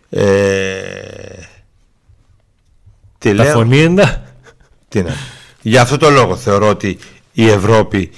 ε, 0.10 0.22
τι 3.18 3.36
Τα 3.36 3.44
λέω 3.44 3.64
τι 4.88 5.02
να 5.02 5.16
Γι' 5.62 5.78
αυτό 5.78 5.98
το 5.98 6.10
λόγο 6.10 6.36
θεωρώ 6.36 6.70
ότι 6.70 7.00
η 7.34 7.50
Ευρώπη 7.50 8.12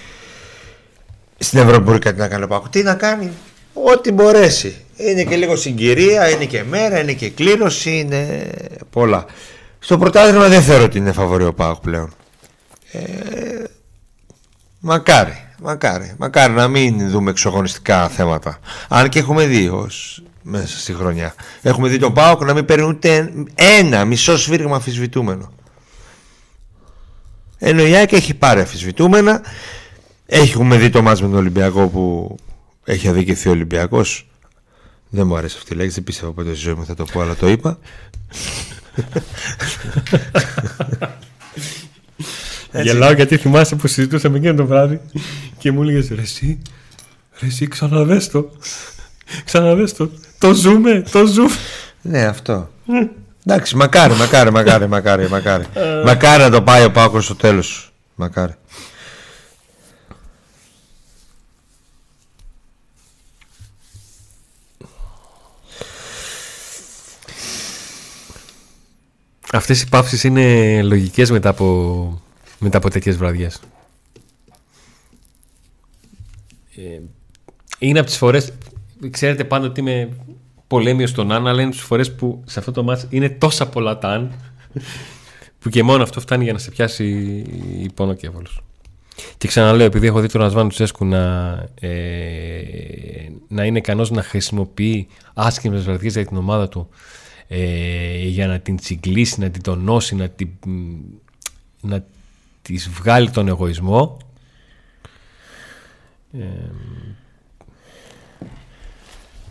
στην 1.38 1.60
Ευρώπη 1.60 1.84
μπορεί 1.84 2.00
κάτι 2.00 2.20
να 2.20 2.28
κάνει 2.28 2.46
ο 2.50 2.64
Τι 2.70 2.84
να 2.84 2.96
κάνει, 2.96 3.32
ό,τι 3.74 4.12
μπορέσει. 4.12 4.76
Είναι 4.96 5.24
και 5.24 5.36
λίγο 5.36 5.56
συγκυρία, 5.56 6.30
είναι 6.30 6.46
και 6.46 6.64
μέρα, 6.64 7.00
είναι 7.00 7.14
και 7.14 7.30
κλήρωση, 7.30 7.98
είναι 7.98 8.50
πολλά. 8.90 9.26
Στο 9.80 9.98
πρωτάθλημα 9.98 10.48
δεν 10.48 10.62
θεωρώ 10.62 10.84
ότι 10.84 10.98
είναι 10.98 11.12
φαβορή 11.12 11.46
ο 11.46 11.54
Πάκου 11.54 11.80
πλέον. 11.80 12.14
Ε, 12.92 13.00
μακάρι, 14.80 15.48
μακάρι, 15.62 16.14
μακάρι 16.18 16.54
να 16.54 16.68
μην 16.68 17.10
δούμε 17.10 17.30
εξογωνιστικά 17.30 18.10
θέματα. 18.10 18.60
Αν 18.88 19.10
και 19.10 19.20
έχουμε 19.20 19.46
δει 19.46 19.70
ως 19.70 20.24
μέσα 20.42 20.80
στη 20.80 20.94
χρονιά. 20.94 21.34
Έχουμε 21.62 21.90
δει 21.90 21.98
τον 21.98 22.14
Πάοκ 22.14 22.44
να 22.44 22.54
μην 22.54 22.66
παίρνει 22.66 22.86
ούτε 22.86 23.32
ένα 23.56 24.06
μισό 24.06 24.38
σφύριγμα 24.38 24.76
αμφισβητούμενο. 24.76 25.52
Ενώ 27.58 27.86
η 27.86 27.96
ΑΕΚ 27.96 28.12
έχει 28.12 28.34
πάρει 28.34 28.62
αφισβητούμενα. 28.62 29.42
Έχουμε 30.26 30.78
δει 30.78 30.90
το 30.90 31.02
μάτς 31.02 31.22
με 31.22 31.28
τον 31.28 31.38
Ολυμπιακό 31.38 31.88
που 31.88 32.36
έχει 32.90 33.08
αδικηθεί 33.08 33.48
ο 33.48 33.52
Ολυμπιακός; 33.52 34.28
Δεν 35.10 35.28
μου 35.28 35.38
άρεσε 35.38 35.58
αυτή 35.58 35.74
η 35.74 35.76
λέξη, 35.76 35.94
δεν 35.94 36.04
πίστευα 36.04 36.32
ποτέ 36.32 36.50
στη 36.50 36.60
ζωή 36.60 36.74
μου 36.74 36.86
θα 36.86 36.94
το 36.94 37.06
πω, 37.14 37.22
αλλά 37.22 37.36
το 37.36 37.50
είπα. 37.50 37.80
Γελάω 42.84 43.12
γιατί 43.12 43.38
θυμάσαι 43.38 43.76
που 43.76 43.88
συζητούσαμε 43.88 44.38
εκείνο 44.38 44.54
το 44.54 44.66
βράδυ 44.66 45.00
και 45.58 45.72
μου 45.72 45.82
έλεγες 45.82 46.10
ρε 46.10 46.22
εσύ, 46.22 46.62
ρε 47.40 47.48
εσύ 47.48 47.68
ξαναδες 47.68 48.30
το. 48.30 48.52
Ξαναδες 49.46 49.94
το. 49.94 50.10
Το 50.38 50.54
ζούμε, 50.54 51.04
το 51.12 51.26
ζούμε. 51.26 51.56
Ναι, 52.02 52.26
αυτό. 52.26 52.70
Εντάξει, 53.46 53.76
μακάρι, 53.76 54.14
μακάρι, 54.14 54.52
μακάρι, 54.52 54.88
μακάρι, 54.88 55.30
μακάρι. 55.30 55.66
Ε. 55.74 56.02
μακάρι 56.06 56.44
να 56.44 56.50
το 56.50 56.62
πάει 56.62 56.84
ο 56.86 56.92
Πάκος 56.92 57.26
στο 57.26 57.36
τέλος. 57.36 57.94
Μακάρι. 58.16 58.54
Αυτές 69.54 69.82
οι 69.82 69.90
παύσεις 69.90 70.24
είναι 70.24 70.82
λογικές 70.84 71.32
μετά 71.32 71.50
από, 71.50 72.22
μετά 72.60 72.78
από 72.78 72.90
τέτοιες 72.90 73.18
βραδιές. 73.18 73.60
Ε, 76.76 77.00
είναι 77.80 78.00
από 78.00 78.08
τις 78.08 78.18
φορές, 78.18 78.54
ξέρετε 79.10 79.44
πάντα 79.44 79.68
ότι 79.68 79.80
είμαι 79.80 80.10
πολέμιος 80.68 81.10
στον 81.10 81.32
Αν, 81.32 81.48
αλλά 81.48 81.62
είναι 81.62 81.72
τις 81.72 81.82
φορές 81.82 82.16
που 82.16 82.44
σε 82.46 82.60
αυτό 82.60 82.72
το 82.72 82.84
μάτς 82.84 83.08
είναι 83.10 83.30
τόσα 83.30 83.70
πολλά 83.70 83.98
τα 83.98 84.08
Αν, 84.08 84.34
που 85.60 85.70
και 85.70 85.84
μόνο 85.84 86.04
αυτό 86.04 86.20
φτάνει 86.20 86.44
για 86.44 86.54
να 86.54 86.60
σε 86.60 86.72
πιάσει 86.72 87.06
η 87.80 87.92
πόνο 87.94 88.14
και 88.14 88.32
Και 89.38 89.48
ξαναλέω, 89.48 89.86
επειδή 89.86 90.08
έχω 90.08 90.20
δει 90.20 90.28
τον 90.28 90.42
Ασβάν 90.42 90.70
Τσέσκου 90.70 91.06
να, 91.06 91.50
ε, 91.80 91.90
να 93.48 93.66
είναι 93.66 93.78
ικανός 93.78 94.12
να 94.12 94.24
χρησιμοποιεί 94.24 95.08
άσχημε 95.34 95.78
βραδιές 95.78 96.14
για 96.14 96.26
την 96.26 96.38
ομάδα 96.38 96.68
του 96.68 96.90
ε, 97.52 98.28
για 98.28 98.48
να 98.48 98.60
την 98.60 98.76
τσιγκλίσει, 98.76 99.40
να 99.40 99.50
την 99.50 99.62
τονώσει, 99.62 100.16
να, 100.16 100.30
την, 100.30 100.50
να 101.82 102.06
της 102.62 102.90
βγάλει 102.90 103.30
τον 103.30 103.48
εγωισμό. 103.48 104.18
Ε, 106.34 106.46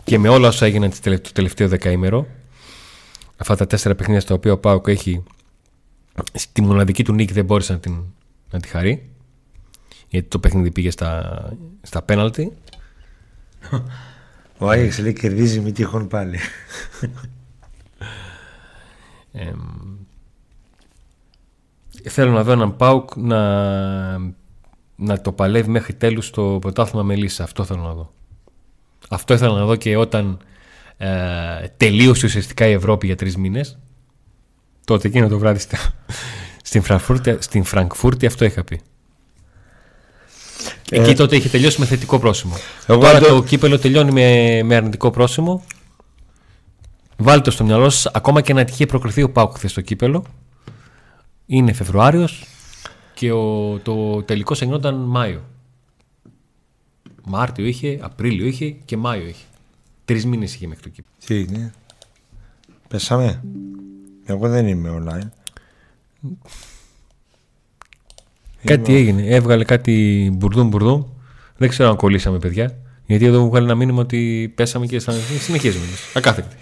και 0.03 0.19
με 0.19 0.29
όλα 0.29 0.47
όσα 0.47 0.65
έγιναν 0.65 0.91
το 1.01 1.31
τελευταίο 1.33 1.67
δεκαήμερο, 1.67 2.27
αυτά 3.37 3.55
τα 3.55 3.67
τέσσερα 3.67 3.95
παιχνίδια 3.95 4.21
στα 4.21 4.33
οποία 4.33 4.51
ο 4.51 4.57
Πάοκ 4.57 4.87
έχει 4.87 5.23
στη 6.33 6.61
μοναδική 6.61 7.03
του 7.03 7.13
νίκη 7.13 7.33
δεν 7.33 7.45
μπόρεσε 7.45 7.73
να, 7.73 7.79
την, 7.79 8.03
να 8.51 8.59
τη 8.59 8.67
χαρεί 8.67 9.09
γιατί 10.07 10.27
το 10.27 10.39
παιχνίδι 10.39 10.71
πήγε 10.71 10.91
στα, 10.91 11.53
στα 11.81 12.01
πέναλτι 12.01 12.53
ο 14.57 14.69
Άγιαξ 14.69 14.99
λέει 14.99 15.13
κερδίζει 15.13 15.59
μη 15.59 15.71
τυχόν 15.71 16.07
πάλι 16.07 16.37
θέλω 22.09 22.31
να 22.31 22.43
δω 22.43 22.51
έναν 22.51 22.75
Πάουκ 22.75 23.09
να, 23.15 24.17
να 24.95 25.21
το 25.21 25.31
παλεύει 25.31 25.69
μέχρι 25.69 25.93
τέλους 25.93 26.25
στο 26.25 26.57
πρωτάθλημα 26.61 27.03
με 27.03 27.15
λύση 27.15 27.41
αυτό 27.41 27.63
θέλω 27.63 27.81
να 27.81 27.93
δω 27.93 28.13
αυτό 29.09 29.33
ήθελα 29.33 29.53
να 29.53 29.65
δω 29.65 29.75
και 29.75 29.95
όταν 29.97 30.39
ε, 30.97 31.09
τελείωσε 31.77 32.25
ουσιαστικά 32.25 32.67
η 32.67 32.71
Ευρώπη 32.71 33.05
για 33.05 33.15
τρεις 33.15 33.37
μήνες. 33.37 33.77
Τότε 34.85 35.07
εκείνο 35.07 35.27
το 35.27 35.37
βράδυ 35.39 35.59
στην, 36.63 36.81
Φραγκφούρτη, 36.81 37.37
στην 37.39 37.63
Φραγκφούρτη 37.63 38.25
αυτό 38.25 38.45
είχα 38.45 38.63
πει. 38.63 38.81
Εκεί 40.89 41.15
τότε 41.15 41.35
είχε 41.35 41.49
τελειώσει 41.49 41.79
με 41.79 41.85
θετικό 41.85 42.19
πρόσημο. 42.19 42.53
Εγώ 42.87 42.99
Τώρα 42.99 43.19
το- 43.19 43.27
το 43.27 43.43
κύπελο 43.43 43.79
τελειώνει 43.79 44.11
με, 44.11 44.61
με 44.63 44.75
αρνητικό 44.75 45.11
πρόσημο. 45.11 45.63
Βάλτε 47.21 47.43
το 47.43 47.51
στο 47.51 47.63
μυαλό 47.63 47.89
σας, 47.89 48.11
ακόμα 48.13 48.41
και 48.41 48.53
να 48.53 48.61
είχε 48.61 48.85
προκριθεί 48.85 49.23
ο 49.23 49.31
Πάουκ 49.31 49.55
χθες 49.55 49.71
στο 49.71 49.81
κύπελο. 49.81 50.25
Είναι 51.45 51.73
Φεβρουάριος 51.73 52.45
και 53.13 53.31
ο, 53.31 53.77
το 53.79 54.23
τελικό 54.23 54.55
εγινόταν 54.59 54.95
Μάιο. 54.95 55.41
Μάρτιο 57.23 57.65
είχε, 57.65 57.99
Απρίλιο 58.01 58.45
είχε 58.45 58.69
και 58.69 58.97
Μάιο 58.97 59.27
είχε. 59.27 59.45
Τρεις 60.05 60.25
μήνες 60.25 60.55
είχε 60.55 60.67
μέχρι 60.67 60.83
το 60.83 60.89
κύπελο. 60.89 61.15
Τι 61.25 61.39
είναι; 61.39 61.73
Πέσαμε; 62.87 63.43
Εγώ 64.25 64.49
δεν 64.49 64.67
είμαι 64.67 65.03
online. 65.03 65.27
Κάτι 68.63 68.95
έγινε. 68.95 69.23
Έβγαλε 69.25 69.63
κάτι 69.63 70.29
μπουρδούμ 70.33 70.67
μπουρδούμ. 70.67 71.03
Δεν 71.57 71.69
ξέρω 71.69 71.89
αν 71.89 71.95
κολλήσαμε, 71.95 72.39
παιδιά. 72.39 72.77
Γιατί 73.05 73.25
εδώ 73.25 73.41
μου 73.41 73.49
βγάλει 73.49 73.65
ένα 73.65 73.75
μήνυμα 73.75 74.01
ότι 74.01 74.51
πέσαμε 74.55 74.85
και 74.85 74.99
σαν... 74.99 75.15
συνεχίζουμε. 75.39 75.85
εμείς. 75.85 76.15
Ακάθεκτη. 76.15 76.55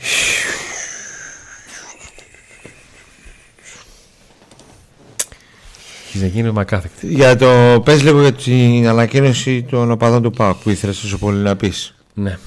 Αρχίζει 6.24 6.42
να 6.42 6.50
γίνει 6.50 6.60
ακάθεκτη. 6.60 7.08
Για 7.14 7.36
το 7.36 7.82
πες 7.86 8.04
λίγο 8.04 8.22
για 8.22 8.34
την 8.34 8.88
ανακοίνωση 8.88 9.64
των 9.64 9.92
οπαδών 9.92 10.22
του 10.22 10.32
ΠΑΟΚ 10.32 10.58
που 10.58 10.70
ήθελες 10.70 11.00
τόσο 11.00 11.18
πολύ 11.18 11.38
να 11.38 11.56
πεις. 11.56 11.96
Ναι. 12.14 12.38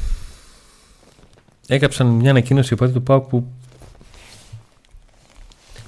Έγραψαν 1.66 2.07
μια 2.07 2.31
ανακοίνωση 2.31 2.75
από 2.75 2.89
του 2.89 3.03
ΠΑΟΚ 3.03 3.29
που 3.29 3.47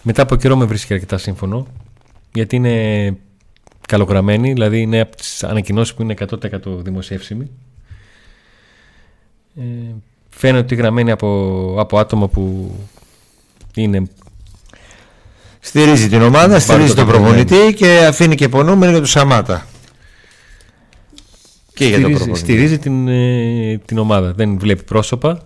μετά 0.03 0.23
από 0.23 0.37
καιρό 0.37 0.57
με 0.57 0.65
βρίσκει 0.65 0.93
αρκετά 0.93 1.19
σύμφωνο 1.19 1.67
γιατί 2.33 2.57
είναι 2.57 3.17
καλογραμμένη, 3.89 4.53
δηλαδή 4.53 4.81
είναι 4.81 5.01
από 5.01 5.17
τις 5.17 5.45
ανακοινώσεις 5.45 5.95
που 5.95 6.03
είναι 6.03 6.15
100% 6.19 6.59
δημοσιεύσιμη. 6.65 7.51
Ε, 9.57 9.63
φαίνεται 10.29 10.59
ότι 10.59 10.75
είναι 10.75 10.83
γραμμένη 10.83 11.11
από, 11.11 11.75
από 11.79 11.99
άτομα 11.99 12.29
που 12.29 12.75
είναι 13.75 14.03
Στηρίζει 15.65 16.09
την 16.09 16.23
ομάδα, 16.23 16.59
στηρίζει 16.61 16.89
το 16.89 16.95
τον 16.95 17.07
προπονητή 17.07 17.75
και 17.77 18.05
αφήνει 18.09 18.35
και 18.35 18.45
υπονούμενο 18.45 18.91
για 18.91 19.01
τον 19.01 19.09
Σαμάτα. 19.09 19.67
Και 21.75 21.87
για 21.87 22.01
τον 22.01 22.03
στηρίζει, 22.03 22.19
προπονητή. 22.19 22.39
στηρίζει 22.39 22.79
την, 22.79 23.09
ε, 23.09 23.81
την 23.85 23.99
ομάδα. 23.99 24.33
Δεν 24.33 24.59
βλέπει 24.59 24.83
πρόσωπα. 24.83 25.43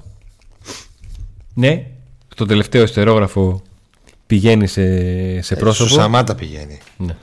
Ναι, 1.54 1.86
στο 2.32 2.46
τελευταίο 2.46 2.82
ιστερόγραφο 2.82 3.62
πηγαίνει 4.26 4.66
σε, 4.66 4.82
σε 5.42 5.54
Ε, 5.54 5.56
πρόσωπο. 5.56 5.88
Στο 5.88 6.00
Σαμάτα 6.00 6.34
πηγαίνει. 6.34 6.78
Ναι. 6.96 7.16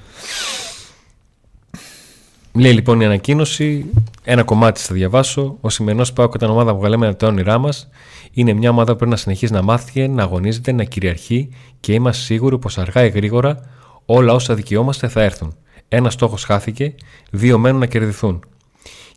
Λέει 2.56 2.74
λοιπόν 2.74 3.02
η 3.02 3.06
ανακοίνωση, 3.06 3.86
ένα 4.24 4.44
κομμάτι 4.44 4.82
θα 4.82 4.94
διαβάσω. 4.94 5.58
Ο 5.62 5.70
σημερινός 5.70 6.14
Πάοκ 6.14 6.34
ήταν 6.34 6.50
ομάδα 6.50 6.74
που 6.74 6.80
βγαλέμε 6.80 7.08
από 7.08 7.16
τα 7.16 7.28
όνειρά 7.28 7.58
μας. 7.58 7.90
Είναι 8.32 8.54
μια 8.54 8.70
ομάδα 8.70 8.92
που 8.92 8.98
πρέπει 8.98 9.12
να 9.12 9.18
συνεχίσει 9.18 9.54
να 9.54 9.62
μάθει, 9.62 10.08
να 10.08 10.24
αγωνίζεται, 10.24 10.72
να 10.72 10.84
κυριαρχεί 10.84 11.50
και 11.80 11.94
είμαστε 11.94 12.24
σίγουροι 12.24 12.58
πως 12.58 12.78
αργά 12.78 13.06
ή 13.06 13.10
γρήγορα 13.10 13.60
όλα 14.06 14.34
όσα 14.34 14.54
δικαιόμαστε 14.54 15.08
θα 15.08 15.22
έρθουν. 15.22 15.56
Ένα 15.88 16.10
στόχος 16.10 16.44
χάθηκε, 16.44 16.96
δύο 17.32 17.58
μένουν 17.58 17.80
να 17.80 17.86
κερδιθούν. 17.86 18.44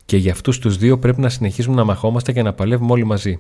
Και 0.07 0.17
για 0.17 0.33
αυτούς 0.33 0.59
τους 0.59 0.77
δύο 0.77 0.99
πρέπει 0.99 1.21
να 1.21 1.29
συνεχίσουμε 1.29 1.77
να 1.77 1.85
μαχόμαστε 1.85 2.33
και 2.33 2.43
να 2.43 2.53
παλεύουμε 2.53 2.93
όλοι 2.93 3.05
μαζί. 3.05 3.39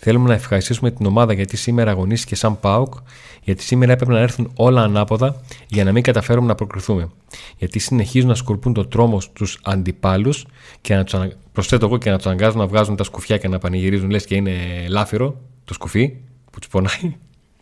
Θέλουμε 0.00 0.28
να 0.28 0.34
ευχαριστήσουμε 0.34 0.90
την 0.90 1.06
ομάδα 1.06 1.32
γιατί 1.32 1.56
σήμερα 1.56 1.90
αγωνίστηκε 1.90 2.34
σαν 2.34 2.60
ΠΑΟΚ, 2.60 2.94
γιατί 3.42 3.62
σήμερα 3.62 3.92
έπρεπε 3.92 4.12
να 4.12 4.18
έρθουν 4.18 4.50
όλα 4.54 4.82
ανάποδα 4.82 5.40
για 5.68 5.84
να 5.84 5.92
μην 5.92 6.02
καταφέρουμε 6.02 6.46
να 6.46 6.54
προκριθούμε. 6.54 7.08
Γιατί 7.56 7.78
συνεχίζουν 7.78 8.28
να 8.28 8.34
σκορπούν 8.34 8.72
το 8.72 8.86
τρόμο 8.86 9.20
στους 9.20 9.58
αντιπάλους 9.62 10.46
και 10.80 10.94
να 10.94 11.04
τους 11.04 11.14
ανα... 11.14 11.32
προσθέτω 11.52 11.86
εγώ 11.86 11.98
και 11.98 12.10
να 12.10 12.16
τους 12.16 12.26
αναγκάζουν 12.26 12.58
να 12.58 12.66
βγάζουν 12.66 12.96
τα 12.96 13.04
σκουφιά 13.04 13.38
και 13.38 13.48
να 13.48 13.58
πανηγυρίζουν 13.58 14.10
λες 14.10 14.24
και 14.24 14.34
είναι 14.34 14.52
λάφυρο 14.88 15.40
το 15.64 15.74
σκουφί 15.74 16.16
που 16.50 16.58
τους 16.58 16.68
πονάει. 16.68 17.16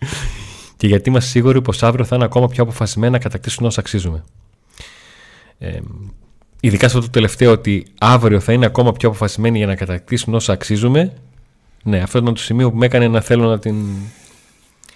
και 0.76 0.86
γιατί 0.86 1.08
είμαστε 1.08 1.30
σίγουροι 1.30 1.62
πως 1.62 1.82
αύριο 1.82 2.04
θα 2.04 2.16
είναι 2.16 2.24
ακόμα 2.24 2.48
πιο 2.48 2.62
αποφασισμένοι 2.62 3.12
να 3.12 3.18
κατακτήσουν 3.18 3.66
όσα 3.66 3.80
αξίζουμε. 3.80 4.24
Ε, 5.58 5.78
ειδικά 6.66 6.88
σε 6.88 6.96
αυτό 6.96 7.00
το 7.00 7.12
τελευταίο 7.12 7.52
ότι 7.52 7.86
αύριο 7.98 8.40
θα 8.40 8.52
είναι 8.52 8.66
ακόμα 8.66 8.92
πιο 8.92 9.08
αποφασισμένοι 9.08 9.58
για 9.58 9.66
να 9.66 9.74
κατακτήσουν 9.74 10.34
όσα 10.34 10.52
αξίζουμε. 10.52 11.12
Ναι, 11.82 11.98
αυτό 11.98 12.18
ήταν 12.18 12.34
το 12.34 12.40
σημείο 12.40 12.70
που 12.70 12.76
με 12.76 12.86
έκανε 12.86 13.08
να 13.08 13.20
θέλω 13.20 13.48
να 13.48 13.58
την, 13.58 13.86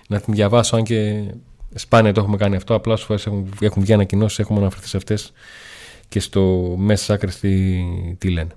να 0.08 0.20
την 0.20 0.34
διαβάσω, 0.34 0.76
αν 0.76 0.82
και 0.82 1.24
σπάνια 1.74 2.12
το 2.12 2.20
έχουμε 2.20 2.36
κάνει 2.36 2.56
αυτό. 2.56 2.74
Απλά 2.74 2.92
όσες 2.92 3.06
φορές 3.06 3.26
έχουν, 3.26 3.48
έχουν 3.60 3.82
βγει 3.82 3.92
ανακοινώσεις, 3.92 4.38
έχουμε 4.38 4.58
αναφερθεί 4.58 4.88
σε 4.88 4.96
αυτές 4.96 5.32
και 6.08 6.20
στο 6.20 6.74
μέσα 6.78 7.14
άκρη 7.14 7.32
τι, 7.32 7.84
τι 8.18 8.30
λένε. 8.30 8.50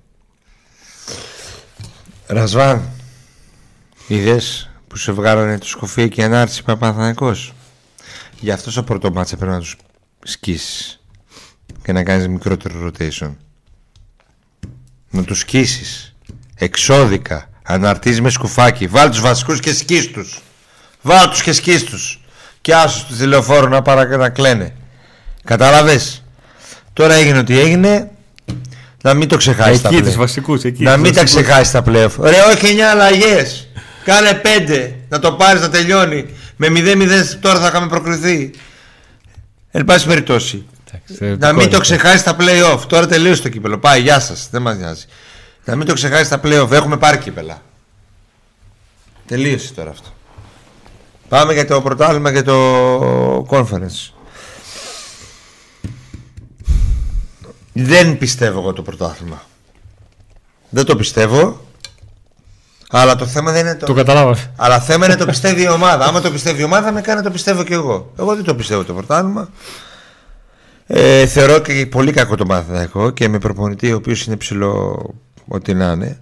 Ρασβάν, 2.27 2.89
είδες 4.07 4.69
που 4.87 4.97
σε 4.97 5.11
βγάλανε 5.11 5.57
το 5.57 5.67
σκοφί 5.67 6.09
και 6.09 6.21
η 6.21 6.23
ανάρτηση 6.23 6.63
Παπαθανικός. 6.63 7.53
Γι' 8.39 8.51
αυτός 8.51 8.73
στο 8.73 8.83
πρώτο 8.83 9.11
μάτσα 9.11 9.37
πρέπει 9.37 9.51
να 9.51 9.59
τους 9.59 9.77
σκίσεις 10.23 11.02
και 11.83 11.91
να 11.91 12.03
κάνεις 12.03 12.27
μικρότερο 12.27 12.87
rotation. 12.87 13.31
Να 15.09 15.23
τους 15.23 15.39
σκίσεις. 15.39 16.15
Εξώδικα. 16.55 17.49
Αναρτήσεις 17.63 18.21
με 18.21 18.29
σκουφάκι. 18.29 18.87
Βάλ 18.87 19.09
τους 19.09 19.21
βασικούς 19.21 19.59
και 19.59 19.73
σκίς 19.73 20.11
τους. 20.11 20.41
Βάλ 21.01 21.29
τους 21.29 21.43
και 21.43 21.53
σκίς 21.53 21.83
τους. 21.83 22.21
Και 22.61 22.75
άσου 22.75 23.07
του 23.07 23.15
τηλεοφόρου 23.15 23.69
να 23.69 23.81
παρα 23.81 24.17
να 24.17 24.29
κλαίνε. 24.29 24.75
Κατάλαβες. 25.43 26.23
Τώρα 26.93 27.13
έγινε 27.13 27.37
ό,τι 27.37 27.59
έγινε. 27.59 28.11
Να 29.03 29.13
μην 29.13 29.27
το 29.27 29.37
ξεχάσεις 29.37 29.81
τα 29.81 29.89
πλέον. 29.89 30.13
βασικούς, 30.13 30.63
εκεί. 30.63 30.83
Να 30.83 30.97
μην 30.97 31.13
τα 31.13 31.23
ξεχάσεις 31.23 31.71
τα 31.71 31.83
playoff. 31.85 32.15
Ρε, 32.19 32.41
όχι 32.41 32.75
9 32.75 32.79
αλλαγές. 32.79 33.67
Κάνε 34.03 34.41
5. 34.43 34.95
Να 35.09 35.19
το 35.19 35.33
πάρεις 35.33 35.61
να 35.61 35.69
τελειώνει. 35.69 36.25
Με 36.55 36.67
0-0 36.67 37.37
τώρα 37.41 37.59
θα 37.59 37.67
είχαμε 37.67 37.87
προκριθεί. 37.87 38.51
Εν 39.71 39.85
πάση 39.85 40.07
περιπτώσει. 40.07 40.65
Να 41.37 41.53
μην 41.53 41.69
το 41.69 41.79
ξεχάσεις 41.79 42.23
τα 42.23 42.35
playoff. 42.39 42.79
Τώρα 42.87 43.07
τελείωσε 43.07 43.41
το 43.41 43.49
κύπελο. 43.49 43.77
Πάει, 43.77 44.01
γεια 44.01 44.19
σας. 44.19 44.47
Δεν 44.51 44.61
μας 44.61 44.77
νοιάζει. 44.77 45.05
Να 45.65 45.75
μην 45.75 45.87
το 45.87 45.93
ξεχάσεις 45.93 46.27
τα 46.27 46.39
playoff. 46.43 46.71
Έχουμε 46.71 46.97
πάρει 46.97 47.17
κύπελα. 47.17 47.61
Τελείωσε 49.27 49.73
τώρα 49.73 49.89
αυτό. 49.89 50.07
Πάμε 51.29 51.53
για 51.53 51.67
το 51.67 51.81
πρωτάθλημα 51.81 52.33
και 52.33 52.41
το 52.41 53.45
conference. 53.49 54.13
Δεν 57.73 58.17
πιστεύω 58.17 58.59
εγώ 58.59 58.73
το 58.73 58.81
πρωτάθλημα. 58.81 59.41
Δεν 60.69 60.85
το 60.85 60.95
πιστεύω. 60.95 61.65
Αλλά 62.89 63.15
το 63.15 63.25
θέμα 63.25 63.51
δεν 63.51 63.61
είναι 63.61 63.75
το. 63.75 63.85
Το 63.85 63.93
καταλάβα. 63.93 64.35
Αλλά 64.55 64.79
θέμα 64.79 65.05
είναι 65.05 65.15
το 65.15 65.25
πιστεύει 65.33 65.61
η 65.61 65.67
ομάδα. 65.69 66.05
Άμα 66.05 66.21
το 66.21 66.31
πιστεύει 66.31 66.61
η 66.61 66.63
ομάδα, 66.63 66.91
με 66.91 67.01
κάνει 67.01 67.17
να 67.17 67.23
το 67.23 67.31
πιστεύω 67.31 67.63
κι 67.63 67.73
εγώ. 67.73 68.11
Εγώ 68.19 68.35
δεν 68.35 68.43
το 68.43 68.55
πιστεύω 68.55 68.83
το 68.83 68.93
πρωτάθλημα. 68.93 69.49
Ε, 70.87 71.25
θεωρώ 71.25 71.59
και 71.59 71.85
πολύ 71.85 72.11
κακό 72.11 72.35
το 72.35 72.45
Παναθηναϊκό 72.45 73.09
και 73.09 73.27
με 73.27 73.37
προπονητή 73.37 73.91
ο 73.91 73.95
οποίος 73.95 74.25
είναι 74.25 74.35
ψηλό 74.35 74.99
ό,τι 75.47 75.73
να 75.73 75.91
είναι. 75.91 76.19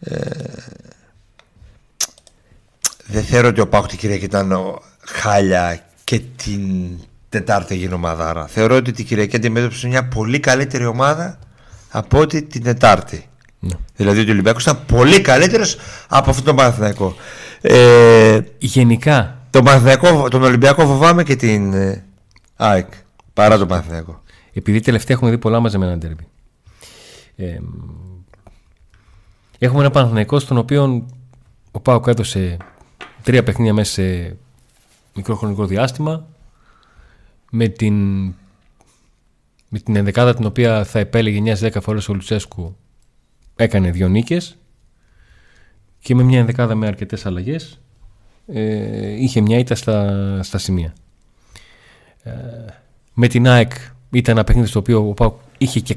Ε, 0.00 0.30
δεν 3.06 3.22
θεωρώ 3.22 3.48
ότι 3.48 3.60
ο 3.60 3.68
Πάουκ 3.68 3.86
την 3.86 3.98
Κυριακή 3.98 4.24
ήταν 4.24 4.52
ο 4.52 4.82
χάλια 5.00 5.80
και 6.04 6.20
την 6.36 6.90
Τετάρτη 7.28 7.74
έγινε 7.74 7.94
ομαδάρα. 7.94 8.46
Θεωρώ 8.46 8.76
ότι 8.76 8.92
την 8.92 9.06
Κυριακή 9.06 9.36
αντιμετώπισε 9.36 9.86
μια 9.86 10.08
πολύ 10.08 10.40
καλύτερη 10.40 10.86
ομάδα 10.86 11.38
από 11.90 12.18
ότι 12.18 12.42
την 12.42 12.62
Τετάρτη. 12.62 13.28
Ναι. 13.58 13.74
Δηλαδή 13.96 14.20
ότι 14.20 14.28
ο 14.28 14.32
Ολυμπιακός 14.32 14.62
ήταν 14.62 14.84
πολύ 14.86 15.20
καλύτερος 15.20 15.76
από 16.08 16.30
αυτόν 16.30 16.44
τον 16.44 16.56
Παναθηναϊκό. 16.56 17.16
Ε, 17.60 18.38
Γενικά, 18.58 19.38
τον, 19.50 19.64
Παναθηναϊκό, 19.64 20.28
τον 20.28 20.42
Ολυμπιακό 20.42 20.86
φοβάμαι 20.86 21.22
και 21.22 21.36
την 21.36 21.72
ε, 21.72 22.04
ΑΕΚ 22.56 22.86
παρά 23.36 23.58
τον 23.58 23.68
Παναθηναϊκό. 23.68 24.22
επειδή 24.52 24.80
τελευταία 24.80 25.16
έχουμε 25.16 25.30
δει 25.30 25.38
πολλά 25.38 25.60
μαζεμένα 25.60 25.98
ντέρμπι. 25.98 26.28
Ε, 27.36 27.58
έχουμε 29.58 29.80
ένα 29.80 29.90
Παναθηναϊκό 29.90 30.38
στον 30.38 30.56
οποίο 30.56 31.06
ο 31.70 31.80
Πάοκ 31.80 32.06
έδωσε 32.06 32.56
τρία 33.22 33.42
παιχνίδια 33.42 33.72
μέσα 33.72 33.92
σε 33.92 34.36
μικρό 35.14 35.36
χρονικό 35.36 35.66
διάστημα 35.66 36.26
με 37.50 37.68
την, 37.68 37.94
με 39.68 39.78
την 39.84 39.96
ενδεκάδα 39.96 40.34
την 40.34 40.46
οποία 40.46 40.84
θα 40.84 40.98
επέλεγε 40.98 41.56
9-10 41.60 41.76
φορές 41.80 42.08
ο 42.08 42.14
Λουτσέσκου 42.14 42.76
έκανε 43.56 43.90
δύο 43.90 44.08
νίκες 44.08 44.56
και 45.98 46.14
με 46.14 46.22
μια 46.22 46.38
ενδεκάδα 46.38 46.74
με 46.74 46.86
αρκετές 46.86 47.26
αλλαγές 47.26 47.80
ε, 48.46 49.22
είχε 49.22 49.40
μια 49.40 49.58
ήττα 49.58 49.74
στα, 49.74 50.42
στα 50.42 50.58
σημεία. 50.58 50.94
Ε, 52.22 52.32
με 53.18 53.28
την 53.28 53.48
ΑΕΚ 53.48 53.72
ήταν 54.10 54.36
ένα 54.36 54.44
παιχνίδι 54.44 54.68
στο 54.68 54.78
οποίο 54.78 55.08
ο 55.08 55.12
Πάουκ 55.12 55.34
είχε 55.58 55.80
και 55.80 55.96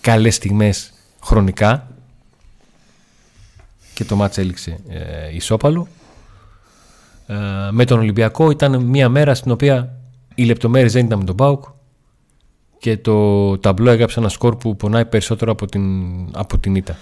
καλές 0.00 0.34
στιγμές 0.34 0.92
χρονικά 1.22 1.88
και 3.94 4.04
το 4.04 4.16
μάτς 4.16 4.38
έληξε 4.38 4.78
ε, 4.88 5.34
ισόπαλο. 5.34 5.88
Ε, 7.26 7.34
με 7.70 7.84
τον 7.84 7.98
Ολυμπιακό 7.98 8.50
ήταν 8.50 8.82
μια 8.82 9.08
μέρα 9.08 9.34
στην 9.34 9.50
οποία 9.50 9.98
οι 10.34 10.44
λεπτομέρειες 10.44 10.92
δεν 10.92 11.06
ήταν 11.06 11.18
με 11.18 11.24
τον 11.24 11.36
Πάουκ 11.36 11.64
και 12.78 12.96
το 12.96 13.58
ταμπλό 13.58 13.90
έγραψε 13.90 14.20
ένα 14.20 14.28
σκορ 14.28 14.56
που 14.56 14.76
πονάει 14.76 15.04
περισσότερο 15.04 15.52
από 15.52 15.66
την, 15.66 15.82
από 16.32 16.58
την 16.58 16.74
ήττα. 16.74 16.96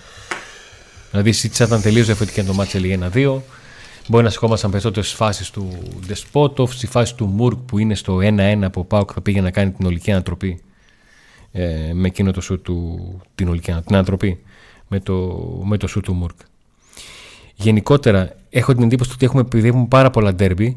Δηλαδή 1.10 1.28
η 1.28 1.32
Σίτσα 1.32 1.64
ήταν 1.64 1.82
τελείω 1.82 2.04
διαφορετική 2.04 2.40
αν 2.40 2.46
το 2.46 2.54
μάτσε 2.54 2.76
έλεγε 2.76 2.98
1-2. 3.14 3.40
Μπορεί 4.08 4.24
να 4.24 4.30
σηκώμασταν 4.30 4.70
περισσότερες 4.70 5.12
φάσεις 5.12 5.50
του 5.50 5.68
Ντεσπότοφ, 6.06 6.74
στη 6.74 6.86
φάση 6.86 7.14
του 7.14 7.26
Μουρκ 7.26 7.58
που 7.58 7.78
είναι 7.78 7.94
στο 7.94 8.18
1-1 8.22 8.66
που 8.72 8.80
ο 8.80 8.84
Πάουκ 8.84 9.10
θα 9.14 9.20
πήγε 9.20 9.40
να 9.40 9.50
κάνει 9.50 9.70
την 9.72 9.86
ολική 9.86 10.10
ανατροπή 10.10 10.62
ε, 11.52 11.90
με 11.92 12.06
εκείνο 12.06 12.30
το 12.30 12.40
σου 12.40 12.60
του. 12.60 12.98
την 13.34 13.48
ολική 13.48 13.72
την 13.72 13.94
ανατροπή 13.94 14.42
με 14.88 15.00
το, 15.00 15.14
με 15.64 15.76
το 15.76 15.86
σου 15.86 16.00
του 16.00 16.12
Μουρκ. 16.12 16.36
Γενικότερα 17.54 18.36
έχω 18.50 18.74
την 18.74 18.82
εντύπωση 18.82 19.10
ότι 19.14 19.24
έχουμε, 19.24 19.40
επειδή 19.40 19.68
έχουμε 19.68 19.86
πάρα 19.86 20.10
πολλά 20.10 20.34
ντέρμπι 20.34 20.76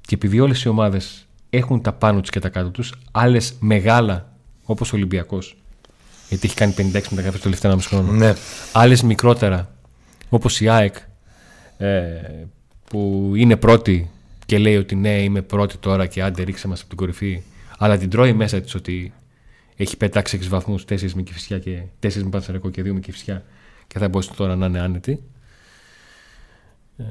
και 0.00 0.14
επειδή 0.14 0.40
όλες 0.40 0.62
οι 0.62 0.68
ομάδες 0.68 1.26
έχουν 1.50 1.80
τα 1.82 1.92
πάνω 1.92 2.20
τους 2.20 2.30
και 2.30 2.40
τα 2.40 2.48
κάτω 2.48 2.70
τους, 2.70 2.94
άλλες 3.10 3.54
μεγάλα 3.60 4.32
όπως 4.64 4.92
ο 4.92 4.96
Ολυμπιακός, 4.96 5.56
γιατί 6.28 6.46
έχει 6.46 6.56
κάνει 6.56 6.74
56 6.76 6.82
μεταγραφές 6.92 7.32
το 7.32 7.38
τελευταίο 7.42 7.72
1,5 7.72 7.78
χρόνο. 7.80 8.12
Ναι. 8.12 8.34
Άλλες 8.72 9.02
μικρότερα 9.02 9.70
όπως 10.28 10.60
η 10.60 10.68
ΑΕΚ 10.68 10.96
ε, 11.78 11.86
που 12.90 13.32
είναι 13.36 13.56
πρώτη 13.56 14.10
και 14.46 14.58
λέει 14.58 14.76
ότι 14.76 14.94
ναι, 14.94 15.22
είμαι 15.22 15.42
πρώτη 15.42 15.76
τώρα 15.76 16.06
και 16.06 16.22
άντε 16.22 16.42
ρίξε 16.42 16.68
μας 16.68 16.80
από 16.80 16.88
την 16.88 16.98
κορυφή. 16.98 17.42
Αλλά 17.78 17.98
την 17.98 18.10
τρώει 18.10 18.32
μέσα 18.32 18.60
της 18.60 18.74
ότι 18.74 19.12
έχει 19.76 19.96
πετάξει 19.96 20.38
6 20.42 20.46
βαθμούς, 20.48 20.84
4 20.88 21.10
με 21.12 21.22
κυφσιά 21.22 21.58
και 21.58 21.82
4 22.02 22.14
με 22.22 22.28
πανθερικό 22.28 22.70
και 22.70 22.82
2 22.82 22.92
με 22.92 23.00
κυφσιά 23.00 23.44
και 23.86 23.98
θα 23.98 24.08
μπορούσε 24.08 24.32
τώρα 24.36 24.56
να 24.56 24.66
είναι 24.66 24.80
άνετη. 24.80 25.22
Ε, 26.96 27.04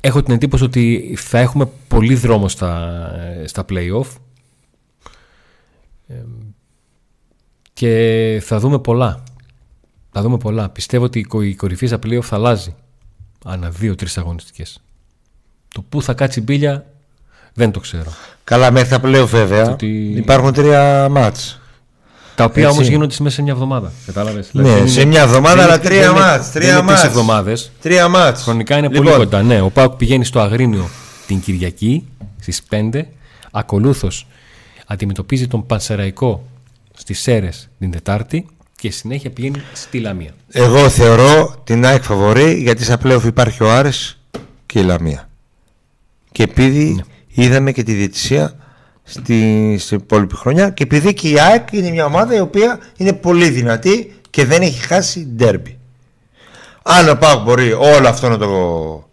έχω 0.00 0.22
την 0.22 0.34
εντύπωση 0.34 0.64
ότι 0.64 1.14
θα 1.18 1.38
έχουμε 1.38 1.68
πολύ 1.88 2.14
δρόμο 2.14 2.48
στα, 2.48 3.12
στα 3.44 3.64
play-off 3.68 4.06
ε, 6.06 6.24
και 7.72 8.40
θα 8.42 8.58
δούμε 8.58 8.78
πολλά. 8.78 9.22
Θα 10.12 10.22
δούμε 10.22 10.36
πολλά. 10.36 10.68
Πιστεύω 10.68 11.04
ότι 11.04 11.26
η 11.40 11.54
κορυφή 11.54 11.86
στα 11.86 11.98
play-off 12.06 12.22
θα 12.22 12.36
αλλάζει 12.36 12.74
ανά 13.44 13.70
δύο-τρει 13.70 14.08
αγωνιστικές. 14.16 14.80
Το 15.72 15.84
πού 15.88 16.02
θα 16.02 16.14
κάτσει 16.14 16.38
η 16.38 16.42
μπίλια 16.46 16.86
δεν 17.54 17.70
το 17.70 17.80
ξέρω. 17.80 18.12
Καλά, 18.44 18.70
μέχρι 18.70 18.88
τα 18.88 19.00
πλέον 19.00 19.26
βέβαια 19.26 19.70
ότι... 19.70 20.12
υπάρχουν 20.16 20.52
τρία 20.52 21.08
μάτς. 21.08 21.60
Τα 22.34 22.44
οποία 22.44 22.68
όμως 22.68 22.88
γίνονται 22.88 23.14
μέσα 23.18 23.34
σε 23.34 23.42
μια 23.42 23.52
εβδομάδα. 23.52 23.92
Κατάλαβες; 24.06 24.48
Ναι, 24.52 24.62
δηλαδή, 24.62 24.88
σε 24.88 25.04
μια 25.04 25.22
εβδομάδα, 25.22 25.62
αλλά 25.62 25.80
τρία 25.80 26.12
μάτς. 26.12 26.50
Τρία 26.50 26.82
μάτς. 26.82 27.04
εβδομάδες. 27.04 27.70
Τρία 27.80 28.08
μάτς. 28.08 28.42
Χρονικά 28.42 28.78
είναι 28.78 28.88
λοιπόν. 28.88 29.04
πολύ 29.04 29.16
κοντά. 29.16 29.42
Ναι, 29.42 29.60
ο 29.60 29.70
Πάουκ 29.70 29.92
πηγαίνει 29.92 30.24
στο 30.24 30.40
Αγρίνιο 30.40 30.88
την 31.26 31.40
Κυριακή 31.40 32.08
στις 32.40 32.62
5. 32.70 33.02
Ακολούθως 33.50 34.26
αντιμετωπίζει 34.86 35.46
τον 35.46 35.66
Πανσεραϊκό 35.66 36.44
στις 36.94 37.20
Σέρες 37.20 37.68
την 37.78 37.90
Τετάρτη 37.90 38.46
και 38.80 38.90
συνέχεια 38.90 39.30
πηγαίνει 39.30 39.62
στη 39.72 39.98
Λαμία. 39.98 40.34
Εγώ 40.48 40.88
θεωρώ 40.88 41.60
την 41.64 41.86
ΑΕΚ 41.86 42.02
φαβορή 42.02 42.54
γιατί 42.54 42.84
σαν 42.84 42.98
πλέον 42.98 43.26
υπάρχει 43.26 43.62
ο 43.62 43.70
Άρης 43.70 44.20
και 44.66 44.78
η 44.78 44.82
Λαμία. 44.82 45.28
Και 46.32 46.42
επειδή 46.42 46.94
ναι 46.94 47.02
είδαμε 47.30 47.72
και 47.72 47.82
τη 47.82 47.92
διαιτησία 47.92 48.54
στη, 49.02 49.76
στην 49.80 49.96
υπόλοιπη 49.96 50.34
χρονιά 50.36 50.70
και 50.70 50.82
επειδή 50.82 51.14
και 51.14 51.28
η 51.28 51.40
ΑΕΚ 51.40 51.72
είναι 51.72 51.90
μια 51.90 52.04
ομάδα 52.04 52.34
η 52.34 52.40
οποία 52.40 52.78
είναι 52.96 53.12
πολύ 53.12 53.48
δυνατή 53.48 54.14
και 54.30 54.44
δεν 54.44 54.62
έχει 54.62 54.80
χάσει 54.80 55.26
ντέρμπι. 55.26 55.78
Αν 56.82 57.08
ο 57.08 57.14
ΠΑΟΚ 57.14 57.42
μπορεί 57.42 57.72
όλο 57.72 58.08
αυτό 58.08 58.28
να 58.28 58.38
το, 58.38 59.08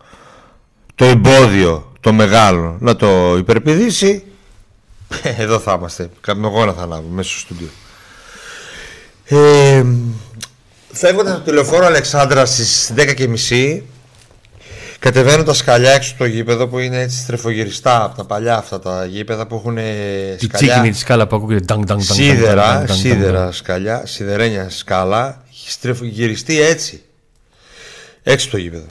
το 0.96 1.06
εμπόδιο 1.06 1.92
το 2.00 2.14
μεγάλο 2.14 2.78
να 2.80 2.96
το 2.96 3.38
υπερπηδήσει 3.38 4.24
εδώ 5.38 5.60
θα 5.60 5.74
είμαστε. 5.74 6.10
να 6.28 6.74
θα 6.74 6.82
ανάβω 6.82 7.08
μέσα 7.10 7.30
στο 7.30 7.40
στούντιο. 7.40 7.68
Ε, 9.30 9.84
φεύγοντας 10.92 11.34
από 11.34 11.44
το 11.44 11.50
τηλεφόρο 11.50 11.86
Αλεξάνδρα 11.86 12.46
στις 12.46 12.94
10.30 12.96 13.82
Κατεβαίνουν 15.00 15.46
τα 15.46 15.54
σκαλιά 15.54 15.92
έξω 15.92 16.10
στο 16.10 16.26
γήπεδο 16.26 16.68
που 16.68 16.80
είναι 16.80 17.02
έτσι 17.02 17.18
στρεφογυριστά 17.18 18.04
από 18.04 18.18
τα 18.18 18.26
παλιά 18.26 18.58
αυτά 18.58 18.80
τα 18.80 19.06
γήπεδα 19.06 19.48
που 19.48 19.56
έχουν 19.56 19.74
σκαλιά. 19.74 20.38
Η 20.42 20.48
τσίκινη 20.48 20.92
τη 20.92 20.98
σκάλα 20.98 21.28
που 21.28 21.36
ακούγεται. 21.36 21.76
Σίδερα, 21.98 22.88
σίδερα 22.88 23.52
σκαλιά, 23.52 24.06
σιδερένια 24.06 24.70
σκάλα. 24.70 25.44
Στρεφογυριστεί 25.68 26.62
έτσι. 26.62 27.02
Έξω 28.24 28.48
στο 28.48 28.58
γήπεδο. 28.58 28.86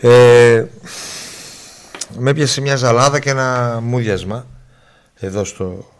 Ε, 0.00 0.64
με 2.18 2.30
έπιασε 2.30 2.60
μια 2.60 2.76
ζαλάδα 2.76 3.18
και 3.18 3.30
ένα 3.30 3.80
μούδιασμα 3.82 4.46
εδώ 5.14 5.44
στο. 5.44 5.90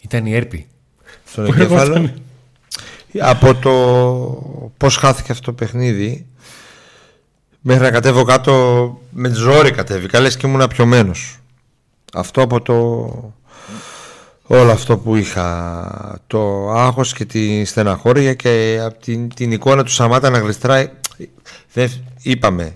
Ήταν 0.00 0.26
η 0.26 0.34
έρπη. 0.34 0.68
Στον 1.34 1.46
εγκέφαλο. 1.46 2.10
Από 3.20 3.54
το 3.54 3.72
πώς 4.76 4.96
χάθηκε 4.96 5.32
αυτό 5.32 5.44
το 5.44 5.52
παιχνίδι 5.52 6.26
Μέχρι 7.60 7.82
να 7.82 7.90
κατέβω 7.90 8.24
κάτω 8.24 8.52
με 9.10 9.28
ζόρι 9.28 9.70
κατέβηκα 9.70 10.20
λες 10.20 10.36
και 10.36 10.46
ήμουν 10.46 10.68
πιωμένος 10.68 11.38
Αυτό 12.14 12.42
από 12.42 12.60
το 12.60 12.74
όλο 14.46 14.70
αυτό 14.70 14.98
που 14.98 15.16
είχα 15.16 16.20
το 16.26 16.70
άγχος 16.70 17.12
και 17.12 17.24
τη 17.24 17.64
στεναχώρια 17.64 18.34
και 18.34 18.80
από 18.84 19.02
την, 19.02 19.34
την 19.34 19.52
εικόνα 19.52 19.84
του 19.84 19.90
Σαμάτα 19.90 20.30
να 20.30 20.38
γλιστράει 20.38 20.90
δεν, 21.72 21.90
είπαμε 22.22 22.74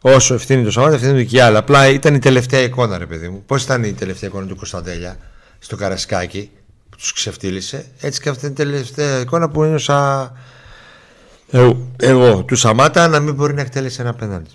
όσο 0.00 0.34
ευθύνη 0.34 0.64
του 0.64 0.70
Σαμάτα 0.70 0.94
ευθύνη 0.94 1.22
του 1.22 1.30
και 1.30 1.42
άλλα 1.42 1.58
απλά 1.58 1.88
ήταν 1.88 2.14
η 2.14 2.18
τελευταία 2.18 2.60
εικόνα 2.60 2.98
ρε 2.98 3.06
παιδί 3.06 3.28
μου. 3.28 3.42
Πως 3.46 3.62
ήταν 3.62 3.84
η 3.84 3.92
τελευταία 3.92 4.28
εικόνα 4.28 4.46
του 4.46 4.56
Κωνσταντέλια 4.56 5.16
στο 5.58 5.76
Καρασκάκι; 5.76 6.50
που 6.61 6.61
τους 7.02 7.12
ξεφτύλισε 7.12 7.86
έτσι 8.00 8.20
και 8.20 8.28
αυτή 8.28 8.46
είναι 8.46 8.54
η 8.54 8.56
τελευταία 8.56 9.20
εικόνα 9.20 9.48
που 9.48 9.62
ένιωσα 9.62 10.32
εγώ, 11.50 11.90
εγώ 11.96 12.42
του 12.42 12.56
Σαμάτα 12.56 13.08
να 13.08 13.20
μην 13.20 13.34
μπορεί 13.34 13.54
να 13.54 13.60
εκτέλεσει 13.60 14.00
ένα 14.00 14.14
πέναλτι. 14.14 14.50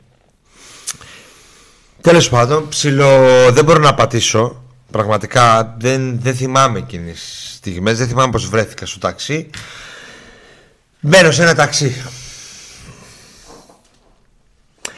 Τέλος 2.01 2.29
πάντων, 2.29 2.69
ψηλό 2.69 3.51
δεν 3.51 3.65
μπορώ 3.65 3.79
να 3.79 3.93
πατήσω. 3.93 4.63
Πραγματικά 4.91 5.75
δεν, 5.79 6.19
δεν 6.21 6.35
θυμάμαι 6.35 6.79
εκείνες 6.79 7.19
τι 7.51 7.55
στιγμές. 7.55 7.97
Δεν 7.97 8.07
θυμάμαι 8.07 8.31
πώς 8.31 8.49
βρέθηκα 8.49 8.85
στο 8.85 8.99
ταξί. 8.99 9.49
Μπαίνω 10.99 11.31
σε 11.31 11.41
ένα 11.41 11.55
ταξί. 11.55 11.95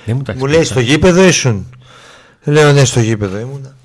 μου, 0.05 0.21
μου 0.35 0.45
λέει 0.45 0.63
στο 0.63 0.79
γήπεδο 0.79 1.23
ήσουν. 1.23 1.73
Λέω 2.43 2.71
ναι, 2.71 2.85
στο 2.85 2.99
γήπεδο 2.99 3.37
ήμουνα. 3.39 3.75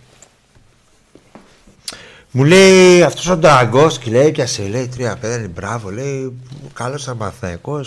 Μου 2.36 2.44
λέει 2.44 3.02
αυτός 3.02 3.28
ο 3.28 3.36
Νταγκός 3.36 3.98
και 3.98 4.10
λέει 4.10 4.30
πιασε, 4.30 4.62
λέει 4.62 4.88
τρία 4.88 5.16
πέντε, 5.16 5.48
μπράβο, 5.48 5.90
λέει 5.90 6.32
καλός 6.72 7.02
ήταν 7.02 7.16
Παναθυναϊκό. 7.16 7.80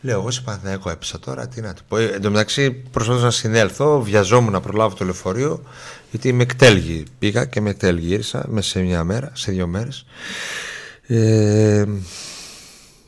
Λέω, 0.00 0.18
εγώ 0.20 0.30
σε 0.30 0.40
Παναθυναϊκό 0.40 0.90
έπεσα 0.90 1.18
τώρα, 1.18 1.48
τι 1.48 1.60
να 1.60 1.74
του 1.74 1.82
πω. 1.88 1.96
Εν 1.96 2.20
τω 2.20 2.30
μεταξύ 2.30 2.70
προσπαθούσα 2.70 3.24
να 3.24 3.30
συνέλθω, 3.30 4.02
βιαζόμουν 4.02 4.52
να 4.52 4.60
προλάβω 4.60 4.94
το 4.94 5.04
λεωφορείο, 5.04 5.62
γιατί 6.10 6.32
με 6.32 6.42
εκτέλγη 6.42 7.04
πήγα 7.18 7.44
και 7.44 7.60
με 7.60 7.70
εκτέλγη 7.70 8.06
γύρισα 8.06 8.44
μέσα 8.48 8.68
σε 8.68 8.80
μια 8.80 9.04
μέρα, 9.04 9.30
σε 9.34 9.52
δύο 9.52 9.66
μέρες. 9.66 10.06
Ε, 11.06 11.84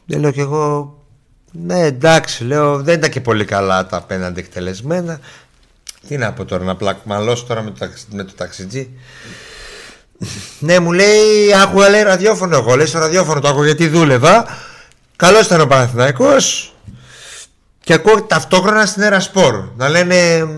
λέω 0.06 0.30
κι 0.30 0.40
εγώ, 0.40 0.96
ναι 1.52 1.80
εντάξει, 1.80 2.44
λέω 2.44 2.82
δεν 2.82 2.98
ήταν 2.98 3.10
και 3.10 3.20
πολύ 3.20 3.44
καλά 3.44 3.86
τα 3.86 3.96
απέναντι 3.96 4.40
εκτελεσμένα. 4.40 5.20
Τι 6.08 6.16
να 6.16 6.32
πω 6.32 6.44
τώρα, 6.44 6.64
να 6.64 6.76
πλακμαλώσω 6.76 7.44
τώρα 7.46 7.62
με 7.62 7.70
το, 7.70 7.88
με 8.10 8.24
το 8.24 8.32
ταξιτζί 8.36 8.90
ναι, 10.58 10.78
μου 10.78 10.92
λέει, 10.92 11.54
άκουγα 11.62 11.88
λέει 11.88 12.02
ραδιόφωνο. 12.02 12.56
Εγώ 12.56 12.76
λέει 12.76 12.86
στο 12.86 12.98
ραδιόφωνο 12.98 13.40
το 13.40 13.48
άκουγα 13.48 13.66
γιατί 13.66 13.88
δούλευα. 13.88 14.46
Καλός 15.16 15.46
ήταν 15.46 15.60
ο 15.60 15.66
Παναθηναϊκός 15.66 16.74
και 17.80 17.92
ακούω 17.92 18.22
ταυτόχρονα 18.22 18.86
στην 18.86 19.02
Έρα 19.02 19.20
Σπορ 19.20 19.68
να 19.76 19.88
λένε 19.88 20.48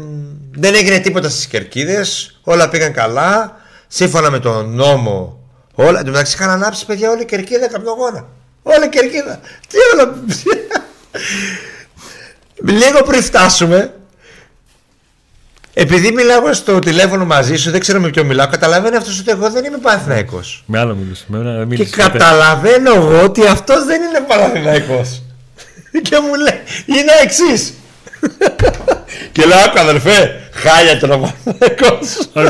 δεν 0.53 0.75
έγινε 0.75 0.99
τίποτα 0.99 1.29
στις 1.29 1.47
κερκίδες, 1.47 2.41
όλα 2.43 2.69
πήγαν 2.69 2.93
καλά, 2.93 3.57
σύμφωνα 3.89 4.31
με 4.31 4.39
τον 4.39 4.75
νόμο. 4.75 5.39
Όλα, 5.75 5.99
εν 5.99 6.05
τω 6.05 6.11
μεταξύ 6.11 6.37
είχαν 6.37 6.51
ανάψει 6.51 6.87
παιδιά 6.87 7.11
όλη 7.11 7.23
η 7.23 7.25
κερκίδα 7.25 7.69
καπνογόνα. 7.69 8.27
Όλη 8.63 8.85
η 8.85 8.89
κερκίδα. 8.89 9.41
Τι 9.69 9.77
όλα. 9.93 10.15
Λίγο 12.81 13.03
πριν 13.03 13.23
φτάσουμε, 13.23 14.00
επειδή 15.83 16.13
μιλάω 16.13 16.53
στο 16.53 16.79
τηλέφωνο 16.79 17.25
μαζί 17.25 17.57
σου, 17.57 17.71
δεν 17.71 17.81
ξέρω 17.81 18.01
με 18.01 18.09
ποιο 18.09 18.25
μιλάω, 18.25 18.47
καταλαβαίνει 18.47 18.97
αυτός 18.97 19.19
ότι 19.21 19.31
εγώ 19.31 19.51
δεν 19.51 19.65
είμαι 19.65 19.79
Παναθυναϊκό. 19.79 20.41
Με 20.67 20.79
άλλο 20.79 20.95
μιλούσε. 20.95 21.27
Και 21.75 21.85
καταλαβαίνω 21.85 22.95
εγώ 22.95 23.23
ότι 23.23 23.47
αυτός 23.47 23.85
δεν 23.85 24.03
είναι 24.03 24.21
Παναθυναϊκό. 24.29 25.01
και 26.09 26.17
μου 26.27 26.35
λέει, 26.35 26.61
είναι 26.87 27.13
εξής. 27.23 27.75
και 29.33 29.45
λέω, 29.45 29.59
άκου 29.59 29.81
αδερφέ, 29.81 30.41
χάλια 30.53 30.99
τον 30.99 31.09
Παναθυναϊκό. 31.09 31.99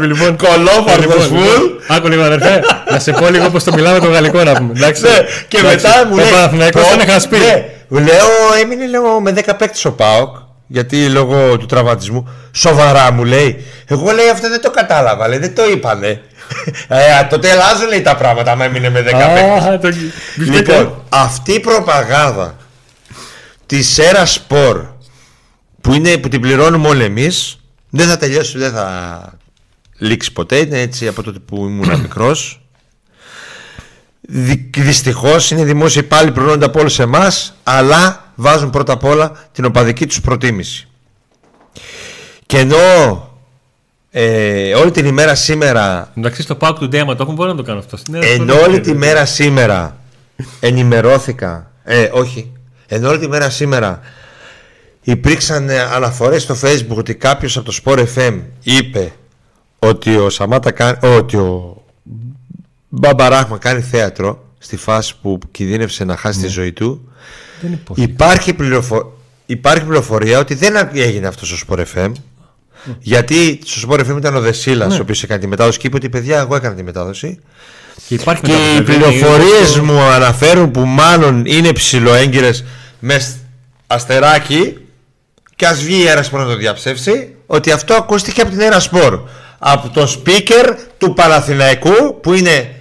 λοιπόν, 0.06 0.36
κολόφαρδος 0.36 1.30
λοιπόν, 1.30 1.38
φουλ. 1.38 1.62
Λοιπόν, 1.62 1.80
άκου 1.88 2.08
λίγο 2.08 2.22
αδερφέ, 2.22 2.60
να 2.90 2.98
σε 2.98 3.12
πω 3.12 3.28
λίγο 3.28 3.50
πώς 3.50 3.64
το 3.64 3.72
μιλάμε 3.72 3.98
το 3.98 4.06
γαλλικό 4.06 4.42
να 4.42 4.52
πούμε. 4.52 4.72
Εντάξει, 4.76 5.02
ναι, 5.02 5.16
και 5.48 5.62
μετά 5.62 6.06
μου 6.06 6.16
λέει. 6.16 6.26
Ο 6.26 6.30
Παναθυναϊκό 6.30 6.80
ήταν 6.94 7.08
χασπί. 7.08 7.36
Ναι, 7.36 8.00
λέω, 8.00 8.28
έμεινε 8.62 8.86
λέω, 8.86 9.20
με 9.20 9.34
10 9.36 9.40
παίκτες 9.58 9.84
ο 9.84 9.92
Πάοκ 9.92 10.36
γιατί 10.72 11.08
λόγω 11.08 11.58
του 11.58 11.66
τραυματισμού. 11.66 12.28
Σοβαρά 12.52 13.12
μου 13.12 13.24
λέει. 13.24 13.64
Εγώ 13.86 14.10
λέει 14.10 14.28
αυτό 14.28 14.48
δεν 14.48 14.60
το 14.60 14.70
κατάλαβα, 14.70 15.28
λέει, 15.28 15.38
δεν 15.38 15.54
το 15.54 15.64
είπανε. 15.64 16.08
ε, 16.88 17.24
τότε 17.30 17.50
αλλάζουν 17.50 17.88
λέει 17.88 18.02
τα 18.02 18.16
πράγματα, 18.16 18.52
άμα 18.52 18.64
έμεινε 18.64 18.90
με 18.90 19.00
10 19.00 19.02
παίκτες. 19.02 19.96
Λοιπόν, 20.36 21.02
αυτή 21.08 21.52
η 21.52 21.60
προπαγάνδα 21.60 22.56
της 23.66 23.88
Σέρας 23.88 24.32
Σπορ 24.32 24.84
που, 25.80 25.92
είναι, 25.92 26.16
που 26.16 26.28
την 26.28 26.40
πληρώνουμε 26.40 26.88
όλοι 26.88 27.04
εμείς, 27.04 27.60
δεν 27.90 28.08
θα 28.08 28.16
τελειώσει, 28.16 28.58
δεν 28.58 28.72
θα 28.72 29.22
λήξει 29.98 30.32
ποτέ. 30.32 30.56
Είναι 30.56 30.80
έτσι 30.80 31.08
από 31.08 31.22
τότε 31.22 31.38
που 31.38 31.56
ήμουν 31.56 31.98
μικρός. 32.00 32.60
Δυστυχώς 34.76 35.50
είναι 35.50 35.64
δημόσιοι 35.64 36.02
πάλι 36.02 36.30
πληρώνονται 36.32 36.64
από 36.64 36.80
όλους 36.80 36.98
εμάς, 36.98 37.54
αλλά 37.62 38.29
βάζουν 38.40 38.70
πρώτα 38.70 38.92
απ' 38.92 39.04
όλα 39.04 39.32
την 39.52 39.64
οπαδική 39.64 40.06
τους 40.06 40.20
προτίμηση. 40.20 40.88
Και 42.46 42.58
ενώ 42.58 43.28
ε, 44.10 44.74
όλη 44.74 44.90
την 44.90 45.06
ημέρα 45.06 45.34
σήμερα. 45.34 46.12
Εντάξει, 46.16 46.42
στο 46.42 46.56
Pack 46.60 46.74
του 46.78 46.88
Ντέμα 46.88 47.14
το 47.14 47.22
έχουν 47.22 47.34
μπορεί 47.34 47.50
να 47.50 47.56
το 47.56 47.62
κάνω 47.62 47.78
αυτό. 47.78 47.98
Ενώ 48.12 48.54
όλη 48.60 48.80
τη 48.80 48.94
μέρα 48.94 49.24
σήμερα 49.24 49.96
ενημερώθηκα. 50.60 51.70
Ε, 51.84 52.10
όχι. 52.12 52.52
Ενώ 52.86 53.08
όλη 53.08 53.18
τη 53.18 53.28
μέρα 53.28 53.50
σήμερα 53.50 54.00
υπήρξαν 55.02 55.68
ε, 55.68 55.80
αναφορές 55.80 56.42
στο 56.42 56.56
facebook 56.62 56.96
ότι 56.96 57.14
κάποιος 57.14 57.56
από 57.56 57.66
το 57.70 57.78
Sport 57.84 58.06
FM 58.14 58.40
είπε 58.62 59.12
ότι 59.78 60.16
ο 60.16 60.30
Σαμάτα 60.30 60.70
κάνει, 60.70 60.98
ότι 61.16 61.36
ο 61.36 61.82
Μπαμπαράχμα 62.88 63.58
κάνει 63.58 63.80
θέατρο 63.80 64.44
στη 64.58 64.76
φάση 64.76 65.14
που 65.22 65.38
κινδύνευσε 65.50 66.04
να 66.04 66.16
χάσει 66.16 66.38
τη 66.38 66.44
ναι. 66.44 66.50
ζωή 66.50 66.72
του 66.72 67.09
δεν 67.60 67.80
υπάρχει, 67.94 68.54
πληροφο... 68.54 69.18
υπάρχει 69.46 69.84
πληροφορία 69.84 70.38
ότι 70.38 70.54
δεν 70.54 70.88
έγινε 70.94 71.26
αυτό 71.26 71.46
στο 71.46 71.56
Sport 71.68 71.84
FM 71.94 72.12
γιατί 72.98 73.60
στο 73.64 73.88
Sport 73.88 74.00
FM 74.00 74.16
ήταν 74.16 74.36
ο 74.36 74.40
Δεσίλας 74.40 74.88
ναι. 74.88 74.98
ο 74.98 75.02
οποίος 75.02 75.22
έκανε 75.22 75.40
τη 75.40 75.46
μετάδοση 75.46 75.78
και 75.78 75.86
είπε 75.86 75.96
ότι 75.96 76.08
παιδιά 76.08 76.38
εγώ 76.38 76.56
έκανα 76.56 76.74
τη 76.74 76.82
μετάδοση 76.82 77.38
και, 78.08 78.14
υπάρχει 78.14 78.42
και 78.42 78.76
οι 78.78 78.82
πληροφορίες 78.82 79.78
μου 79.78 80.00
αναφέρουν 80.00 80.70
που 80.70 80.80
μάλλον 80.80 81.44
είναι 81.46 81.72
ψηλοέγγυρε 81.72 82.50
με 82.98 83.20
αστεράκι 83.86 84.78
και 85.56 85.66
ας 85.66 85.82
βγει 85.82 86.02
η 86.02 86.08
Αερασπορ 86.08 86.40
να 86.40 86.46
το 86.46 86.56
διαψεύσει 86.56 87.34
ότι 87.46 87.70
αυτό 87.70 87.94
ακούστηκε 87.94 88.40
από 88.40 88.50
την 88.50 88.60
Αερασπορ 88.60 89.20
από 89.58 89.88
το 89.88 90.22
speaker 90.24 90.74
του 90.98 91.14
Παναθηναϊκού 91.14 92.20
που 92.20 92.32
είναι 92.32 92.74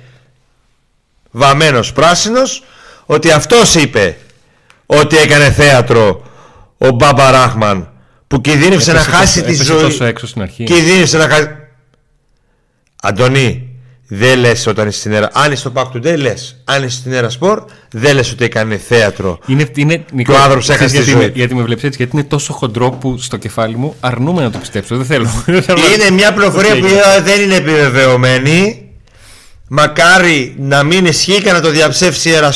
βαμμένος 1.32 1.94
πράσινος 1.94 2.64
ότι 3.06 3.32
αυτός 3.32 3.76
είπε 3.76 4.18
ότι 4.92 5.18
έκανε 5.18 5.52
θέατρο 5.52 6.24
ο 6.78 6.90
Μπάμπα 6.90 7.32
Ράχμαν 7.32 7.92
που 8.28 8.42
κινδύνευσε 8.42 8.94
να 8.94 9.00
χάσει 9.00 9.42
τη 9.42 9.54
ζωή. 9.54 9.82
Τόσο 9.82 10.06
έξω 10.06 10.28
στην 10.28 10.42
αρχή. 10.42 10.64
Κινδύνευσε 10.64 11.18
να 11.18 11.30
χάσει. 11.30 11.48
Αντωνί, 13.02 13.70
δεν 14.08 14.40
λες 14.40 14.68
όταν 14.68 14.88
είσαι 14.88 15.00
στην 15.00 15.12
ΕΡΑ. 15.12 15.30
Αν 15.34 15.52
είσαι 15.52 15.62
στο 15.62 15.72
Pack 15.76 15.98
Today, 15.98 16.18
λες. 16.18 16.62
Αν 16.64 16.84
είσαι 16.84 16.98
στην 16.98 17.14
ΕΡΑ 17.14 17.30
Σπορ, 17.30 17.64
δεν 17.92 18.16
λες 18.16 18.32
ότι 18.32 18.44
έκανε 18.44 18.78
θέατρο. 18.78 19.40
Είναι, 19.46 19.68
είναι, 19.76 20.06
και 20.26 20.32
ο 20.32 20.38
άνθρωπος 20.38 20.70
έχασε 20.70 20.98
τη 20.98 21.10
ζωή. 21.10 21.32
Γιατί 21.36 21.56
με 21.56 21.64
βλέπεις 21.64 21.84
έτσι, 21.84 21.98
γιατί 21.98 22.16
είναι 22.16 22.26
τόσο 22.26 22.54
χοντρό 22.54 22.92
που 22.92 23.18
στο 23.18 23.38
κεφάλι 23.38 23.76
μου 23.76 23.96
αρνούμε 24.00 24.42
να 24.42 24.50
το 24.52 24.58
πιστέψω. 24.58 24.98
Δεν 24.98 25.06
θέλω. 25.06 25.30
είναι 25.96 26.10
μια 26.12 26.34
πληροφορία 26.34 26.80
που 26.80 26.88
δεν 27.24 27.42
είναι 27.42 27.56
επιβεβαιωμένη. 27.56 28.84
Μακάρι 29.68 30.56
να 30.58 30.84
μην 30.84 31.06
ισχύει 31.06 31.42
και 31.42 31.52
να 31.52 31.62
το 31.62 31.70
διαψεύσει 31.70 32.30
η 32.30 32.34
ΕΡΑ 32.34 32.52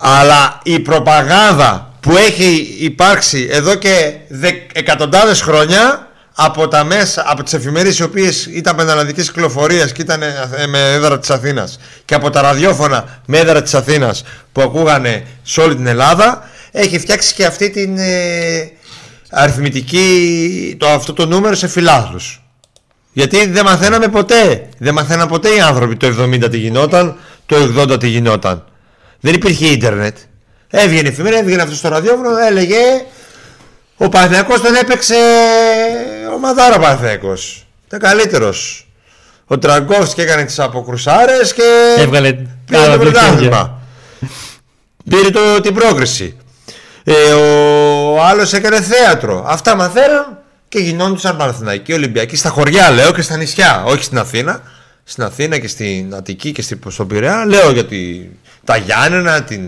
Αλλά 0.00 0.60
η 0.62 0.80
προπαγάνδα 0.80 1.94
που 2.00 2.16
έχει 2.16 2.76
υπάρξει 2.80 3.48
εδώ 3.50 3.74
και 3.74 4.12
εκατοντάδες 4.72 5.42
χρόνια 5.42 6.08
από, 6.34 6.68
τα 6.68 6.84
μέσα, 6.84 7.24
από 7.26 7.42
τις 7.42 7.52
εφημερίες 7.52 7.98
οι 7.98 8.02
οποίες 8.02 8.46
ήταν 8.46 8.76
πενταναδικής 8.76 9.26
κυκλοφορίας 9.32 9.92
και 9.92 10.02
ήταν 10.02 10.22
ε, 10.22 10.66
με 10.68 10.92
έδρα 10.92 11.18
της 11.18 11.30
Αθήνας 11.30 11.78
και 12.04 12.14
από 12.14 12.30
τα 12.30 12.40
ραδιόφωνα 12.40 13.20
με 13.26 13.38
έδρα 13.38 13.62
της 13.62 13.74
Αθήνας 13.74 14.24
που 14.52 14.62
ακούγανε 14.62 15.24
σε 15.42 15.60
όλη 15.60 15.76
την 15.76 15.86
Ελλάδα 15.86 16.48
έχει 16.70 16.98
φτιάξει 16.98 17.34
και 17.34 17.44
αυτή 17.44 17.70
την 17.70 17.98
ε, 17.98 18.70
αριθμητική 19.30 20.76
το, 20.78 20.88
αυτό 20.88 21.12
το 21.12 21.26
νούμερο 21.26 21.54
σε 21.54 21.68
φιλάθλους. 21.68 22.42
Γιατί 23.12 23.46
δεν 23.46 23.64
μαθαίναμε 23.64 24.08
ποτέ. 24.08 24.68
Δεν 24.78 24.94
μαθαίναν 24.94 25.28
ποτέ 25.28 25.48
οι 25.48 25.60
άνθρωποι 25.60 25.96
το 25.96 26.06
70 26.06 26.50
τι 26.50 26.58
γινόταν 26.58 27.16
το 27.46 27.56
80 27.76 28.00
τι 28.00 28.08
γινόταν 28.08 28.64
δεν 29.20 29.34
υπήρχε 29.34 29.66
ίντερνετ. 29.66 30.16
Έβγαινε 30.70 31.08
η 31.08 31.10
εφημερίδα, 31.10 31.40
έβγαινε 31.40 31.62
αυτός 31.62 31.78
στο 31.78 31.88
ραδιόφωνο, 31.88 32.38
έλεγε 32.38 33.04
ο 33.96 34.08
Παναθηναϊκός 34.08 34.60
τον 34.60 34.74
έπαιξε 34.74 35.14
ο 36.34 36.38
Μαδάρα 36.38 36.78
Παναθηναϊκός. 36.78 37.66
Ήταν 37.86 38.00
καλύτερος. 38.00 38.88
Ο 39.46 39.58
και 40.14 40.22
έκανε 40.22 40.44
τις 40.44 40.58
αποκρουσάρες 40.58 41.54
και. 41.54 41.94
Έβγαλε 41.98 42.32
πήρε 42.64 42.86
το 42.90 42.98
πρωτάθλημα. 42.98 43.80
πήρε 45.10 45.30
το, 45.30 45.60
την 45.60 45.74
πρόκριση. 45.74 46.36
Ε, 47.04 47.32
ο 47.32 48.22
άλλος 48.24 48.52
έκανε 48.52 48.80
θέατρο. 48.80 49.44
Αυτά 49.48 49.74
μαθαίναν 49.74 50.38
και 50.68 50.78
γινόντουσαν 50.78 51.36
Παναθηναϊκοί 51.36 51.92
Ολυμπιακοί 51.92 52.36
στα 52.36 52.48
χωριά, 52.48 52.90
λέω 52.90 53.12
και 53.12 53.22
στα 53.22 53.36
νησιά. 53.36 53.82
Όχι 53.86 54.02
στην 54.02 54.18
Αθήνα. 54.18 54.62
Στην 55.04 55.22
Αθήνα 55.22 55.58
και 55.58 55.68
στην 55.68 56.14
Αττική 56.14 56.52
και 56.52 56.62
στον 56.88 57.06
Πειραιά. 57.06 57.44
Λέω 57.46 57.70
γιατί 57.70 58.30
τα 58.64 58.76
Γιάννενα, 58.76 59.42
την, 59.42 59.62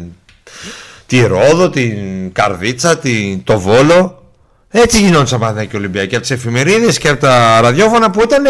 τη 1.06 1.26
Ρόδο, 1.26 1.70
την 1.70 2.32
Καρδίτσα, 2.32 2.98
την, 2.98 3.44
το 3.44 3.60
Βόλο. 3.60 4.22
Έτσι 4.68 5.00
γινόντουσαν 5.00 5.68
και 5.68 5.76
Ολυμπιακοί 5.76 6.14
από 6.14 6.20
τις 6.20 6.30
εφημερίδες 6.30 6.98
και 6.98 7.08
από 7.08 7.20
τα 7.20 7.60
ραδιόφωνα 7.60 8.10
που 8.10 8.22
ήταν 8.22 8.44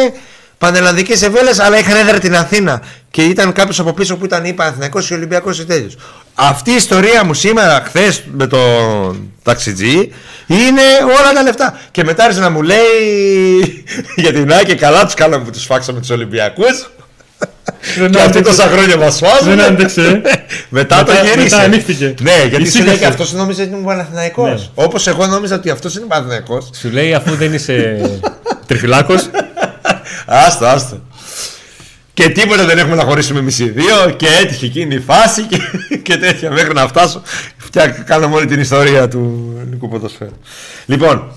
πανελλαδικές 0.59 1.23
ευέλε, 1.23 1.51
αλλά 1.59 1.79
είχαν 1.79 1.97
έδρα 1.97 2.19
την 2.19 2.37
Αθήνα. 2.37 2.83
Και 3.11 3.25
ήταν 3.25 3.53
κάποιος 3.53 3.81
από 3.81 3.93
πίσω 3.93 4.17
που 4.17 4.25
ήταν 4.25 4.45
ή 4.45 4.53
Παναθυναϊκό 4.53 5.01
ή 5.11 5.15
Ολυμπιακός 5.15 5.59
ή 5.59 5.65
τέτοιος. 5.65 5.97
Αυτή 6.35 6.71
η 6.71 6.75
ιστορία 6.75 7.25
μου 7.25 7.35
σήμερα, 7.35 7.83
χθες 7.87 8.23
με 8.33 8.47
τον 8.47 9.31
ταξιτζή, 9.43 10.13
είναι 10.47 10.83
όλα 11.03 11.33
τα 11.35 11.43
λεφτά. 11.43 11.81
Και 11.91 12.05
μετά 12.05 12.23
άρχισε 12.25 12.41
να 12.43 12.51
μου 12.51 12.63
λέει 12.63 13.85
για 14.17 14.33
την 14.33 14.53
Άκη, 14.53 14.75
καλά 14.75 15.05
τους 15.05 15.15
κάναμε 15.15 15.45
που 15.45 15.51
τους 15.51 15.65
φάξαμε 15.65 16.01
τους 16.01 16.11
Ολυμπιακούς 16.11 16.91
και 18.13 18.21
αυτοί 18.21 18.43
τόσα 18.43 18.63
χρόνια 18.63 18.97
μας 18.97 19.19
φάζουν. 19.19 19.57
Δεν 19.57 19.61
άντεξε. 19.61 20.23
μετά, 20.69 21.05
το 21.05 21.13
γύρισε. 21.13 21.43
Μετά 21.43 21.59
ανοίχτηκε. 21.59 22.15
Ναι, 22.21 22.45
γιατί 22.49 22.71
σου 22.71 22.85
λέει 22.85 22.97
και 22.97 23.07
αυτό 23.07 23.25
νόμιζε 23.33 23.63
ότι 23.63 23.71
είναι 23.71 23.85
Παναθυναϊκό. 23.85 24.47
Ναι. 24.47 24.55
Όπως 24.75 25.07
εγώ 25.07 25.27
νόμιζα 25.27 25.55
ότι 25.55 25.71
αυτός 25.71 25.97
είναι 25.97 26.05
Παναθυναϊκό. 26.09 26.69
Σου 26.81 26.91
λέει 26.91 27.15
αφού 27.15 27.35
δεν 27.35 27.53
είσαι 27.53 28.01
τριφυλάκος. 28.67 29.31
άστο, 30.27 30.67
άστο. 30.67 31.01
Και 32.15 32.29
τίποτα 32.29 32.65
δεν 32.65 32.79
έχουμε 32.79 32.95
να 32.95 33.05
χωρίσουμε 33.05 33.39
εμείς 33.39 33.59
οι 33.59 33.69
δύο. 33.71 34.11
Και 34.17 34.27
έτυχε 34.27 34.67
εκείνη 34.67 34.95
η 34.95 35.01
φάση 35.01 35.43
και, 35.43 35.59
και 36.03 36.17
τέτοια 36.17 36.51
μέχρι 36.51 36.73
να 36.73 36.89
φτάσω. 36.89 37.23
Φτιάχνω 37.57 38.05
κάναμε 38.05 38.35
όλη 38.35 38.47
την 38.47 38.61
ιστορία 38.61 39.09
του 39.09 39.55
ελληνικού 39.61 39.89
ποδοσφαίρου. 39.89 40.37
Λοιπόν, 40.87 41.33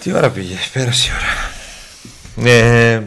τι 0.00 0.12
ώρα 0.12 0.30
πήγε, 0.30 0.54
πέρασε 0.72 1.10
η 1.10 1.12
ώρα. 1.14 2.50
Ε, 2.50 3.02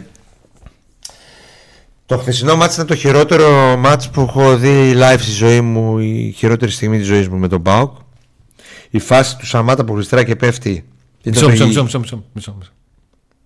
το 2.05 2.17
χθεσινό 2.17 2.55
μάτς 2.55 2.73
ήταν 2.73 2.87
το 2.87 2.95
χειρότερο 2.95 3.77
μάτς 3.77 4.09
που 4.09 4.21
έχω 4.21 4.57
δει 4.57 4.93
live 4.95 5.19
στη 5.19 5.31
ζωή 5.31 5.61
μου, 5.61 5.99
η 5.99 6.33
χειρότερη 6.37 6.71
στιγμή 6.71 6.97
της 6.97 7.07
ζωής 7.07 7.27
μου 7.27 7.37
με 7.37 7.47
τον 7.47 7.59
Μπάουκ. 7.59 7.97
Η 8.89 8.99
φάση 8.99 9.37
του 9.37 9.45
Σαμάτα 9.45 9.85
που 9.85 9.93
γλιστρά 9.93 10.23
και 10.23 10.35
πέφτει. 10.35 10.85
Μισό, 11.23 11.49
μισό, 11.49 11.67
μισό, 11.67 11.83
μισό, 11.83 11.99
μισό, 12.33 12.55
μισό. 12.59 12.71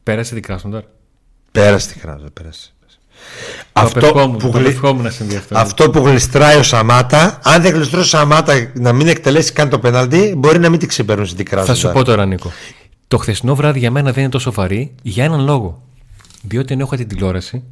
Πέρασε 0.03 0.33
την 0.33 0.43
Κράσνονταρ. 0.43 0.83
Πέρασε 1.51 1.87
την 1.87 2.01
Κράσνονταρ, 2.01 2.31
πέρασε. 2.31 2.73
Αυτό 3.73 4.35
που, 4.39 4.51
γλι... 4.53 4.79
αυτό 5.51 5.89
που 5.89 6.07
γλιστράει 6.07 6.57
ο 6.57 6.63
Σαμάτα, 6.63 7.39
αν 7.43 7.61
δεν 7.61 7.73
γλιστρώσει 7.73 8.05
ο 8.05 8.17
Σαμάτα 8.17 8.71
να 8.73 8.93
μην 8.93 9.07
εκτελέσει 9.07 9.53
καν 9.53 9.69
το 9.69 9.79
πέναλτι, 9.79 10.33
μπορεί 10.37 10.59
να 10.59 10.69
μην 10.69 10.79
την 10.79 10.87
ξεπερνούσε 10.87 11.31
στην 11.31 11.45
Κράσνονταρ. 11.45 11.75
Θα 11.75 11.87
σου 11.87 11.93
πω 11.93 12.03
τώρα, 12.03 12.25
Νίκο. 12.25 12.51
Το 13.07 13.17
χθεσινό 13.17 13.55
βράδυ 13.55 13.79
για 13.79 13.91
μένα 13.91 14.11
δεν 14.11 14.23
είναι 14.23 14.31
τόσο 14.31 14.51
βαρύ 14.51 14.95
για 15.01 15.23
έναν 15.23 15.43
λόγο. 15.43 15.83
Διότι 16.41 16.73
ενώ 16.73 16.83
έχω 16.83 16.95
την 16.95 17.07
τηλεόραση, 17.07 17.63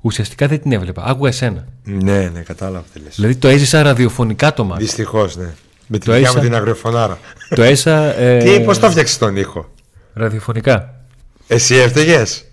ουσιαστικά 0.00 0.46
δεν 0.46 0.60
την 0.62 0.72
έβλεπα. 0.72 1.04
Άκουγα 1.04 1.28
εσένα. 1.28 1.66
Ναι, 1.82 2.30
ναι, 2.32 2.40
κατάλαβα 2.40 2.84
τι 2.92 3.00
λες. 3.00 3.14
Δηλαδή 3.14 3.36
το 3.36 3.48
έζησα 3.48 3.82
ραδιοφωνικά 3.82 4.54
το 4.54 4.64
μάτι. 4.64 4.82
Δυστυχώς, 4.82 5.36
ναι. 5.36 5.54
Με 5.86 5.98
τη 5.98 6.12
έσα... 6.12 6.40
την 6.40 6.54
αγριοφωνάρα. 6.54 7.18
Το 7.54 7.62
έσα. 7.62 8.18
Ε... 8.18 8.38
Τι, 8.38 8.60
πώς 8.60 8.78
το 8.78 8.86
έφτιαξες 8.86 9.18
τον 9.18 9.36
ήχο; 9.36 9.70
Ραδιοφωνικά. 10.12 10.94
Εσύ 11.46 11.74
έφταιγες; 11.74 12.44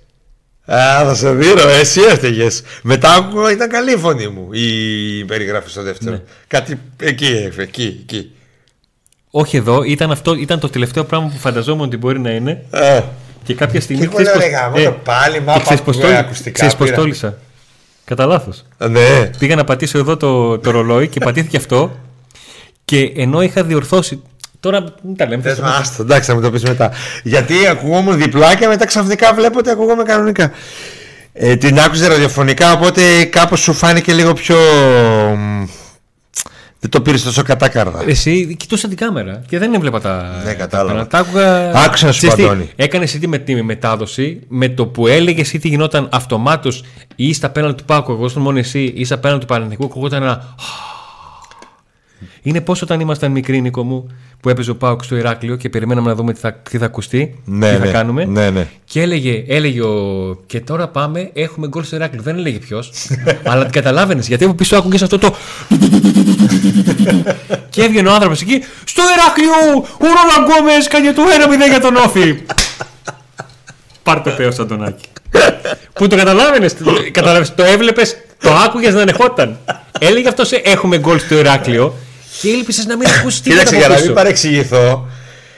Α, 0.66 1.04
θα 1.06 1.16
σε 1.16 1.34
δίνω, 1.34 1.68
εσύ 1.68 2.02
έφταιγες. 2.02 2.62
Μετά 2.82 3.14
άκουγα, 3.14 3.52
ήταν 3.52 3.70
καλή 3.70 3.94
η 3.94 3.98
φωνή 3.98 4.28
μου 4.28 4.50
η 4.52 5.26
περιγράφη 5.26 5.70
στο 5.70 5.82
δεύτερο. 5.82 6.12
Ναι. 6.12 6.22
Κάτι 6.48 6.80
εκεί, 7.00 7.52
εκεί, 7.58 8.00
εκεί. 8.02 8.32
Όχι 9.30 9.58
εδώ, 9.58 9.84
ήταν, 9.84 10.12
αυτό, 10.12 10.34
ήταν 10.34 10.60
το 10.60 10.70
τελευταίο 10.70 11.04
πράγμα 11.04 11.28
που 11.28 11.38
φανταζόμουν 11.38 11.86
ότι 11.86 11.98
μπορεί 11.98 12.20
να 12.20 12.30
είναι. 12.30 12.64
Ε. 12.72 13.02
Και 13.44 13.54
κάποια 13.54 13.82
στιγμή. 13.82 14.08
Και 14.08 14.16
εγώ 14.20 14.30
λέω, 14.74 14.88
ε, 14.88 14.96
πάλι, 15.04 15.42
μα 15.42 15.54
ακουστικά. 15.54 16.52
Ξέρεις 16.52 16.76
πως 16.76 16.92
τόλισα. 16.92 17.38
Κατά 18.06 18.26
λάθος. 18.26 18.66
Ναι. 18.90 19.30
Πήγα 19.38 19.56
να 19.56 19.64
πατήσω 19.64 19.98
εδώ 19.98 20.18
το, 20.18 20.60
το 20.60 20.72
ρολόι 20.72 21.08
και 21.08 21.20
πατήθηκε 21.20 21.58
αυτό. 21.58 21.96
Και 22.86 23.14
ενώ 23.16 23.42
είχα 23.42 23.64
διορθώσει. 23.64 24.22
Τώρα 24.66 24.84
μην 25.02 25.16
τα 25.16 25.28
λέμε. 25.28 25.42
Θες, 25.42 25.54
θες 25.54 25.64
να- 25.64 25.76
άστο, 25.76 26.02
εντάξει, 26.02 26.30
θα 26.30 26.36
μου 26.36 26.42
το 26.42 26.52
πεις 26.52 26.64
μετά. 26.64 26.92
Γιατί 27.24 27.68
ακουγόμουν 27.68 28.18
διπλά 28.18 28.56
και 28.56 28.68
μετά 28.68 28.86
ξαφνικά 28.86 29.34
βλέπω 29.34 29.58
ότι 29.60 29.70
ακούγομαι 29.70 30.04
κανονικά. 30.04 30.52
Ε, 31.34 31.56
την 31.56 31.80
άκουσε 31.80 32.08
ραδιοφωνικά, 32.08 32.72
οπότε 32.72 33.24
κάπως 33.24 33.60
σου 33.60 33.74
φάνηκε 33.74 34.14
λίγο 34.14 34.34
πιο. 34.34 34.56
μ, 35.38 35.66
Δεν 36.80 36.90
το 36.90 37.02
πήρες 37.02 37.24
τόσο 37.24 37.44
κατάκαρδα. 37.44 38.04
Εσύ 38.08 38.56
κοιτούσα 38.60 38.88
την 38.88 38.98
κάμερα 38.98 39.42
και 39.48 39.60
δεν 39.60 39.74
έβλεπα 39.74 40.02
τα. 40.02 40.42
Ναι, 40.46 40.54
κατάλαβα. 40.54 41.08
Τα 41.08 41.18
άκουγα. 41.18 41.72
Άκουσα 41.72 42.06
να 42.06 42.12
σου 42.12 42.18
Ξέρεις 42.18 42.36
τι, 42.36 42.42
πω, 42.42 42.48
Αντώνη. 42.48 42.70
Έκανες 42.76 43.14
εσύ 43.16 43.28
με 43.28 43.38
τη 43.38 43.64
μετάδοση 43.64 44.40
με 44.48 44.70
το 44.70 44.86
που 44.88 45.08
έλεγες 45.08 45.54
ή 45.54 45.60
τι 45.60 45.68
γινόταν 45.68 46.10
αυτομάτως 46.12 46.84
ή 47.16 47.34
στα 47.34 47.50
πέναλ 47.50 47.76
του 47.76 47.86
Πάκου. 47.86 48.12
Εγώ 48.12 48.26
ήμουν 48.30 48.42
μόνο 48.44 48.58
εσύ 48.58 48.94
ή 48.96 49.06
στα 49.06 49.18
πέναλ 49.18 49.38
του 49.40 49.46
Παναθηνικού. 49.46 49.86
Ακουγόταν 49.86 50.24
ένα. 50.24 50.56
Είναι 52.42 52.62
πώς 52.62 52.82
όταν 52.82 53.00
ήμασταν 53.00 53.32
μικροί, 53.32 53.62
Νίκο 53.62 53.84
μου, 53.84 54.08
που 54.46 54.52
έπαιζε 54.52 54.72
ο 54.72 54.76
Πάουκ 54.76 55.04
στο 55.04 55.16
Ηράκλειο 55.16 55.56
και 55.56 55.70
περιμέναμε 55.70 56.08
να 56.08 56.16
δούμε 56.16 56.34
τι 56.34 56.40
θα, 56.40 56.54
τι 56.54 56.78
θα 56.78 56.86
ακουστεί, 56.86 57.40
Ναι, 57.46 57.70
τι 57.70 57.78
θα 57.78 57.86
ναι. 57.86 57.92
κάνουμε. 57.92 58.26
Ναι, 58.26 58.50
ναι. 58.50 58.68
Και 58.86 59.02
έλεγε, 59.02 59.44
έλεγε 59.48 59.82
ο... 59.82 60.38
Και 60.46 60.60
τώρα 60.60 60.88
πάμε, 60.88 61.30
έχουμε 61.34 61.68
γκολ 61.68 61.84
στο 61.84 61.96
Ηράκλειο. 61.96 62.22
Δεν 62.22 62.38
έλεγε 62.38 62.58
ποιος. 62.58 62.92
αλλά 63.50 63.64
την 63.64 63.72
καταλάβαινες. 63.72 64.28
Γιατί 64.28 64.44
από 64.44 64.54
πίσω 64.54 64.76
άκουγες 64.76 65.02
αυτό 65.02 65.18
το. 65.18 65.36
και 67.70 67.82
έβγαινε 67.84 68.10
ο 68.10 68.14
άνθρωπος 68.14 68.42
εκεί. 68.42 68.64
Στο 68.84 69.02
Ηράκλειο! 69.18 69.78
Ο 69.78 70.06
Ρόλαν 70.06 70.44
Γκόμες 70.50 70.88
κάνει 70.88 71.14
το 71.14 71.22
1-0 71.66 71.70
για 71.70 71.80
τον 71.80 71.96
Όφη. 71.96 72.44
Πάρ 74.04 74.22
το 74.22 74.30
πέο, 74.30 74.52
Αντωνάκη. 74.60 75.06
Πού 75.94 76.08
το 76.08 76.16
καταλάβαινες. 76.16 76.76
Καταλάβες, 77.12 77.56
το 77.56 77.64
έβλεπες, 77.64 78.18
το 78.44 78.52
άκουγες 78.66 78.94
να 78.94 79.02
ανεχόταν. 79.02 79.58
Έλεγε 80.00 80.28
αυτό, 80.28 80.44
έχουμε 80.64 80.98
γκολ 80.98 81.20
στο 81.20 81.36
Ηράκλειο. 81.38 81.94
Και 82.42 82.50
έλειπε 82.50 82.72
να 82.88 82.98
μην 82.98 83.08
ακούσει 83.20 83.42
τίποτα 83.42 83.64
Κοίταξε, 83.64 83.76
από 83.76 83.78
για 83.78 83.88
να 83.88 83.94
πίσω. 83.96 84.06
μην 84.06 84.16
παρεξηγηθώ, 84.16 85.08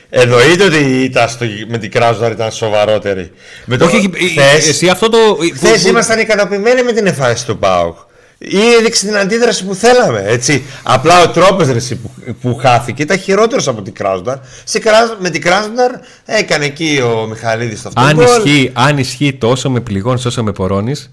εννοείται 0.10 0.64
ότι 0.64 0.78
η 0.78 1.04
ήττα 1.04 1.28
στο, 1.28 1.46
με 1.68 1.78
την 1.78 1.92
Κράζονταρ 1.92 2.32
ήταν 2.32 2.52
σοβαρότερη. 2.52 3.32
Με 3.66 3.78
το 3.78 3.86
Όχι, 3.86 3.96
όχι, 3.96 4.30
χθες- 4.30 4.68
εσύ 4.68 4.88
αυτό 4.90 5.10
το. 5.10 5.18
Χθες 5.56 5.72
που- 5.78 5.82
που- 5.84 5.88
ήμασταν 5.90 6.20
ικανοποιημένοι 6.20 6.84
με 6.84 6.92
την 6.92 7.08
εμφάνιση 7.08 7.46
του 7.46 7.58
ΠΑΟΚ. 7.58 7.98
Ή 8.40 8.58
έδειξε 8.80 9.06
την 9.06 9.18
αντίδραση 9.18 9.66
που 9.66 9.76
θέλαμε. 9.76 10.24
Έτσι. 10.28 10.64
Απλά 10.84 11.22
ο 11.22 11.30
τρόπος 11.30 11.68
που, 11.68 12.34
που 12.42 12.56
χάθηκε 12.56 13.02
ήταν 13.02 13.20
χειρότερος 13.20 13.68
από 13.68 13.82
την 13.82 13.94
Κράσνονταρ. 13.94 14.38
Σε 14.64 14.80
Κράσ- 14.80 15.16
Με 15.20 15.30
την 15.30 15.42
Κράσνονταρ 15.42 15.92
έκανε 16.26 16.66
εκεί 16.66 17.02
ο 17.04 17.26
Μιχαλίδης 17.30 17.82
το 17.82 17.88
αυτό. 17.88 18.02
Αν 18.02 18.14
γκολ. 18.16 18.26
ισχύει, 18.26 18.72
αν 18.74 18.98
ισχύει 18.98 19.34
τόσο 19.34 19.70
με 19.70 19.80
πληγώνει 19.80 20.22
όσο 20.26 20.44
με 20.44 20.52
πορώνεις, 20.52 21.12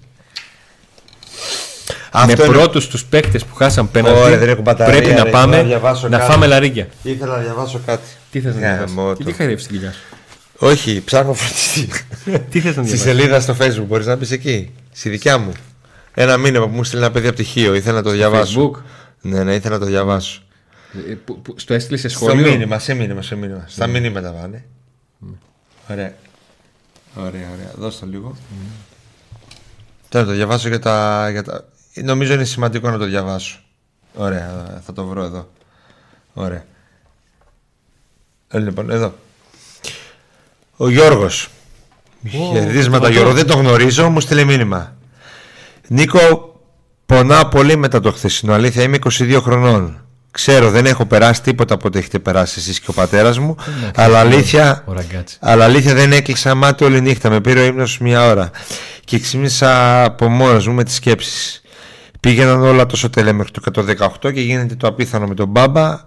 με 1.87 1.93
Αυτό 2.11 2.45
είναι- 2.45 2.53
πρώτους 2.53 2.87
τους 2.87 3.05
παίκτες 3.05 3.45
που 3.45 3.55
χάσαν 3.55 3.91
πέναντι, 3.91 4.19
Ωραία, 4.19 4.37
δεν 4.37 4.49
έχω 4.49 4.61
μπαταρία, 4.61 4.93
πρέπει 4.93 5.07
ρε, 5.09 5.13
να 5.13 5.19
ήθελα 5.19 5.31
πάμε 5.39 5.57
να 5.57 5.63
διαβάσω 5.63 6.07
να 6.07 6.17
κάτι. 6.17 6.31
φάμε 6.31 6.47
λαρίκια. 6.47 6.87
Ήθελα 7.03 7.35
να 7.37 7.41
διαβάσω 7.43 7.79
κάτι. 7.85 8.03
Τι 8.31 8.41
θες 8.41 8.55
να 8.55 8.61
Γαμώτο. 8.61 8.85
διαβάσεις; 8.93 9.25
Τι 9.25 9.31
χαϊδεύει 9.33 9.61
την 9.61 9.71
κοιλιά 9.71 9.91
σου; 9.91 9.99
Όχι, 10.57 11.01
ψάχνω 11.05 11.33
φροντιστή. 11.33 11.87
Τι 12.51 12.59
θες 12.59 12.75
να 12.75 12.83
Στη 12.83 12.95
διαβάσεις; 12.95 13.01
σελίδα 13.01 13.39
στο 13.39 13.55
facebook 13.59 13.85
μπορείς 13.87 14.05
να 14.05 14.15
μπεις 14.15 14.31
εκεί. 14.31 14.73
Στη 14.91 15.09
δικιά 15.09 15.37
μου. 15.37 15.51
Ένα 16.13 16.37
μήνυμα 16.37 16.67
που 16.67 16.75
μου 16.75 16.83
στείλει 16.83 17.01
ένα 17.01 17.11
παιδί 17.11 17.27
από 17.27 17.35
τυχείο. 17.35 17.73
Ήθελα 17.73 17.95
να 17.95 18.03
το 18.03 18.09
διαβάσω. 18.09 18.71
Facebook? 18.71 18.81
Ναι, 19.21 19.43
ναι, 19.43 19.53
ήθελα 19.55 19.73
να 19.73 19.79
το 19.79 19.85
διαβάσω. 19.85 20.41
Ε, 21.09 21.13
που- 21.25 21.41
που- 21.41 21.53
Στο 21.57 21.73
έστειλε 21.73 21.97
σε 21.97 22.07
Στο 22.09 22.19
σχόλιο; 22.19 22.51
μήνυμα, 22.51 22.79
σε 22.79 22.93
μήνυμα, 22.93 23.21
σε 23.21 23.35
μήνυμα. 23.35 23.63
Στα 23.67 23.87
μηνύματα 23.87 24.29
πάνε. 24.31 24.63
Ωραία. 25.91 26.13
Ωραία, 27.15 27.49
ωραία. 27.53 27.71
Δώσ' 27.77 27.99
το 27.99 28.05
λίγο. 28.05 28.35
Θέλω 30.09 30.23
να 30.23 30.29
το 30.29 30.35
διαβάσω 30.35 30.67
για 30.67 30.79
τα, 30.79 31.27
για 31.31 31.43
τα... 31.43 31.65
Νομίζω 32.03 32.33
είναι 32.33 32.43
σημαντικό 32.43 32.89
να 32.89 32.97
το 32.97 33.05
διαβάσω. 33.05 33.59
Ωραία, 34.13 34.81
θα 34.85 34.93
το 34.93 35.05
βρω 35.05 35.23
εδώ. 35.23 35.49
Ωραία. 36.33 36.63
Ε, 38.47 38.59
λοιπόν, 38.59 38.89
εδώ. 38.89 39.13
Ο 40.77 40.89
Γιώργος. 40.89 41.49
Χαιρετίσματα 42.29 43.09
Γιώργο, 43.09 43.33
δεν 43.33 43.47
το 43.47 43.57
γνωρίζω, 43.57 44.09
μου 44.09 44.19
στείλε 44.19 44.43
μήνυμα. 44.43 44.95
Νίκο, 45.87 46.55
πονάω 47.05 47.45
πολύ 47.45 47.75
μετά 47.75 47.99
το 47.99 48.11
χθεσινό. 48.11 48.53
Αλήθεια, 48.53 48.83
είμαι 48.83 48.97
22 49.09 49.39
χρονών. 49.41 49.99
Ξέρω, 50.31 50.69
δεν 50.69 50.85
έχω 50.85 51.05
περάσει 51.05 51.41
τίποτα 51.41 51.73
από 51.73 51.87
ό,τι 51.87 51.97
έχετε 51.97 52.19
περάσει 52.19 52.59
εσείς 52.59 52.79
και 52.79 52.89
ο 52.89 52.93
πατέρας 52.93 53.39
μου. 53.39 53.55
αλλά 53.95 54.19
αλήθεια, 54.19 54.83
Ο 54.85 54.93
ραγκάτσι. 54.93 55.37
αλλά 55.41 55.63
αλήθεια 55.63 55.93
δεν 55.93 56.11
έκλεισα 56.11 56.55
μάτι 56.55 56.83
όλη 56.83 57.01
νύχτα. 57.01 57.29
Με 57.29 57.41
πήρε 57.41 57.59
ο 57.61 57.65
ύμνος 57.65 57.97
μια 57.99 58.25
ώρα. 58.27 58.49
Και 59.05 59.19
ξύπνησα 59.19 60.03
από 60.03 60.27
μόνος 60.29 60.67
μου 60.67 60.73
με 60.73 60.83
τις 60.83 60.95
σκέψεις. 60.95 61.61
Πήγαιναν 62.25 62.61
όλα 62.61 62.85
τόσο 62.85 63.09
τέλεια 63.09 63.33
μέχρι 63.33 63.51
το 63.51 63.85
118 64.21 64.33
και 64.33 64.41
γίνεται 64.41 64.75
το 64.75 64.87
απίθανο 64.87 65.27
με 65.27 65.33
τον 65.33 65.47
μπάμπα. 65.47 65.99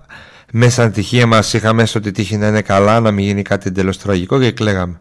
Μέσα 0.53 0.81
στην 0.83 0.93
τυχεία 0.93 1.27
μας 1.27 1.53
είχαμε 1.53 1.83
έστω 1.83 1.99
ότι 1.99 2.11
τύχη 2.11 2.37
να 2.37 2.47
είναι 2.47 2.63
καλά, 2.63 3.01
να 3.01 3.11
μην 3.11 3.25
γίνει 3.25 3.43
κάτι 3.43 3.69
εντελώς 3.69 3.99
τραγικό 3.99 4.41
και 4.41 4.51
κλαίγαμε. 4.51 5.01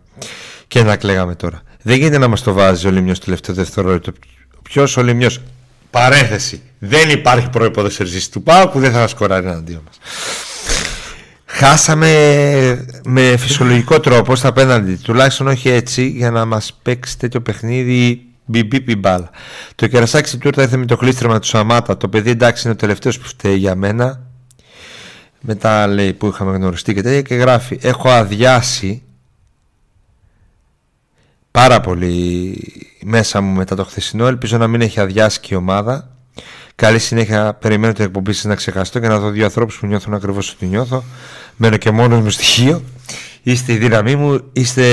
Και 0.67 0.83
να 0.83 0.95
κλαίγαμε 0.95 1.35
τώρα. 1.35 1.61
Δεν 1.81 1.97
γίνεται 1.97 2.17
να 2.17 2.27
μας 2.27 2.41
το 2.41 2.53
βάζει 2.53 2.87
ο 2.87 2.91
Λιμιός 2.91 3.19
τελευταίο 3.19 3.55
δευτερόλεπτο. 3.55 4.11
Ποιος 4.61 4.97
ο 4.97 5.01
Λιμιός; 5.03 5.41
Παρένθεση. 5.89 6.61
Δεν 6.79 7.09
υπάρχει 7.09 7.49
προποδοσφαιριστή 7.49 8.29
του 8.29 8.43
ΠΑΟ 8.43 8.67
που 8.67 8.79
δεν 8.79 8.91
θα 8.91 9.07
σκοράρει 9.07 9.47
εναντίον 9.47 9.81
μας. 9.85 9.99
Χάσαμε 11.45 12.85
με 13.05 13.37
φυσιολογικό 13.37 13.99
τρόπο 13.99 14.35
στα 14.35 14.53
πέναντι. 14.53 14.95
Τουλάχιστον 14.95 15.47
όχι 15.47 15.69
έτσι 15.69 16.07
για 16.07 16.31
να 16.31 16.45
μας 16.45 16.79
παίξει 16.81 17.17
τέτοιο 17.17 17.41
παιχνίδι 17.41 18.26
μπιμπίπι 18.47 18.95
μπάλα. 18.95 19.29
Το 19.75 19.87
κερασάκι 19.87 20.27
στην 20.27 20.39
τούρτα 20.39 20.61
ήρθε 20.61 20.77
με 20.77 20.85
το 20.85 20.97
κλείστρεμα 20.97 21.39
του 21.39 21.47
Σαμάτα. 21.47 21.97
Το 21.97 22.09
παιδί 22.09 22.29
εντάξει 22.29 22.61
είναι 22.63 22.73
ο 22.73 22.79
τελευταίος 22.79 23.19
που 23.19 23.27
φταίει 23.27 23.55
για 23.55 23.75
μένα. 23.75 24.21
Μετά 25.41 25.87
λέει 25.87 26.13
που 26.13 26.27
είχαμε 26.27 26.57
γνωριστεί 26.57 26.93
και 26.93 27.01
τέτοια 27.01 27.21
και 27.21 27.35
γράφει 27.35 27.79
Έχω 27.81 28.09
αδειάσει 28.09 29.03
πάρα 31.51 31.79
πολύ 31.79 32.55
μέσα 33.03 33.41
μου 33.41 33.55
μετά 33.55 33.75
το 33.75 33.83
χθεσινό. 33.83 34.27
Ελπίζω 34.27 34.57
να 34.57 34.67
μην 34.67 34.81
έχει 34.81 34.99
αδειάσει 34.99 35.39
και 35.39 35.53
η 35.53 35.57
ομάδα. 35.57 36.11
Καλή 36.75 36.99
συνέχεια. 36.99 37.53
Περιμένω 37.53 37.93
την 37.93 38.05
εκπομπή 38.05 38.33
σας 38.33 38.43
να 38.43 38.55
ξεχαστώ 38.55 38.99
και 38.99 39.07
να 39.07 39.19
δω 39.19 39.29
δύο 39.29 39.45
ανθρώπους 39.45 39.79
που 39.79 39.85
νιώθουν 39.85 40.13
ακριβώς 40.13 40.51
ό,τι 40.51 40.65
νιώθω. 40.65 41.03
Μένω 41.55 41.77
και 41.77 41.91
μόνος 41.91 42.19
μου 42.19 42.29
στοιχείο. 42.29 42.83
Είστε 43.47 43.73
η 43.73 43.77
δύναμή 43.77 44.15
μου, 44.15 44.41
είστε 44.53 44.85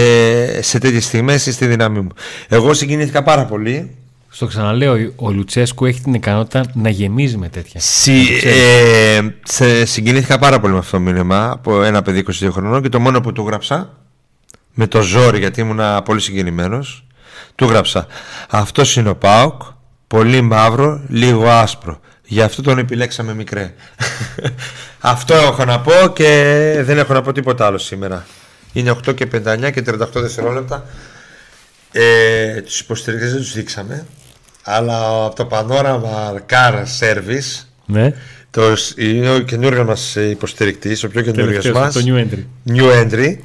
σε 0.62 0.78
τέτοιες 0.78 1.04
στιγμές, 1.04 1.46
είστε 1.46 1.64
η 1.64 1.68
δύναμή 1.68 2.00
μου. 2.00 2.08
Εγώ 2.48 2.74
συγκινήθηκα 2.74 3.22
πάρα 3.22 3.44
πολύ. 3.44 3.96
Στο 4.28 4.46
ξαναλέω, 4.46 5.12
ο 5.16 5.30
Λουτσέσκου 5.30 5.84
έχει 5.84 6.00
την 6.00 6.14
ικανότητα 6.14 6.64
να 6.72 6.88
γεμίζει 6.88 7.36
με 7.36 7.48
τέτοια. 7.48 7.80
Συ, 7.80 8.12
ε, 8.42 9.20
σε, 9.42 9.84
συγκινήθηκα 9.84 10.38
πάρα 10.38 10.60
πολύ 10.60 10.72
με 10.72 10.78
αυτό 10.78 10.96
το 10.96 11.02
μήνυμα 11.02 11.50
από 11.50 11.82
ένα 11.82 12.02
παιδί 12.02 12.24
22 12.42 12.48
χρονών 12.50 12.82
και 12.82 12.88
το 12.88 13.00
μόνο 13.00 13.20
που 13.20 13.32
του 13.32 13.46
γράψα 13.46 13.98
με 14.74 14.86
το 14.86 15.00
ζόρι 15.00 15.38
γιατί 15.38 15.60
ήμουν 15.60 16.02
πολύ 16.04 16.20
συγκινημένος. 16.20 17.06
Του 17.54 17.64
γράψα 17.64 18.06
Αυτός 18.50 18.96
είναι 18.96 19.08
ο 19.08 19.16
Πάοκ, 19.16 19.62
πολύ 20.06 20.40
μαύρο, 20.40 21.00
λίγο 21.08 21.48
άσπρο. 21.48 22.00
Γι' 22.26 22.42
αυτό 22.42 22.62
τον 22.62 22.78
επιλέξαμε 22.78 23.34
μικρέ. 23.34 23.74
αυτό 25.14 25.34
έχω 25.34 25.64
να 25.64 25.80
πω 25.80 25.92
και 26.14 26.80
δεν 26.84 26.98
έχω 26.98 27.12
να 27.12 27.22
πω 27.22 27.32
τίποτα 27.32 27.66
άλλο 27.66 27.78
σήμερα. 27.78 28.26
Είναι 28.74 28.90
8 29.08 29.14
και 29.14 29.26
59 29.32 29.70
και 29.72 29.82
38 29.86 29.96
δευτερόλεπτα. 30.14 30.84
Ε, 31.92 32.60
τους 32.60 32.80
υποστηρικτές 32.80 33.30
δεν 33.32 33.40
τους 33.40 33.52
δείξαμε 33.52 34.06
αλλά 34.62 35.24
από 35.24 35.34
το 35.34 35.44
πανόραμα 35.44 36.34
Car 36.50 36.82
Service 37.00 37.64
Ναι. 37.86 38.14
το, 38.50 38.62
είναι 38.96 39.30
ο 39.34 39.38
καινούριο 39.38 39.84
μας 39.84 40.14
υποστηρικτής 40.14 41.04
ο 41.04 41.08
πιο 41.08 41.20
καινούριο 41.22 41.46
Τελευταίος, 41.46 41.78
μας 41.78 41.92
το 41.94 42.00
new 42.06 42.18
entry. 42.18 42.44
New 42.76 43.02
Entry 43.02 43.36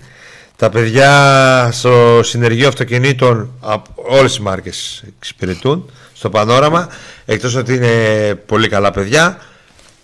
τα 0.56 0.70
παιδιά 0.70 1.70
στο 1.72 2.20
συνεργείο 2.24 2.68
αυτοκινήτων 2.68 3.52
από 3.60 3.92
όλες 3.96 4.32
τις 4.32 4.40
μάρκες 4.40 5.04
εξυπηρετούν 5.18 5.90
στο 6.14 6.30
πανόραμα 6.30 6.90
εκτός 7.26 7.56
ότι 7.56 7.74
είναι 7.74 8.36
πολύ 8.46 8.68
καλά 8.70 8.92
παιδιά 8.92 9.38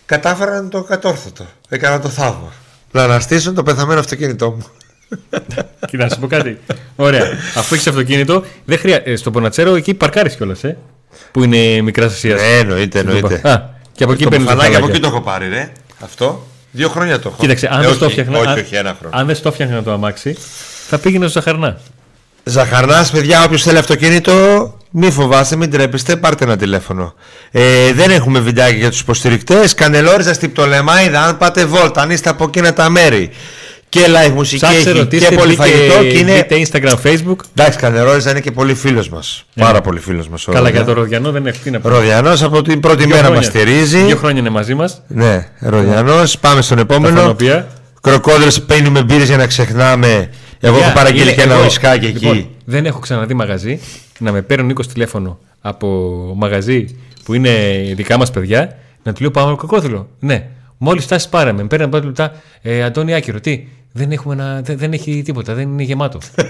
κατάφεραν 0.05 0.69
το 0.69 0.83
κατόρθωτο 0.83 1.45
έκαναν 1.69 2.01
το 2.01 2.09
θαύμα 2.09 2.53
να 2.91 3.03
αναστήσουν 3.03 3.53
το 3.55 3.63
πεθαμένο 3.63 3.99
αυτοκίνητό 3.99 4.49
μου 4.51 4.65
Κοίτα, 5.89 6.03
να 6.03 6.09
σου 6.09 6.19
πω 6.19 6.27
κάτι. 6.27 6.59
Ωραία. 6.95 7.23
Αφού 7.55 7.73
έχεις 7.73 7.87
αυτοκίνητο, 7.87 8.43
δεν 8.65 8.77
χρεια... 8.79 9.01
ε, 9.05 9.15
στο 9.15 9.31
Πονατσέρο 9.31 9.75
εκεί 9.75 9.93
παρκάρεις 9.93 10.35
κιόλας, 10.35 10.63
ε. 10.63 10.77
Που 11.31 11.43
είναι 11.43 11.81
μικράς 11.81 12.13
Ασίας. 12.13 12.41
Ε, 12.41 12.57
εννοείται, 12.57 12.99
εννοείται. 12.99 13.49
Α, 13.49 13.69
και 13.91 14.03
από 14.03 14.13
εκεί 14.13 14.23
το 14.23 14.29
παίρνει 14.29 14.45
μπουφανάκι 14.45 14.75
από 14.75 14.87
εκεί 14.87 14.99
το 14.99 15.07
έχω 15.07 15.21
πάρει, 15.21 15.49
ρε. 15.49 15.71
Αυτό. 15.99 16.45
Δύο 16.71 16.89
χρόνια 16.89 17.19
το 17.19 17.29
έχω. 17.29 17.37
Κοίταξε, 17.41 17.67
αν 17.71 17.79
Ε, 17.79 17.81
δεν 17.81 17.89
όχι, 17.89 17.99
το 17.99 18.05
έφτιαχνα. 18.05 18.37
Όχι, 18.37 18.47
αν- 18.47 18.59
όχι, 18.59 18.75
ένα 18.75 18.95
χρόνο. 18.99 19.17
Αν 19.17 19.25
δεν 19.25 19.35
στο 19.35 19.49
έφτιαχνα 19.49 19.83
το 19.83 19.91
αμάξι, 19.91 20.37
θα 20.87 20.97
πήγαινε 20.97 21.27
στο 21.27 21.39
Ζαχαρνά. 21.41 21.79
Ζαχαρνάς, 22.43 23.11
παιδιά, 23.11 23.43
όποιος 23.43 23.63
θέλει 23.63 23.77
αυτοκίνητο, 23.77 24.33
μη 24.91 25.11
φοβάστε, 25.11 25.55
μην 25.55 25.71
τρέπεστε, 25.71 26.15
πάρτε 26.15 26.43
ένα 26.43 26.57
τηλέφωνο. 26.57 27.13
Ε, 27.51 27.93
δεν 27.93 28.11
έχουμε 28.11 28.39
βιντεάκι 28.39 28.75
για 28.77 28.89
τους 28.89 28.99
υποστηρικτές. 28.99 29.73
Κανελόριζα 29.73 30.33
στην 30.33 30.51
Πτολεμάιδα, 30.51 31.21
αν 31.23 31.37
πάτε 31.37 31.65
βόλτα, 31.65 32.01
αν 32.01 32.09
είστε 32.11 32.29
από 32.29 32.43
εκείνα 32.43 32.73
τα 32.73 32.89
μέρη 32.89 33.29
και 33.99 34.05
live 34.07 34.31
μουσική 34.33 34.65
Ψάξτε, 34.65 34.89
έχει 34.89 34.99
ρωτήστε, 34.99 35.29
και 35.29 35.35
πολύ 35.35 35.55
φαγητό 35.55 35.99
και 36.01 36.17
είναι. 36.17 36.33
Δείτε 36.33 36.67
Instagram, 36.67 36.93
Facebook. 37.03 37.35
Εντάξει, 37.55 37.77
Κανερόριζα 37.79 38.29
είναι 38.31 38.39
και 38.39 38.51
πολύ 38.51 38.73
φίλος 38.73 39.09
μας. 39.09 39.45
Πάρα 39.55 39.81
πολύ 39.81 39.99
φίλος 39.99 40.27
μας. 40.29 40.47
Καλά, 40.51 40.69
για 40.69 40.83
το 40.83 40.93
Ροδιανό 40.93 41.31
δεν 41.31 41.47
έχει 41.47 41.59
τι 41.59 41.71
να 41.71 41.79
πω. 41.79 41.89
Ροδιανός 41.89 42.43
από 42.43 42.61
την 42.61 42.79
πρώτη 42.79 43.05
Δύο 43.05 43.15
μέρα 43.15 43.29
μας 43.29 43.47
χρόνια. 43.47 43.49
στηρίζει. 43.71 43.97
Δύο 44.05 44.15
χρόνια 44.15 44.39
είναι 44.39 44.49
μαζί 44.49 44.73
μας. 44.73 45.01
Ναι, 45.07 45.47
Ροδιανός. 45.59 46.37
Πάμε 46.39 46.61
στον 46.61 46.77
Τα 46.77 46.81
επόμενο. 46.83 47.19
φωνοπία. 47.19 47.67
Κροκόδρες 48.01 48.61
πίνουμε 48.61 49.03
μπύρες 49.03 49.27
για 49.27 49.37
να 49.37 49.47
ξεχνάμε. 49.47 50.29
Εγώ 50.59 50.77
έχω 50.77 50.91
παραγγείλει 50.93 51.33
και 51.33 51.41
ένα 51.41 51.59
ουισκάκι 51.61 52.05
εκεί. 52.05 52.25
Λοιπόν, 52.25 52.47
δεν 52.65 52.85
έχω 52.85 52.99
ξαναδεί 52.99 53.33
μαγαζί 53.33 53.79
να 54.19 54.31
με 54.31 54.41
παίρνει 54.41 54.63
ο 54.63 54.67
Νίκο 54.67 54.81
τηλέφωνο 54.93 55.39
από 55.61 55.87
μαγαζί 56.35 56.97
που 57.23 57.33
είναι 57.33 57.51
δικά 57.95 58.17
μας 58.17 58.31
παιδιά 58.31 58.75
να 59.03 59.13
του 59.13 59.21
λέω 59.21 59.31
πάμε 59.31 59.55
κοκκόδηλο. 59.55 60.07
Ναι, 60.19 60.45
μόλις 60.77 61.03
φτάσεις 61.03 61.29
πάρε 61.29 61.51
με. 61.51 61.61
Με 61.61 61.67
παίρνει 61.67 61.87
πέντε 61.87 62.05
λεπτά. 62.05 62.31
Ε, 62.61 62.83
Αντώνη 62.83 63.13
Άκυρο, 63.13 63.39
τι. 63.39 63.67
Δεν, 63.97 64.11
έχουμε 64.11 64.33
ένα, 64.33 64.61
δεν, 64.63 64.77
δεν 64.77 64.93
έχει 64.93 65.21
τίποτα, 65.25 65.53
δεν 65.53 65.63
είναι 65.69 65.83
γεμάτο. 65.83 66.19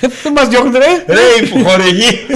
Ε, 0.00 0.06
δεν 0.22 0.32
μας 0.32 0.48
διώχνουν, 0.48 0.72
ρε! 0.72 1.14
Ρε, 1.14 1.46
που 1.50 1.64
χορηγεί. 1.68 2.26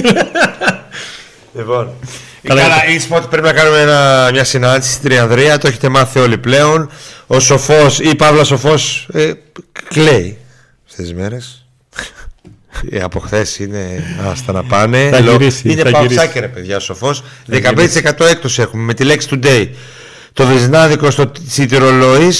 λοιπόν. 1.53 1.89
Καλά, 2.43 2.61
Καλά, 2.61 2.75
η 2.87 2.99
spot 3.09 3.21
πρέπει 3.29 3.45
να 3.47 3.53
κάνουμε 3.53 3.81
ένα, 3.81 4.29
μια 4.31 4.43
συνάντηση 4.43 4.91
στην 4.91 5.09
Τριανδρία. 5.09 5.57
Το 5.57 5.67
έχετε 5.67 5.89
μάθει 5.89 6.19
όλοι 6.19 6.37
πλέον. 6.37 6.89
Ο 7.27 7.39
Σοφός 7.39 7.99
ή 7.99 8.15
Παύλα 8.15 8.43
Σοφός 8.43 9.07
ε, 9.13 9.31
κλαίει 9.87 10.37
αυτές 10.89 11.05
τις 11.05 11.13
μέρες. 11.13 11.65
Ε, 12.91 12.99
από 13.01 13.19
χθες 13.19 13.59
είναι 13.59 14.03
άστα 14.31 14.51
να 14.51 14.63
πάνε. 14.63 15.09
Θα 15.11 15.19
Λο- 15.21 15.31
γυρίσει, 15.31 15.69
είναι 15.71 15.81
θα 15.81 15.91
παυσάκι 15.91 16.39
ρε 16.39 16.47
παιδιά 16.47 16.75
ο 16.75 16.79
Σοφός. 16.79 17.23
15% 17.51 17.73
γυρίσει. 17.75 18.01
έκπτωση 18.29 18.61
έχουμε 18.61 18.83
με 18.83 18.93
τη 18.93 19.03
λέξη 19.03 19.27
today. 19.31 19.67
Το 20.33 20.45
βεζινάδικο 20.45 21.11
στο 21.11 21.31
Τσιτηρολόη. 21.47 22.33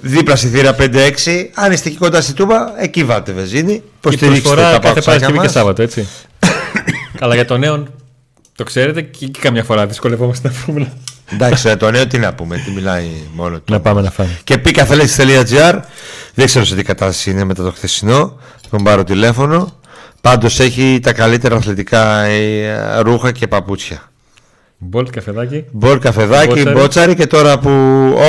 Δίπλα 0.00 0.36
στη 0.36 0.48
θύρα 0.48 0.76
5-6. 0.78 0.84
Αν 1.54 1.72
είστε 1.72 1.88
εκεί 1.88 1.98
κοντά 1.98 2.20
στη 2.20 2.32
Τούμπα, 2.32 2.82
εκεί 2.82 3.04
βάτε 3.04 3.32
βεζίνη. 3.32 3.72
Η 3.72 3.82
Υποστηρίξτε 3.98 4.40
προσφορά 4.40 4.70
τα 4.70 4.78
κάθε 4.78 4.82
παυσάκια 4.82 5.02
Παρασκευή 5.04 5.32
και 5.32 5.44
μας. 5.44 5.52
Σάββατο, 5.52 5.82
έτσι. 5.82 6.08
Καλά, 7.18 7.34
για 7.34 7.44
τον 7.44 7.60
νέο 7.60 7.86
το 8.56 8.64
ξέρετε 8.64 9.02
και 9.02 9.24
εκεί 9.24 9.40
καμιά 9.40 9.64
φορά 9.64 9.86
δυσκολευόμαστε 9.86 10.48
να 10.48 10.54
πούμε. 10.64 10.92
Εντάξει, 11.32 11.68
ρε, 11.68 11.76
το 11.76 11.90
νέο 11.90 12.06
τι 12.06 12.18
να 12.18 12.34
πούμε, 12.34 12.56
τι 12.56 12.70
μιλάει 12.70 13.06
μόνο 13.34 13.56
του. 13.56 13.72
να 13.72 13.80
πάμε 13.80 14.00
να 14.00 14.10
φάμε. 14.10 14.38
Και 14.44 14.58
πικαθελέτη.gr 14.58 15.80
Δεν 16.34 16.46
ξέρω 16.46 16.64
σε 16.64 16.74
τι 16.74 16.82
κατάσταση 16.82 17.30
είναι 17.30 17.44
μετά 17.44 17.62
το 17.62 17.70
χθεσινό. 17.70 18.38
Θα 18.62 18.68
τον 18.70 18.82
πάρω 18.82 19.04
τηλέφωνο. 19.04 19.80
Πάντως 20.20 20.60
έχει 20.60 21.00
τα 21.02 21.12
καλύτερα 21.12 21.56
αθλητικά 21.56 22.22
ε, 22.22 23.00
ρούχα 23.00 23.32
και 23.32 23.46
παπούτσια. 23.46 24.10
Μπολτ, 24.78 25.10
καφεδάκι. 25.10 25.64
Μπορ 25.70 25.98
καφεδάκι, 25.98 26.46
Μπότσαρι. 26.46 26.74
μπότσαρι 26.74 27.14
και 27.14 27.26
τώρα 27.26 27.58
που 27.58 27.70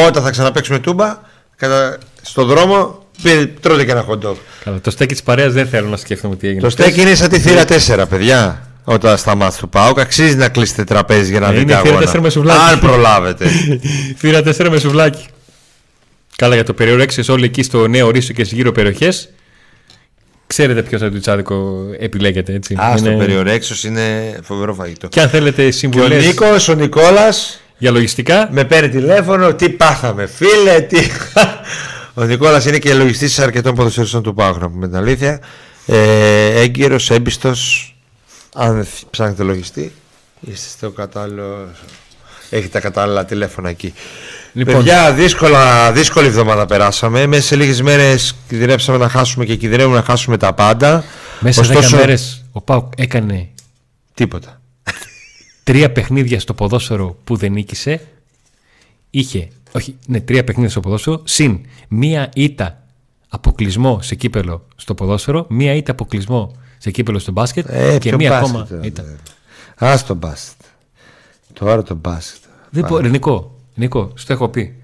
όταν 0.07 0.24
θα 0.24 0.30
ξαναπέξουμε 0.30 0.80
τούμπα, 0.80 1.20
κατά, 1.56 1.97
στον 2.22 2.47
δρόμο 2.47 3.06
πήρε- 3.22 3.49
τρώτε 3.60 3.86
και 3.86 3.91
ένα 3.91 4.06
hot 4.10 4.20
dog. 4.28 4.36
Καλά, 4.64 4.80
το 4.82 4.91
στέκι 4.91 5.14
της 5.14 5.24
παρέας 5.24 5.54
δεν 5.54 5.68
θέλω 5.68 5.88
να 5.88 5.97
σκέφτομαι 5.97 6.36
τι 6.36 6.47
έγινε. 6.47 6.62
Το 6.62 6.70
στέκι 6.70 7.01
είναι 7.01 7.16
σαν 7.16 7.30
τη 7.30 7.39
θύρα 7.39 7.66
4, 7.66 8.06
παιδιά. 8.10 8.68
Όταν 8.84 9.18
στα 9.18 9.36
μάτια 9.36 9.60
του 9.60 9.70
Πάουκ, 9.70 9.99
αξίζει 9.99 10.36
να 10.36 10.49
κλείσετε 10.49 10.84
τραπέζι 10.84 11.32
για 11.32 11.39
να 11.39 11.47
Ε, 11.47 11.49
δείτε 11.49 11.62
είναι 11.62 11.72
η 11.72 11.76
θύρα 11.76 11.89
αγώνα. 11.95 12.12
4 12.12 12.20
με 12.22 12.30
σουβλάκι. 12.30 12.60
Αν 12.74 12.80
προλάβετε. 12.80 13.45
Θύρα 14.20 14.39
4 14.39 14.68
με 14.70 14.78
σουβλάκι. 14.80 15.26
Καλά, 16.36 16.56
για 16.56 16.64
το 16.64 16.74
περιορέξεις 16.74 17.30
όλοι 17.30 17.45
εκεί 17.45 17.64
στο 17.64 17.88
νέο 17.88 18.10
Ρήσο 18.10 18.34
και 18.34 18.43
στι 18.43 18.56
γύρω 18.56 18.72
περιοχές. 18.72 19.30
Ξέρετε 20.47 20.82
ποιος 20.82 21.01
αντουτσάδικο 21.01 21.86
επιλέγετε, 21.99 22.54
έτσι. 22.54 22.74
Α, 22.82 22.97
στο 22.97 23.10
Είναι- 23.10 23.18
περιορέξο 23.18 23.88
είναι 23.88 24.38
φοβερό 24.43 24.74
φαγητό. 24.74 25.08
Και 25.08 25.22
αν 25.22 25.30
θέλετε 25.30 25.62
Και 25.62 25.68
ο 25.68 25.72
συμβουλέ 25.72 26.16
Νίκος, 26.20 26.68
ο 26.68 26.74
Νικόλας, 26.74 27.60
για 27.84 27.91
λογιστικά, 27.91 28.49
με 28.51 28.63
παίρνει 28.63 28.89
τηλέφωνο. 28.89 29.53
Τι 29.53 29.69
πάθαμε, 29.69 30.25
φίλε, 30.25 30.81
τι. 30.81 30.99
ο 32.13 32.23
Νικόλας 32.23 32.65
είναι 32.65 32.77
και 32.77 32.93
λογιστής 32.93 33.39
αρκετών 33.39 33.75
ποδοσφαιριστών 33.75 34.23
του 34.23 34.34
Πάουκ, 34.34 34.61
να 34.61 34.69
πούμε 34.69 34.88
την 34.88 34.95
αλήθεια. 34.95 35.39
Ε, 35.86 36.61
Έγκυρος, 36.61 37.09
έμπιστος. 37.09 37.95
Αν 38.55 38.88
ψάχνετε 39.09 39.43
λογιστή, 39.43 39.93
είστε 40.39 40.69
στο 40.69 40.89
κατάλληλο. 40.89 41.67
Έχει 42.49 42.67
τα 42.67 42.79
κατάλληλα 42.79 43.25
τηλέφωνα 43.25 43.69
εκεί. 43.69 43.93
Λοιπόν. 44.53 44.75
Παιδιά, 44.75 45.11
δύσκολα, 45.11 45.91
δύσκολη 45.91 46.27
εβδομάδα 46.27 46.65
περάσαμε. 46.65 47.25
Μέσα 47.25 47.43
σε 47.43 47.55
λίγες 47.55 47.81
μέρες 47.81 48.36
κινδυνεύσαμε 48.47 48.97
να 48.97 49.09
χάσουμε 49.09 49.45
και 49.45 49.55
κινδυνεύουμε 49.55 49.95
να 49.95 50.03
χάσουμε 50.03 50.38
τα 50.38 50.53
πάντα. 50.53 51.03
μέσα 51.39 51.63
σε 51.63 51.73
10 51.73 51.77
Ωστόσο, 51.77 51.95
μέρες 51.95 52.45
ο 52.51 52.61
Πάουκ 52.61 52.93
έκανε 52.97 53.49
Τίποτα. 54.13 54.61
Τρία 55.64 55.91
παιχνίδια 55.91 56.39
στο 56.39 56.53
ποδόσφαιρο 56.53 57.18
που 57.24 57.36
δεν 57.36 57.51
νίκησε. 57.51 58.07
Είχε, 59.09 59.47
όχι, 59.72 59.95
ναι, 60.05 60.22
τρία 60.22 60.43
παιχνίδια 60.43 60.70
στο 60.72 60.80
ποδόσφαιρο, 60.80 61.22
συν 61.24 61.59
μία 61.89 62.30
ήττα 62.36 62.84
αποκλεισμό 63.30 64.01
σε 64.01 64.16
κύπελο 64.16 64.68
στο 64.76 64.93
ποδόσφαιρο, 64.93 65.45
μία 65.49 65.74
ήττα 65.74 65.91
αποκλεισμό 65.91 66.55
σε 66.78 66.91
κύπελο 66.91 67.20
στο 67.20 67.32
μπάσκετ 67.32 67.66
Ε, 67.70 67.97
και 67.97 68.09
ποιο 68.09 68.18
μία 68.18 68.30
μπάσκετ 68.30 68.49
ακόμα 68.49 68.68
τώρα, 68.68 68.86
ήττα. 68.86 69.03
δε. 69.03 69.14
Ας 69.78 70.05
το 70.05 70.14
μπάσκετ. 70.14 70.66
Τώρα 71.53 71.84
το 71.84 71.95
μπάσκετ. 71.95 72.41
Δεν 72.70 72.86
μπορεί, 72.88 73.09
Νικό, 73.09 73.59
Νικό, 73.76 74.11
στο 74.16 74.34
έχω 74.34 74.49
πει. 74.49 74.76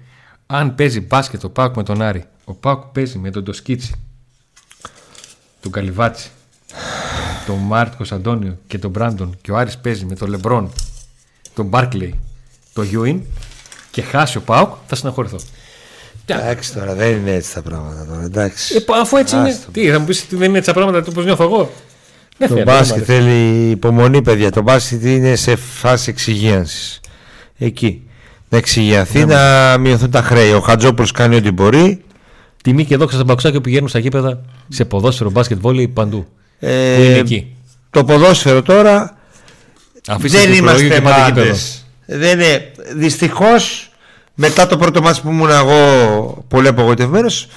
Αν 0.46 0.74
παίζει 0.74 1.00
μπάσκετ 1.00 1.44
ο 1.44 1.50
Πάουκ 1.50 1.76
με 1.76 1.82
τον 1.82 2.02
Άρη, 2.02 2.24
ο 2.44 2.54
Πάουκ 2.54 2.82
παίζει 2.84 3.18
με 3.18 3.30
τον 3.30 3.44
Τοσκίτσι, 3.44 3.92
τον 5.60 5.72
Καλιβάτσι, 5.72 6.30
τον 7.50 7.58
Μάρτκο 7.58 8.04
Αντώνιο 8.10 8.58
και 8.66 8.78
τον 8.78 8.90
Μπράντον 8.90 9.36
και 9.40 9.52
ο 9.52 9.56
Άρης 9.56 9.78
παίζει 9.78 10.04
με 10.04 10.14
τον 10.14 10.28
Λεμπρόν, 10.28 10.72
τον 11.54 11.66
Μπάρκλεϊ, 11.66 12.18
τον 12.72 12.84
Γιούιν 12.84 13.20
και 13.90 14.02
χάσει 14.02 14.36
ο 14.36 14.40
Πάουκ, 14.40 14.74
θα 14.86 14.94
συναχωρηθώ. 14.94 15.36
Εντάξει 16.26 16.74
τώρα 16.74 16.94
δεν 16.94 17.10
είναι 17.16 17.34
έτσι 17.34 17.54
τα 17.54 17.62
πράγματα 17.62 18.06
τώρα. 18.06 18.22
Εντάξει. 18.22 18.76
Ε, 18.76 18.84
αφού 19.00 19.16
έτσι 19.16 19.36
είναι. 19.36 19.48
Άστο. 19.48 19.70
Τι, 19.70 19.90
θα 19.90 19.98
μου 19.98 20.06
πεις 20.06 20.22
ότι 20.22 20.36
δεν 20.36 20.48
είναι 20.48 20.58
έτσι 20.58 20.70
τα 20.70 20.76
πράγματα 20.76 21.02
του 21.02 21.12
πώς 21.12 21.24
νιώθω 21.24 21.44
εγώ; 21.44 21.70
Δεν 22.36 22.48
το 22.48 22.54
θέλω, 22.54 22.64
μπάσκετ 22.64 23.04
δεν 23.04 23.22
μ' 23.22 23.26
αρέσει. 23.26 23.36
θέλει 23.36 23.70
υπομονή, 23.70 24.22
παιδιά. 24.22 24.50
Το 24.50 24.62
μπάσκετ 24.62 25.04
είναι 25.04 25.36
σε 25.36 25.56
φάση 25.56 26.10
εξυγίανσης. 26.10 27.00
Εκεί. 27.58 28.02
Να 28.48 28.58
εξηγιανθεί, 28.58 29.24
να 29.24 29.78
μειωθούν 29.78 30.10
τα 30.10 30.22
χρέη. 30.22 30.52
Ο 30.52 30.60
Χατζόπουλος 30.60 31.12
κάνει 31.12 31.36
ό,τι 31.36 31.50
μπορεί. 31.50 32.04
Τιμή 32.62 32.84
και 32.84 32.96
δόξα 32.96 33.16
στα 33.16 33.24
μπαξάκια 33.24 33.58
που 33.58 33.64
πηγαίνουν 33.64 33.88
στα 33.88 33.98
γήπεδα 33.98 34.40
σε 34.68 34.84
ποδόσφαιρο, 34.84 35.30
μπάσκετ, 35.30 35.58
βόλεϊ 35.60 35.88
παντού. 35.88 36.26
Ε, 36.60 36.94
Που 36.96 37.02
είναι 37.02 37.18
εκεί. 37.18 37.56
Το 37.90 38.04
ποδόσφαιρο 38.04 38.62
τώρα 38.62 39.16
Αφήστε 40.08 40.38
δεν 40.38 40.50
το 40.50 40.56
υπολογείο 40.56 40.86
είμαστε 40.86 40.94
και 40.94 41.00
πάτε 41.00 41.24
γήπεδο. 41.26 41.46
πάντες. 41.46 41.86
Δεν 42.06 42.40
είναι. 42.40 42.72
Δυστυχώς 42.94 43.90
μετά 44.34 44.66
το 44.66 44.76
πρώτο 44.76 45.02
μάτς 45.02 45.20
που 45.20 45.28
ήμουν 45.28 45.50
εγώ 45.50 46.44
πολύ 46.48 46.68
απογοητευμένος 46.68 47.48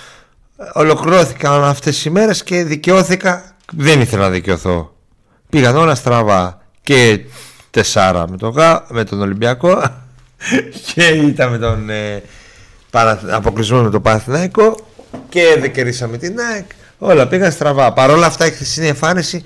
ολοκληρώθηκαν 0.74 1.64
αυτές 1.64 2.06
οι 2.06 2.10
μέρες 2.10 2.44
και 2.44 2.64
δικαιώθηκα. 2.64 3.56
Δεν 3.76 4.02
ήθελα 4.02 4.22
να 4.22 4.30
δικαιωθώ. 4.30 4.96
Πήγαν 5.50 5.76
όλα 5.76 5.96
στραβά 5.96 6.62
και 6.84 7.20
τεσσάρα 7.72 8.30
με 8.30 8.38
τον, 8.38 8.52
Γα, 8.52 8.86
με 8.90 9.04
τον 9.04 9.22
Ολυμπιακό 9.22 9.82
και 10.94 11.04
ήταν 11.04 11.52
με 11.52 11.58
τον 11.58 11.90
ε, 11.90 12.24
παρα, 12.90 13.20
αποκλεισμό 13.30 13.82
με 13.82 13.90
τον 13.90 14.02
Παναθηναϊκό 14.02 14.76
και 15.30 15.58
δεν 15.60 15.72
κερδίσαμε 15.72 16.18
την 16.18 16.40
ΑΕΚ. 16.40 16.66
Όλα 17.06 17.28
πήγαν 17.28 17.52
στραβά. 17.52 17.94
Παρ' 17.94 18.10
όλα 18.10 18.26
αυτά 18.26 18.46
η 18.46 18.52
χθεσινή 18.52 18.88
εμφάνιση 18.88 19.44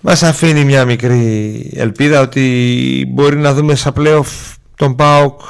μας 0.00 0.22
αφήνει 0.22 0.64
μια 0.64 0.84
μικρή 0.84 1.70
ελπίδα 1.74 2.20
ότι 2.20 3.06
μπορεί 3.08 3.36
να 3.36 3.54
δούμε 3.54 3.74
στα 3.74 3.92
playoff 3.96 4.54
τον 4.76 4.96
ΠΑΟΚ 4.96 5.40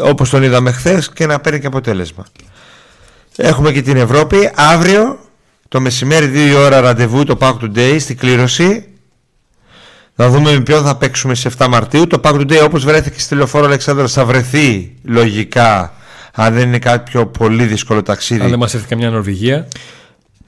όπως 0.00 0.30
τον 0.30 0.42
είδαμε 0.42 0.72
χθες 0.72 1.12
και 1.12 1.26
να 1.26 1.40
παίρνει 1.40 1.60
και 1.60 1.66
αποτέλεσμα. 1.66 2.26
Έχουμε 3.36 3.72
και 3.72 3.82
την 3.82 3.96
Ευρώπη. 3.96 4.50
Αύριο 4.54 5.18
το 5.68 5.80
μεσημέρι 5.80 6.30
2 6.34 6.50
η 6.50 6.54
ώρα 6.54 6.80
ραντεβού 6.80 7.24
το 7.24 7.38
PAOK 7.40 7.56
Today 7.60 7.96
στην 8.00 8.16
κλήρωση. 8.16 8.88
Να 10.14 10.28
δούμε 10.28 10.52
με 10.52 10.60
ποιον 10.60 10.84
θα 10.84 10.96
παίξουμε 10.96 11.34
σε 11.34 11.50
7 11.58 11.66
Μαρτίου. 11.68 12.06
Το 12.06 12.20
PAOK 12.24 12.34
Today 12.34 12.62
όπως 12.64 12.84
βρέθηκε 12.84 13.20
στη 13.20 13.34
λεωφόρο 13.34 13.64
Αλεξάνδρας 13.64 14.12
θα 14.12 14.24
βρεθεί 14.24 14.94
λογικά 15.02 15.94
αν 16.32 16.54
δεν 16.54 16.66
είναι 16.66 16.78
κάποιο 16.78 17.26
πολύ 17.26 17.64
δύσκολο 17.64 18.02
ταξίδι. 18.02 18.40
Αν 18.42 18.48
δεν 18.50 18.58
μας 18.58 18.74
έρθει 18.74 18.86
καμιά 18.86 19.10
Νορβηγία, 19.10 19.68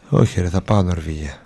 Όχι, 0.09 0.41
ρε, 0.41 0.49
θα 0.49 0.61
πάω 0.61 0.83
Νορβηγία. 0.83 1.37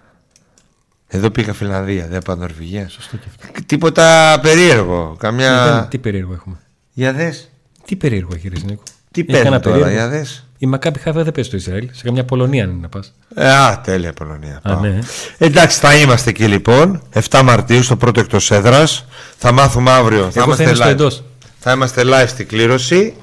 Εδώ 1.09 1.31
πήγα 1.31 1.53
Φιλανδία, 1.53 2.07
δεν 2.11 2.23
πάω 2.25 2.37
Νορβηγία. 2.37 2.89
Σωστό 2.89 3.17
και 3.17 3.27
αυτό. 3.29 3.63
Τίποτα 3.67 4.39
περίεργο. 4.43 5.17
Καμιά. 5.19 5.65
Δεν- 5.65 5.89
Τι 5.89 5.99
περίεργο 5.99 6.33
έχουμε. 6.33 6.57
Για 6.93 7.13
δες. 7.13 7.51
Τι 7.85 7.97
περίεργο 7.97 8.31
έχει 8.35 8.49
ρε 8.49 8.61
Νίκο. 8.65 8.83
Τι 9.11 9.21
Έχει 9.21 9.31
παίρνει 9.31 9.43
κανένα 9.45 9.63
τώρα, 9.63 9.77
περίεργο; 9.77 9.99
για 10.01 10.09
δες. 10.09 10.45
Η 10.59 10.67
Μακάπη 10.67 10.99
Χάβα 10.99 11.23
δεν 11.23 11.33
παίζει 11.33 11.49
στο 11.49 11.59
Ισραήλ. 11.59 11.89
Σε 11.93 12.03
καμιά 12.03 12.25
Πολωνία 12.25 12.65
αν 12.65 12.71
είναι 12.71 12.79
να 12.81 12.89
πας. 12.89 13.13
Ε, 13.35 13.49
α, 13.51 13.81
τέλεια 13.81 14.13
Πολωνία. 14.13 14.57
Α, 14.63 14.71
πάω. 14.71 14.81
ναι. 14.81 14.99
Εντάξει, 15.39 15.79
θα 15.79 15.95
είμαστε 15.97 16.31
εκεί 16.31 16.47
λοιπόν. 16.49 17.03
7 17.31 17.41
Μαρτίου 17.45 17.83
στο 17.83 17.97
πρώτο 17.97 18.21
εκτός 18.21 18.51
έδρας. 18.51 19.05
Θα 19.39 19.53
μάθουμε 19.53 19.91
αύριο. 19.91 20.31
Θα 20.31 20.41
Εγώ 20.41 20.55
θα 20.55 20.63
είμαστε, 20.63 20.63
είμαι 20.63 20.75
στο 20.75 20.85
live. 20.85 20.91
εντός. 20.91 21.23
θα 21.59 21.73
είμαστε 21.73 22.03
live 22.07 22.29
στην 22.29 22.47
κλήρωση. 22.49 23.15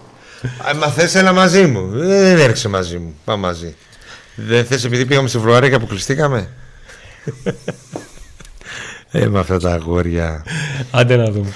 Αν 0.64 0.78
μα 0.78 0.88
θες 0.88 1.16
έλα 1.16 1.34
μαζί 1.34 1.66
μου. 1.66 1.92
Ε, 1.96 2.06
Δεν 2.06 2.38
έρχεσαι 2.40 2.70
μαζί 2.70 2.98
μου. 2.98 3.16
Πάμε 3.26 3.48
μαζί. 3.48 3.76
Δεν 4.36 4.66
θες 4.66 4.84
επειδή 4.84 5.06
πήγαμε 5.06 5.28
στη 5.28 5.38
Βουλγαρία 5.38 5.70
και 5.70 5.76
αποκλειστήκαμε; 5.76 6.50
ε, 9.12 9.28
με 9.28 9.40
αυτά 9.40 9.60
τα 9.60 9.74
αγόρια. 9.74 10.46
Άντε 10.92 11.16
να 11.16 11.32
δούμε. 11.32 11.54